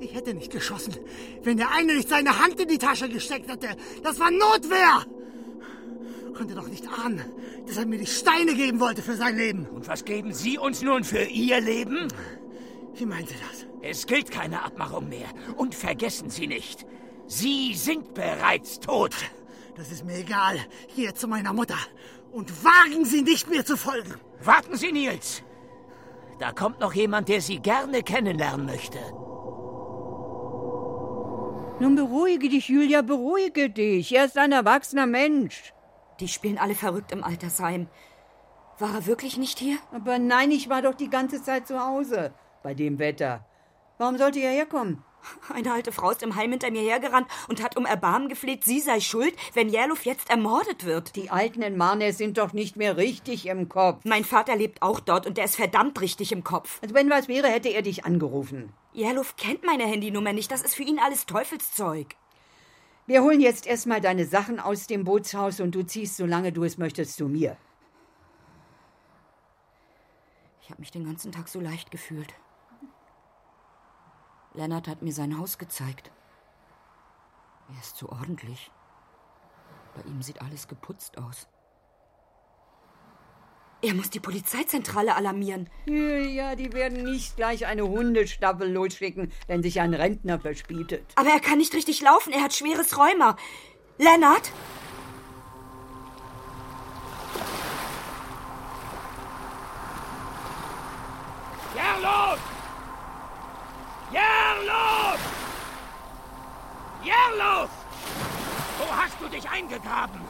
Ich 0.00 0.14
hätte 0.14 0.34
nicht 0.34 0.52
geschossen, 0.52 0.96
wenn 1.44 1.56
der 1.56 1.70
eine 1.70 1.94
nicht 1.94 2.08
seine 2.08 2.38
Hand 2.40 2.60
in 2.60 2.68
die 2.68 2.78
Tasche 2.78 3.08
gesteckt 3.08 3.48
hätte. 3.48 3.68
Das 4.02 4.18
war 4.18 4.30
Notwehr. 4.30 5.06
Konnte 6.34 6.54
doch 6.54 6.68
nicht 6.68 6.86
ahnen, 6.88 7.24
dass 7.66 7.76
er 7.76 7.86
mir 7.86 7.98
die 7.98 8.06
Steine 8.06 8.54
geben 8.54 8.80
wollte 8.80 9.02
für 9.02 9.14
sein 9.14 9.36
Leben. 9.36 9.66
Und 9.66 9.86
was 9.86 10.04
geben 10.04 10.32
Sie 10.32 10.58
uns 10.58 10.82
nun 10.82 11.04
für 11.04 11.22
Ihr 11.22 11.60
Leben? 11.60 12.08
Wie 12.94 13.06
meint 13.06 13.28
Sie 13.28 13.36
das? 13.48 13.66
Es 13.82 14.06
gilt 14.06 14.30
keine 14.30 14.62
Abmachung 14.62 15.08
mehr. 15.08 15.28
Und 15.56 15.74
vergessen 15.74 16.30
Sie 16.30 16.46
nicht, 16.46 16.86
Sie 17.26 17.74
sind 17.74 18.14
bereits 18.14 18.80
tot. 18.80 19.14
Das 19.76 19.90
ist 19.90 20.04
mir 20.04 20.18
egal. 20.18 20.58
Hier 20.88 21.14
zu 21.14 21.28
meiner 21.28 21.52
Mutter. 21.52 21.78
Und 22.32 22.64
wagen 22.64 23.04
Sie 23.04 23.22
nicht, 23.22 23.48
mir 23.48 23.64
zu 23.64 23.76
folgen. 23.76 24.14
Warten 24.42 24.76
Sie, 24.76 24.92
Nils. 24.92 25.42
Da 26.38 26.52
kommt 26.52 26.80
noch 26.80 26.94
jemand, 26.94 27.28
der 27.28 27.40
Sie 27.40 27.58
gerne 27.58 28.02
kennenlernen 28.02 28.66
möchte. 28.66 28.98
Nun 31.80 31.96
beruhige 31.96 32.48
dich, 32.48 32.68
Julia, 32.68 33.02
beruhige 33.02 33.68
dich. 33.68 34.14
Er 34.14 34.24
ist 34.24 34.38
ein 34.38 34.52
erwachsener 34.52 35.06
Mensch. 35.06 35.73
Die 36.20 36.28
spielen 36.28 36.58
alle 36.58 36.74
verrückt 36.74 37.12
im 37.12 37.24
Altersheim. 37.24 37.88
War 38.78 38.94
er 38.94 39.06
wirklich 39.06 39.36
nicht 39.36 39.58
hier? 39.58 39.78
Aber 39.92 40.18
nein, 40.18 40.50
ich 40.50 40.68
war 40.68 40.82
doch 40.82 40.94
die 40.94 41.10
ganze 41.10 41.42
Zeit 41.42 41.66
zu 41.66 41.80
Hause. 41.80 42.32
Bei 42.62 42.74
dem 42.74 42.98
Wetter. 42.98 43.44
Warum 43.98 44.18
sollte 44.18 44.40
er 44.40 44.50
herkommen? 44.50 45.02
Eine 45.52 45.72
alte 45.72 45.92
Frau 45.92 46.10
ist 46.10 46.22
im 46.22 46.36
Heim 46.36 46.50
hinter 46.50 46.70
mir 46.70 46.82
hergerannt 46.82 47.28
und 47.48 47.62
hat 47.62 47.76
um 47.76 47.86
Erbarmen 47.86 48.28
gefleht, 48.28 48.64
sie 48.64 48.80
sei 48.80 49.00
schuld, 49.00 49.34
wenn 49.54 49.68
Jerluf 49.68 50.04
jetzt 50.04 50.30
ermordet 50.30 50.84
wird. 50.84 51.16
Die 51.16 51.30
Alten 51.30 51.62
in 51.62 51.76
Marnes 51.76 52.18
sind 52.18 52.38
doch 52.38 52.52
nicht 52.52 52.76
mehr 52.76 52.96
richtig 52.96 53.46
im 53.46 53.68
Kopf. 53.68 54.04
Mein 54.04 54.24
Vater 54.24 54.56
lebt 54.56 54.82
auch 54.82 55.00
dort 55.00 55.26
und 55.26 55.38
der 55.38 55.44
ist 55.44 55.56
verdammt 55.56 56.00
richtig 56.00 56.32
im 56.32 56.44
Kopf. 56.44 56.78
Also 56.82 56.94
wenn 56.94 57.10
was 57.10 57.28
wäre, 57.28 57.48
hätte 57.48 57.68
er 57.70 57.82
dich 57.82 58.04
angerufen. 58.04 58.72
Jerluf 58.92 59.36
kennt 59.36 59.64
meine 59.64 59.84
Handynummer 59.84 60.32
nicht. 60.32 60.50
Das 60.50 60.62
ist 60.62 60.74
für 60.74 60.82
ihn 60.82 60.98
alles 60.98 61.26
Teufelszeug. 61.26 62.16
Wir 63.06 63.22
holen 63.22 63.40
jetzt 63.40 63.66
erstmal 63.66 64.00
deine 64.00 64.24
Sachen 64.24 64.58
aus 64.58 64.86
dem 64.86 65.04
Bootshaus 65.04 65.60
und 65.60 65.74
du 65.74 65.82
ziehst, 65.82 66.16
solange 66.16 66.52
du 66.52 66.64
es 66.64 66.78
möchtest, 66.78 67.16
zu 67.16 67.28
mir. 67.28 67.56
Ich 70.62 70.70
habe 70.70 70.80
mich 70.80 70.90
den 70.90 71.04
ganzen 71.04 71.30
Tag 71.30 71.48
so 71.48 71.60
leicht 71.60 71.90
gefühlt. 71.90 72.32
Lennart 74.54 74.88
hat 74.88 75.02
mir 75.02 75.12
sein 75.12 75.38
Haus 75.38 75.58
gezeigt. 75.58 76.10
Er 77.68 77.80
ist 77.80 77.96
so 77.96 78.08
ordentlich. 78.08 78.70
Bei 79.94 80.02
ihm 80.02 80.22
sieht 80.22 80.40
alles 80.40 80.66
geputzt 80.66 81.18
aus. 81.18 81.48
Er 83.84 83.92
muss 83.92 84.08
die 84.08 84.20
Polizeizentrale 84.20 85.14
alarmieren. 85.14 85.68
Ja, 85.84 86.54
die 86.54 86.72
werden 86.72 87.04
nicht 87.04 87.36
gleich 87.36 87.66
eine 87.66 87.86
Hundestaffel 87.86 88.72
losschicken, 88.72 89.30
wenn 89.46 89.62
sich 89.62 89.78
ein 89.78 89.92
Rentner 89.92 90.40
verspietet. 90.40 91.04
Aber 91.16 91.28
er 91.28 91.40
kann 91.40 91.58
nicht 91.58 91.74
richtig 91.74 92.00
laufen. 92.00 92.32
Er 92.32 92.42
hat 92.42 92.54
schweres 92.54 92.96
Rheuma. 92.96 93.36
Lennart? 93.98 94.50
Jerlos! 101.74 102.38
Jerlos! 104.10 105.20
Jerlos! 107.04 107.70
Wo 108.78 108.96
hast 108.96 109.20
du 109.20 109.28
dich 109.28 109.46
eingegraben? 109.46 110.22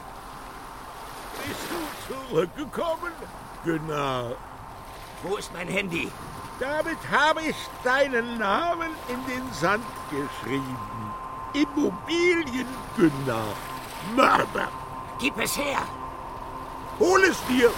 Bist 1.43 1.67
du 1.69 1.77
zurückgekommen? 2.29 3.11
Genau. 3.63 4.35
Wo 5.23 5.35
ist 5.35 5.51
mein 5.53 5.67
Handy? 5.67 6.11
Damit 6.59 6.97
habe 7.11 7.41
ich 7.41 7.55
deinen 7.83 8.37
Namen 8.37 8.91
in 9.07 9.25
den 9.25 9.53
Sand 9.53 9.85
geschrieben. 10.09 10.77
Immobiliengünner. 11.53 13.43
Mörder. 14.15 14.69
Gib 15.19 15.37
es 15.39 15.57
her. 15.57 15.79
Hol 16.99 17.23
es 17.23 17.43
dir. 17.47 17.71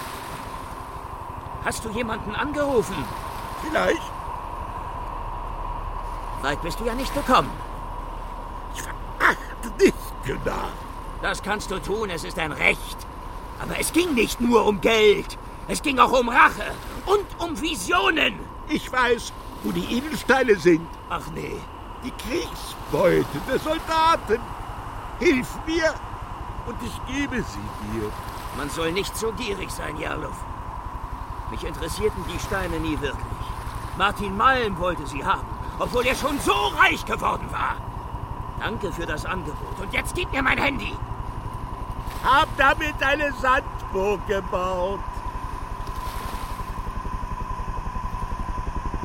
Hast 1.64 1.84
du 1.84 1.90
jemanden 1.90 2.34
angerufen? 2.34 3.04
Vielleicht. 3.62 4.02
Weit 6.42 6.62
bist 6.62 6.78
du 6.78 6.84
ja 6.84 6.94
nicht 6.94 7.12
gekommen. 7.14 7.50
Ich 8.74 8.82
verachte 8.82 9.70
dich, 9.80 9.94
Günnar. 10.24 10.68
Das 11.20 11.42
kannst 11.42 11.70
du 11.70 11.80
tun, 11.80 12.10
es 12.10 12.22
ist 12.22 12.38
ein 12.38 12.52
Recht. 12.52 13.07
Aber 13.60 13.78
es 13.78 13.92
ging 13.92 14.14
nicht 14.14 14.40
nur 14.40 14.66
um 14.66 14.80
Geld. 14.80 15.38
Es 15.66 15.82
ging 15.82 15.98
auch 15.98 16.12
um 16.12 16.28
Rache 16.28 16.72
und 17.06 17.26
um 17.38 17.60
Visionen. 17.60 18.38
Ich 18.68 18.90
weiß, 18.90 19.32
wo 19.62 19.72
die 19.72 19.96
Edelsteine 19.96 20.56
sind. 20.56 20.86
Ach 21.10 21.26
nee. 21.34 21.56
Die 22.04 22.12
Kriegsbeute 22.12 23.38
der 23.48 23.58
Soldaten. 23.58 24.40
Hilf 25.18 25.48
mir 25.66 25.94
und 26.66 26.76
ich 26.82 27.14
gebe 27.14 27.36
sie 27.36 27.92
dir. 27.92 28.10
Man 28.56 28.70
soll 28.70 28.92
nicht 28.92 29.16
so 29.16 29.32
gierig 29.32 29.70
sein, 29.70 29.96
Jarlow. 29.98 30.32
Mich 31.50 31.64
interessierten 31.64 32.22
die 32.32 32.38
Steine 32.38 32.78
nie 32.78 33.00
wirklich. 33.00 33.24
Martin 33.96 34.36
Malm 34.36 34.78
wollte 34.78 35.06
sie 35.06 35.24
haben, 35.24 35.46
obwohl 35.78 36.06
er 36.06 36.14
schon 36.14 36.38
so 36.40 36.52
reich 36.52 37.04
geworden 37.04 37.48
war. 37.50 37.76
Danke 38.60 38.92
für 38.92 39.06
das 39.06 39.24
Angebot. 39.24 39.78
Und 39.80 39.92
jetzt 39.92 40.14
gib 40.14 40.30
mir 40.32 40.42
mein 40.42 40.58
Handy. 40.58 40.94
Hab 42.24 42.48
damit 42.56 42.94
eine 43.00 43.32
Sandburg 43.32 44.26
gebaut. 44.26 45.00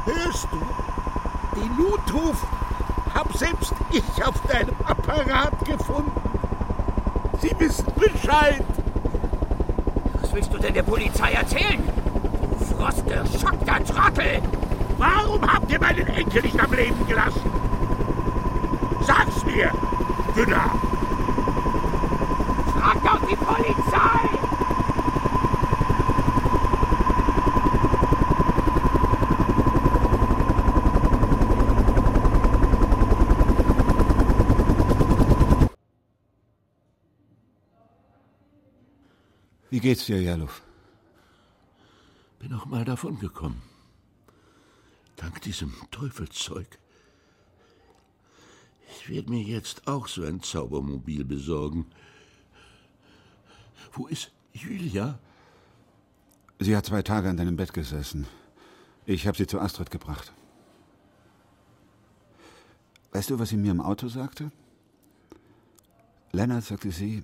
Hörst 0.06 0.48
du? 0.52 1.60
Den 1.60 1.78
Notruf 1.78 2.46
hab 3.14 3.32
selbst 3.38 3.74
ich 3.92 4.26
auf 4.26 4.40
deinem 4.48 4.76
Apparat 4.86 5.66
gefunden. 5.66 6.12
Sie 7.40 7.52
wissen 7.60 7.86
Bescheid. 7.96 8.64
Was 10.22 10.34
willst 10.34 10.54
du 10.54 10.58
denn 10.58 10.74
der 10.74 10.84
Polizei 10.84 11.34
erzählen? 11.34 11.84
Du 12.58 12.66
frostgeschockter 12.66 13.84
Trottel! 13.86 14.42
Warum 14.98 15.42
habt 15.42 15.72
ihr 15.72 15.80
meinen 15.80 16.08
Enkel 16.08 16.42
nicht 16.42 16.60
am 16.60 16.74
Leben 16.74 17.08
gelassen? 17.08 17.42
Sag's 19.06 19.44
mir, 19.46 19.72
Günnar. 20.36 20.93
Die 23.30 23.36
Polizei! 23.36 24.34
Wie 39.70 39.80
geht's 39.80 40.06
dir, 40.06 40.22
Jaluf? 40.22 40.62
Bin 42.38 42.54
auch 42.54 42.66
mal 42.66 42.86
davon 42.86 43.18
gekommen. 43.18 43.62
Dank 45.16 45.42
diesem 45.42 45.74
Teufelszeug. 45.90 46.68
Ich 48.88 49.10
werde 49.10 49.32
mir 49.32 49.42
jetzt 49.42 49.88
auch 49.88 50.08
so 50.08 50.24
ein 50.24 50.44
Zaubermobil 50.44 51.26
besorgen. 51.26 51.88
Wo 53.92 54.08
ist 54.08 54.32
Julia? 54.54 55.20
Sie 56.60 56.76
hat 56.76 56.86
zwei 56.86 57.02
Tage 57.02 57.30
an 57.30 57.38
deinem 57.38 57.56
Bett 57.56 57.74
gesessen. 57.74 58.28
Ich 59.06 59.28
habe 59.28 59.38
sie 59.38 59.48
zu 59.48 59.60
Astrid 59.60 59.92
gebracht. 59.92 60.32
Weißt 63.12 63.30
du, 63.30 63.38
was 63.38 63.50
sie 63.50 63.58
mir 63.58 63.72
im 63.72 63.82
Auto 63.82 64.08
sagte? 64.08 64.52
Lennart, 66.32 66.64
sagte 66.64 66.92
sie, 66.92 67.24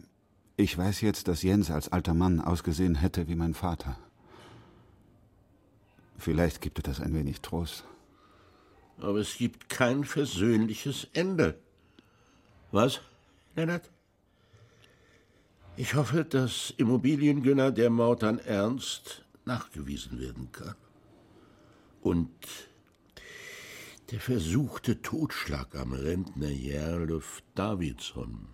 ich 0.56 0.78
weiß 0.78 1.02
jetzt, 1.02 1.28
dass 1.28 1.42
Jens 1.42 1.72
als 1.72 1.92
alter 1.92 2.14
Mann 2.14 2.42
ausgesehen 2.42 2.96
hätte 2.96 3.28
wie 3.28 3.36
mein 3.36 3.54
Vater. 3.54 3.98
Vielleicht 6.18 6.62
gibt 6.62 6.78
dir 6.78 6.84
das 6.84 7.00
ein 7.00 7.14
wenig 7.16 7.40
Trost. 7.42 7.86
Aber 9.00 9.20
es 9.20 9.38
gibt 9.38 9.70
kein 9.70 10.04
versöhnliches 10.04 11.08
Ende. 11.14 11.58
Was, 12.72 13.00
Lennart? 13.56 13.90
Ich 15.80 15.94
hoffe, 15.94 16.26
dass 16.26 16.74
Immobiliengönner 16.76 17.72
der 17.72 17.90
Mord 17.90 18.26
an 18.26 18.38
Ernst 18.40 19.24
nachgewiesen 19.46 20.20
werden 20.20 20.52
kann. 20.52 20.76
Und 22.02 22.30
der 24.12 24.20
versuchte 24.20 25.02
Totschlag 25.02 25.74
am 25.76 25.94
Rentner 25.94 26.50
Jerlof 26.50 27.42
Davidson. 27.56 28.50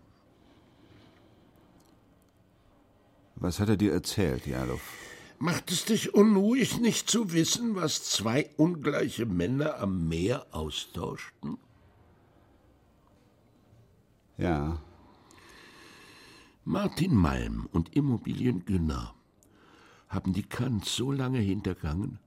Was 3.37 3.59
hat 3.59 3.69
er 3.69 3.77
dir 3.77 3.93
erzählt, 3.93 4.45
Jerlof? 4.45 4.83
Macht 5.39 5.71
es 5.71 5.85
dich 5.85 6.13
unruhig, 6.13 6.79
nicht 6.79 7.09
zu 7.09 7.33
wissen, 7.33 7.73
was 7.73 8.03
zwei 8.03 8.51
ungleiche 8.55 9.25
Männer 9.25 9.79
am 9.79 10.07
Meer 10.07 10.45
austauschten? 10.51 11.57
Ja. 14.37 14.79
Martin 16.67 17.15
Malm 17.15 17.67
und 17.71 17.95
Immobilien 17.95 18.65
Günner 18.65 19.13
haben 20.09 20.33
die 20.33 20.41
Kant 20.41 20.83
so 20.83 21.11
lange 21.11 21.37
hintergangen, 21.37 22.17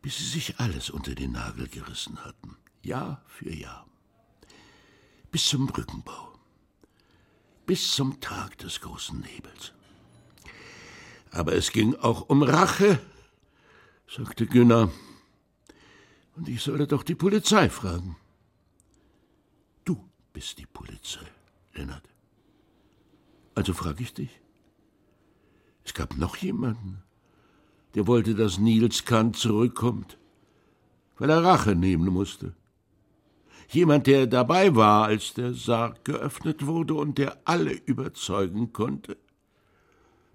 bis 0.00 0.16
sie 0.16 0.24
sich 0.24 0.58
alles 0.58 0.88
unter 0.88 1.14
den 1.14 1.32
Nagel 1.32 1.68
gerissen 1.68 2.24
hatten, 2.24 2.56
Jahr 2.82 3.22
für 3.26 3.52
Jahr. 3.52 3.86
Bis 5.30 5.44
zum 5.44 5.66
Brückenbau. 5.66 6.32
Bis 7.66 7.90
zum 7.90 8.22
Tag 8.22 8.56
des 8.56 8.80
großen 8.80 9.20
Nebels. 9.20 9.74
Aber 11.30 11.52
es 11.52 11.72
ging 11.72 11.94
auch 11.96 12.30
um 12.30 12.42
Rache, 12.42 13.00
sagte 14.08 14.46
Günner. 14.46 14.90
Und 16.36 16.48
ich 16.48 16.62
solle 16.62 16.86
doch 16.86 17.02
die 17.02 17.14
Polizei 17.14 17.68
fragen. 17.68 18.16
Du 19.84 20.08
bist 20.32 20.56
die 20.56 20.66
Polizei, 20.66 21.26
Lennart. 21.74 22.09
Also 23.60 23.74
frage 23.74 24.02
ich 24.02 24.14
dich. 24.14 24.40
Es 25.84 25.92
gab 25.92 26.16
noch 26.16 26.36
jemanden, 26.36 27.02
der 27.94 28.06
wollte, 28.06 28.34
dass 28.34 28.56
Niels 28.56 29.04
Kant 29.04 29.36
zurückkommt, 29.36 30.16
weil 31.18 31.28
er 31.28 31.44
Rache 31.44 31.74
nehmen 31.74 32.10
musste. 32.10 32.54
Jemand, 33.68 34.06
der 34.06 34.26
dabei 34.26 34.74
war, 34.76 35.04
als 35.04 35.34
der 35.34 35.52
Sarg 35.52 36.06
geöffnet 36.06 36.64
wurde 36.64 36.94
und 36.94 37.18
der 37.18 37.36
alle 37.44 37.72
überzeugen 37.72 38.72
konnte, 38.72 39.18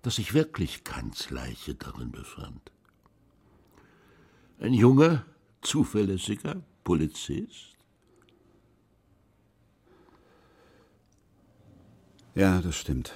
dass 0.03 0.17
sich 0.17 0.35
wirklich 0.35 0.83
Kants 0.83 1.31
Leiche 1.31 1.73
darin 1.73 2.11
befand. 2.11 2.71
Ein 4.59 4.75
junger, 4.75 5.25
zuverlässiger 5.61 6.61
Polizist. 6.83 7.74
Ja, 12.35 12.61
das 12.61 12.75
stimmt. 12.75 13.13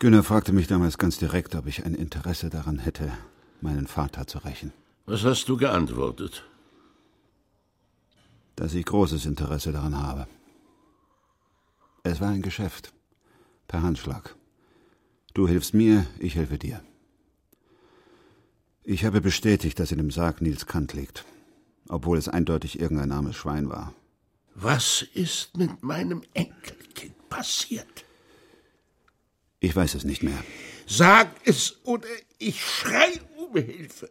Günner 0.00 0.24
fragte 0.24 0.52
mich 0.52 0.66
damals 0.66 0.98
ganz 0.98 1.18
direkt, 1.18 1.54
ob 1.54 1.68
ich 1.68 1.86
ein 1.86 1.94
Interesse 1.94 2.50
daran 2.50 2.78
hätte, 2.78 3.12
meinen 3.60 3.86
Vater 3.86 4.26
zu 4.26 4.38
rächen. 4.38 4.72
Was 5.06 5.22
hast 5.24 5.48
du 5.48 5.56
geantwortet? 5.56 6.44
Dass 8.56 8.74
ich 8.74 8.84
großes 8.84 9.24
Interesse 9.24 9.70
daran 9.70 9.96
habe. 9.96 10.26
Es 12.02 12.20
war 12.20 12.30
ein 12.30 12.42
Geschäft. 12.42 12.92
Per 13.68 13.82
Handschlag. 13.82 14.34
Du 15.32 15.46
hilfst 15.46 15.74
mir, 15.74 16.06
ich 16.18 16.34
helfe 16.34 16.58
dir. 16.58 16.82
Ich 18.82 19.04
habe 19.04 19.20
bestätigt, 19.20 19.78
dass 19.78 19.92
in 19.92 19.98
dem 19.98 20.10
Sarg 20.10 20.40
Nils 20.40 20.66
Kant 20.66 20.92
liegt, 20.92 21.24
obwohl 21.88 22.18
es 22.18 22.28
eindeutig 22.28 22.80
irgendein 22.80 23.12
armes 23.12 23.36
Schwein 23.36 23.68
war. 23.68 23.94
Was 24.54 25.02
ist 25.14 25.56
mit 25.56 25.82
meinem 25.82 26.22
Enkelkind 26.34 26.75
passiert? 27.36 28.04
Ich 29.60 29.74
weiß 29.74 29.94
es 29.94 30.04
nicht 30.04 30.22
mehr. 30.22 30.38
Sag 30.86 31.28
es 31.44 31.76
oder 31.84 32.08
ich 32.38 32.62
schrei 32.64 33.20
um 33.36 33.52
Hilfe. 33.54 34.10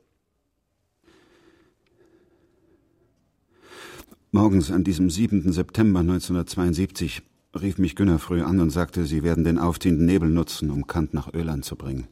Morgens 4.31 4.69
an 4.69 4.83
diesem 4.83 5.09
7. 5.09 5.51
September 5.51 6.01
1972 6.01 7.21
rief 7.61 7.77
mich 7.77 7.95
Günner 7.95 8.19
früh 8.19 8.41
an 8.43 8.59
und 8.59 8.69
sagte, 8.69 9.05
sie 9.05 9.23
werden 9.23 9.45
den 9.45 9.57
aufziehenden 9.57 10.05
Nebel 10.05 10.29
nutzen, 10.29 10.69
um 10.69 10.87
Kant 10.87 11.13
nach 11.13 11.33
Öland 11.33 11.63
zu 11.63 11.77
bringen. 11.77 12.07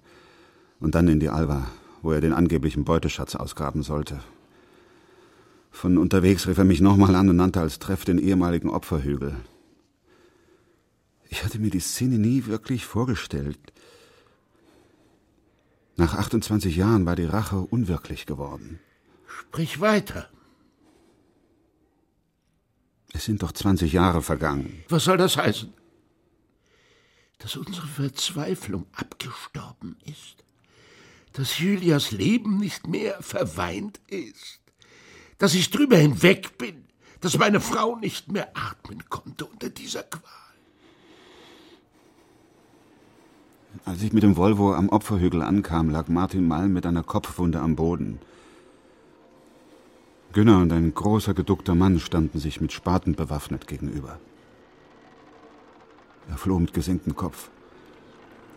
Und 0.79 0.95
dann 0.95 1.09
in 1.09 1.19
die 1.19 1.29
Alva, 1.29 1.67
wo 2.01 2.11
er 2.13 2.21
den 2.21 2.33
angeblichen 2.33 2.85
Beuteschatz 2.85 3.35
ausgraben 3.35 3.83
sollte. 3.83 4.21
Von 5.69 5.97
unterwegs 5.97 6.47
rief 6.47 6.57
er 6.57 6.63
mich 6.63 6.79
nochmal 6.79 7.15
an 7.15 7.29
und 7.29 7.35
nannte 7.35 7.59
als 7.59 7.79
Treff 7.79 8.05
den 8.05 8.19
ehemaligen 8.19 8.69
Opferhügel. 8.69 9.35
Ich 11.33 11.43
hatte 11.43 11.57
mir 11.57 11.71
die 11.71 11.79
Szene 11.79 12.19
nie 12.19 12.45
wirklich 12.45 12.85
vorgestellt. 12.85 13.57
Nach 15.95 16.13
28 16.13 16.75
Jahren 16.75 17.07
war 17.07 17.15
die 17.15 17.25
Rache 17.25 17.57
unwirklich 17.57 18.27
geworden. 18.27 18.79
Sprich 19.25 19.81
weiter. 19.81 20.29
Es 23.13 23.25
sind 23.25 23.41
doch 23.41 23.51
20 23.51 23.91
Jahre 23.93 24.21
vergangen. 24.21 24.83
Was 24.89 25.05
soll 25.05 25.17
das 25.17 25.35
heißen? 25.35 25.73
Dass 27.39 27.55
unsere 27.55 27.87
Verzweiflung 27.87 28.85
abgestorben 28.93 29.97
ist? 30.05 30.45
Dass 31.31 31.57
Julias 31.57 32.11
Leben 32.11 32.59
nicht 32.59 32.85
mehr 32.85 33.19
verweint 33.23 33.99
ist? 34.05 34.59
Dass 35.39 35.55
ich 35.55 35.71
drüber 35.71 35.97
hinweg 35.97 36.59
bin? 36.59 36.85
Dass 37.21 37.39
meine 37.39 37.59
Frau 37.59 37.95
nicht 37.95 38.31
mehr 38.31 38.55
atmen 38.55 39.09
konnte 39.09 39.45
unter 39.45 39.71
dieser 39.71 40.03
Qual? 40.03 40.43
Als 43.85 44.03
ich 44.03 44.13
mit 44.13 44.23
dem 44.23 44.37
Volvo 44.37 44.73
am 44.73 44.89
Opferhügel 44.89 45.41
ankam, 45.41 45.89
lag 45.89 46.07
Martin 46.07 46.47
Malm 46.47 46.73
mit 46.73 46.85
einer 46.85 47.03
Kopfwunde 47.03 47.59
am 47.59 47.75
Boden. 47.75 48.19
Günner 50.31 50.59
und 50.59 50.71
ein 50.71 50.93
großer, 50.93 51.33
geduckter 51.33 51.75
Mann 51.75 51.99
standen 51.99 52.39
sich 52.39 52.61
mit 52.61 52.71
Spaten 52.71 53.15
bewaffnet 53.15 53.67
gegenüber. 53.67 54.19
Er 56.29 56.37
floh 56.37 56.59
mit 56.59 56.73
gesenktem 56.73 57.15
Kopf. 57.15 57.49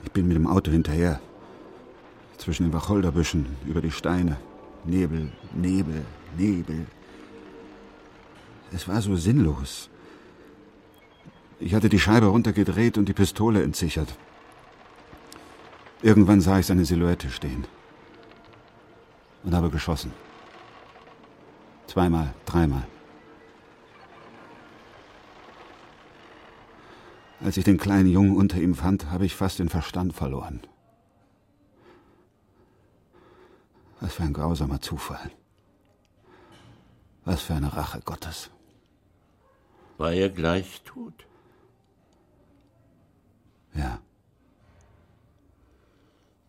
Ich 0.04 0.12
bin 0.12 0.28
mit 0.28 0.36
dem 0.36 0.46
Auto 0.46 0.70
hinterher. 0.70 1.18
Zwischen 2.38 2.64
den 2.64 2.72
Wacholderbüschen, 2.72 3.46
über 3.66 3.80
die 3.80 3.90
Steine. 3.90 4.36
Nebel, 4.84 5.32
Nebel, 5.54 6.04
Nebel. 6.36 6.86
Es 8.72 8.86
war 8.86 9.00
so 9.00 9.16
sinnlos. 9.16 9.88
Ich 11.58 11.74
hatte 11.74 11.88
die 11.88 11.98
Scheibe 11.98 12.26
runtergedreht 12.26 12.98
und 12.98 13.08
die 13.08 13.14
Pistole 13.14 13.62
entsichert. 13.62 14.16
Irgendwann 16.02 16.40
sah 16.40 16.58
ich 16.58 16.66
seine 16.66 16.84
Silhouette 16.84 17.30
stehen 17.30 17.66
und 19.42 19.54
habe 19.54 19.70
geschossen. 19.70 20.12
Zweimal, 21.86 22.34
dreimal. 22.44 22.86
Als 27.40 27.56
ich 27.56 27.64
den 27.64 27.78
kleinen 27.78 28.08
Jungen 28.08 28.36
unter 28.36 28.58
ihm 28.58 28.74
fand, 28.74 29.10
habe 29.10 29.24
ich 29.26 29.34
fast 29.34 29.58
den 29.58 29.68
Verstand 29.68 30.12
verloren. 30.12 30.60
Was 34.00 34.14
für 34.14 34.24
ein 34.24 34.32
grausamer 34.32 34.80
Zufall. 34.80 35.30
Was 37.24 37.42
für 37.42 37.54
eine 37.54 37.74
Rache 37.74 38.00
Gottes. 38.00 38.50
War 39.98 40.12
er 40.12 40.28
gleich 40.28 40.82
tot? 40.82 41.26
Ja. 43.74 44.00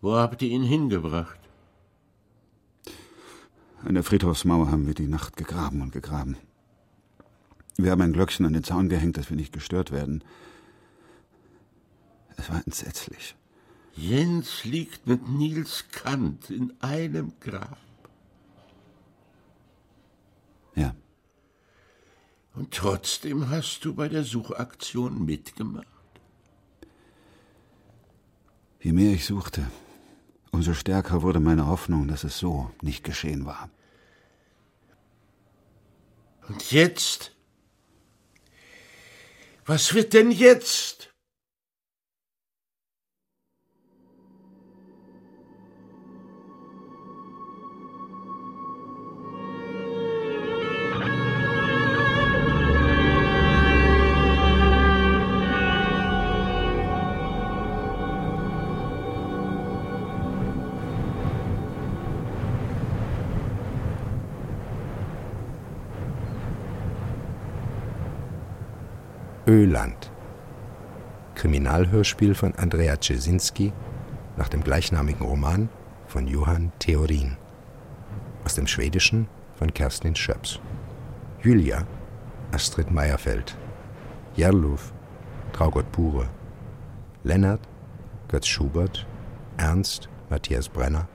Wo 0.01 0.15
habt 0.15 0.41
ihr 0.41 0.49
ihn 0.49 0.63
hingebracht? 0.63 1.39
An 3.83 3.93
der 3.93 4.03
Friedhofsmauer 4.03 4.69
haben 4.71 4.87
wir 4.87 4.93
die 4.93 5.07
Nacht 5.07 5.37
gegraben 5.37 5.81
und 5.81 5.91
gegraben. 5.91 6.37
Wir 7.77 7.91
haben 7.91 8.01
ein 8.01 8.13
Glöckchen 8.13 8.45
an 8.45 8.53
den 8.53 8.63
Zaun 8.63 8.89
gehängt, 8.89 9.17
dass 9.17 9.29
wir 9.29 9.37
nicht 9.37 9.53
gestört 9.53 9.91
werden. 9.91 10.23
Es 12.35 12.49
war 12.49 12.61
entsetzlich. 12.65 13.35
Jens 13.95 14.63
liegt 14.63 15.07
mit 15.07 15.27
Nils 15.27 15.85
Kant 15.91 16.49
in 16.49 16.73
einem 16.81 17.33
Grab. 17.39 17.77
Ja. 20.75 20.95
Und 22.53 22.71
trotzdem 22.73 23.49
hast 23.49 23.85
du 23.85 23.95
bei 23.95 24.07
der 24.07 24.23
Suchaktion 24.23 25.25
mitgemacht. 25.25 25.87
Je 28.81 28.91
mehr 28.91 29.13
ich 29.13 29.25
suchte, 29.25 29.65
umso 30.57 30.73
stärker 30.73 31.21
wurde 31.21 31.39
meine 31.39 31.67
Hoffnung, 31.67 32.07
dass 32.07 32.23
es 32.23 32.39
so 32.39 32.71
nicht 32.81 33.03
geschehen 33.03 33.45
war. 33.45 33.69
Und 36.47 36.71
jetzt? 36.71 37.31
Was 39.67 39.93
wird 39.93 40.13
denn 40.13 40.31
jetzt? 40.31 41.13
Kriminalhörspiel 71.47 72.35
von 72.35 72.53
Andrea 72.55 72.97
Czesinski 72.97 73.71
nach 74.35 74.49
dem 74.49 74.65
gleichnamigen 74.65 75.25
Roman 75.25 75.69
von 76.05 76.27
Johann 76.27 76.73
Theorin. 76.79 77.37
Aus 78.43 78.55
dem 78.55 78.67
Schwedischen 78.67 79.29
von 79.55 79.73
Kerstin 79.73 80.13
Schöps. 80.13 80.59
Julia 81.41 81.87
Astrid 82.51 82.91
Meyerfeld. 82.91 83.55
Jerluf 84.35 84.91
Traugott 85.53 85.89
Pure. 85.93 86.27
Lennart 87.23 87.61
Götz 88.27 88.47
Schubert. 88.47 89.07
Ernst 89.55 90.09
Matthias 90.29 90.67
Brenner. 90.67 91.07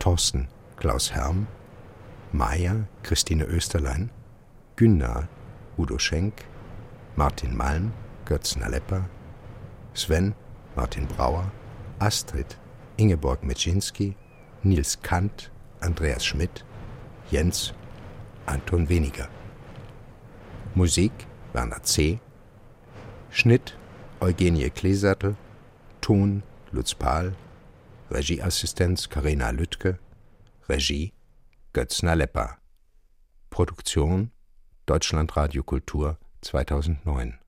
Thorsten 0.00 0.48
Klaus 0.78 1.12
Herm. 1.12 1.46
Maja 2.32 2.88
Christine 3.04 3.44
Österlein. 3.44 4.10
Günnar 4.74 5.28
Udo 5.78 5.96
Schenk. 5.96 6.44
Martin 7.14 7.56
Malm 7.56 7.92
Götz 8.24 8.56
Naleppa. 8.56 9.08
Sven 9.94 10.34
Martin 10.76 11.06
Brauer. 11.06 11.50
Astrid 11.98 12.56
Ingeborg 12.96 13.42
Metschinski. 13.42 14.14
Nils 14.62 15.00
Kant 15.02 15.50
Andreas 15.80 16.24
Schmidt. 16.24 16.64
Jens 17.30 17.72
Anton 18.46 18.88
Weniger. 18.88 19.28
Musik 20.74 21.12
Werner 21.52 21.82
C. 21.82 22.20
Schnitt 23.30 23.76
Eugenie 24.20 24.70
Kleesattel. 24.70 25.36
Ton 26.00 26.42
Lutz 26.72 26.94
Pahl. 26.94 27.34
Regieassistenz 28.10 29.08
Karina 29.08 29.50
Lüttke. 29.50 29.98
Regie 30.68 31.12
Götz 31.72 32.02
Naleppa. 32.02 32.58
Produktion 33.50 34.30
Deutschlandradio 34.86 35.62
Kultur 35.62 36.18
2009 36.42 37.39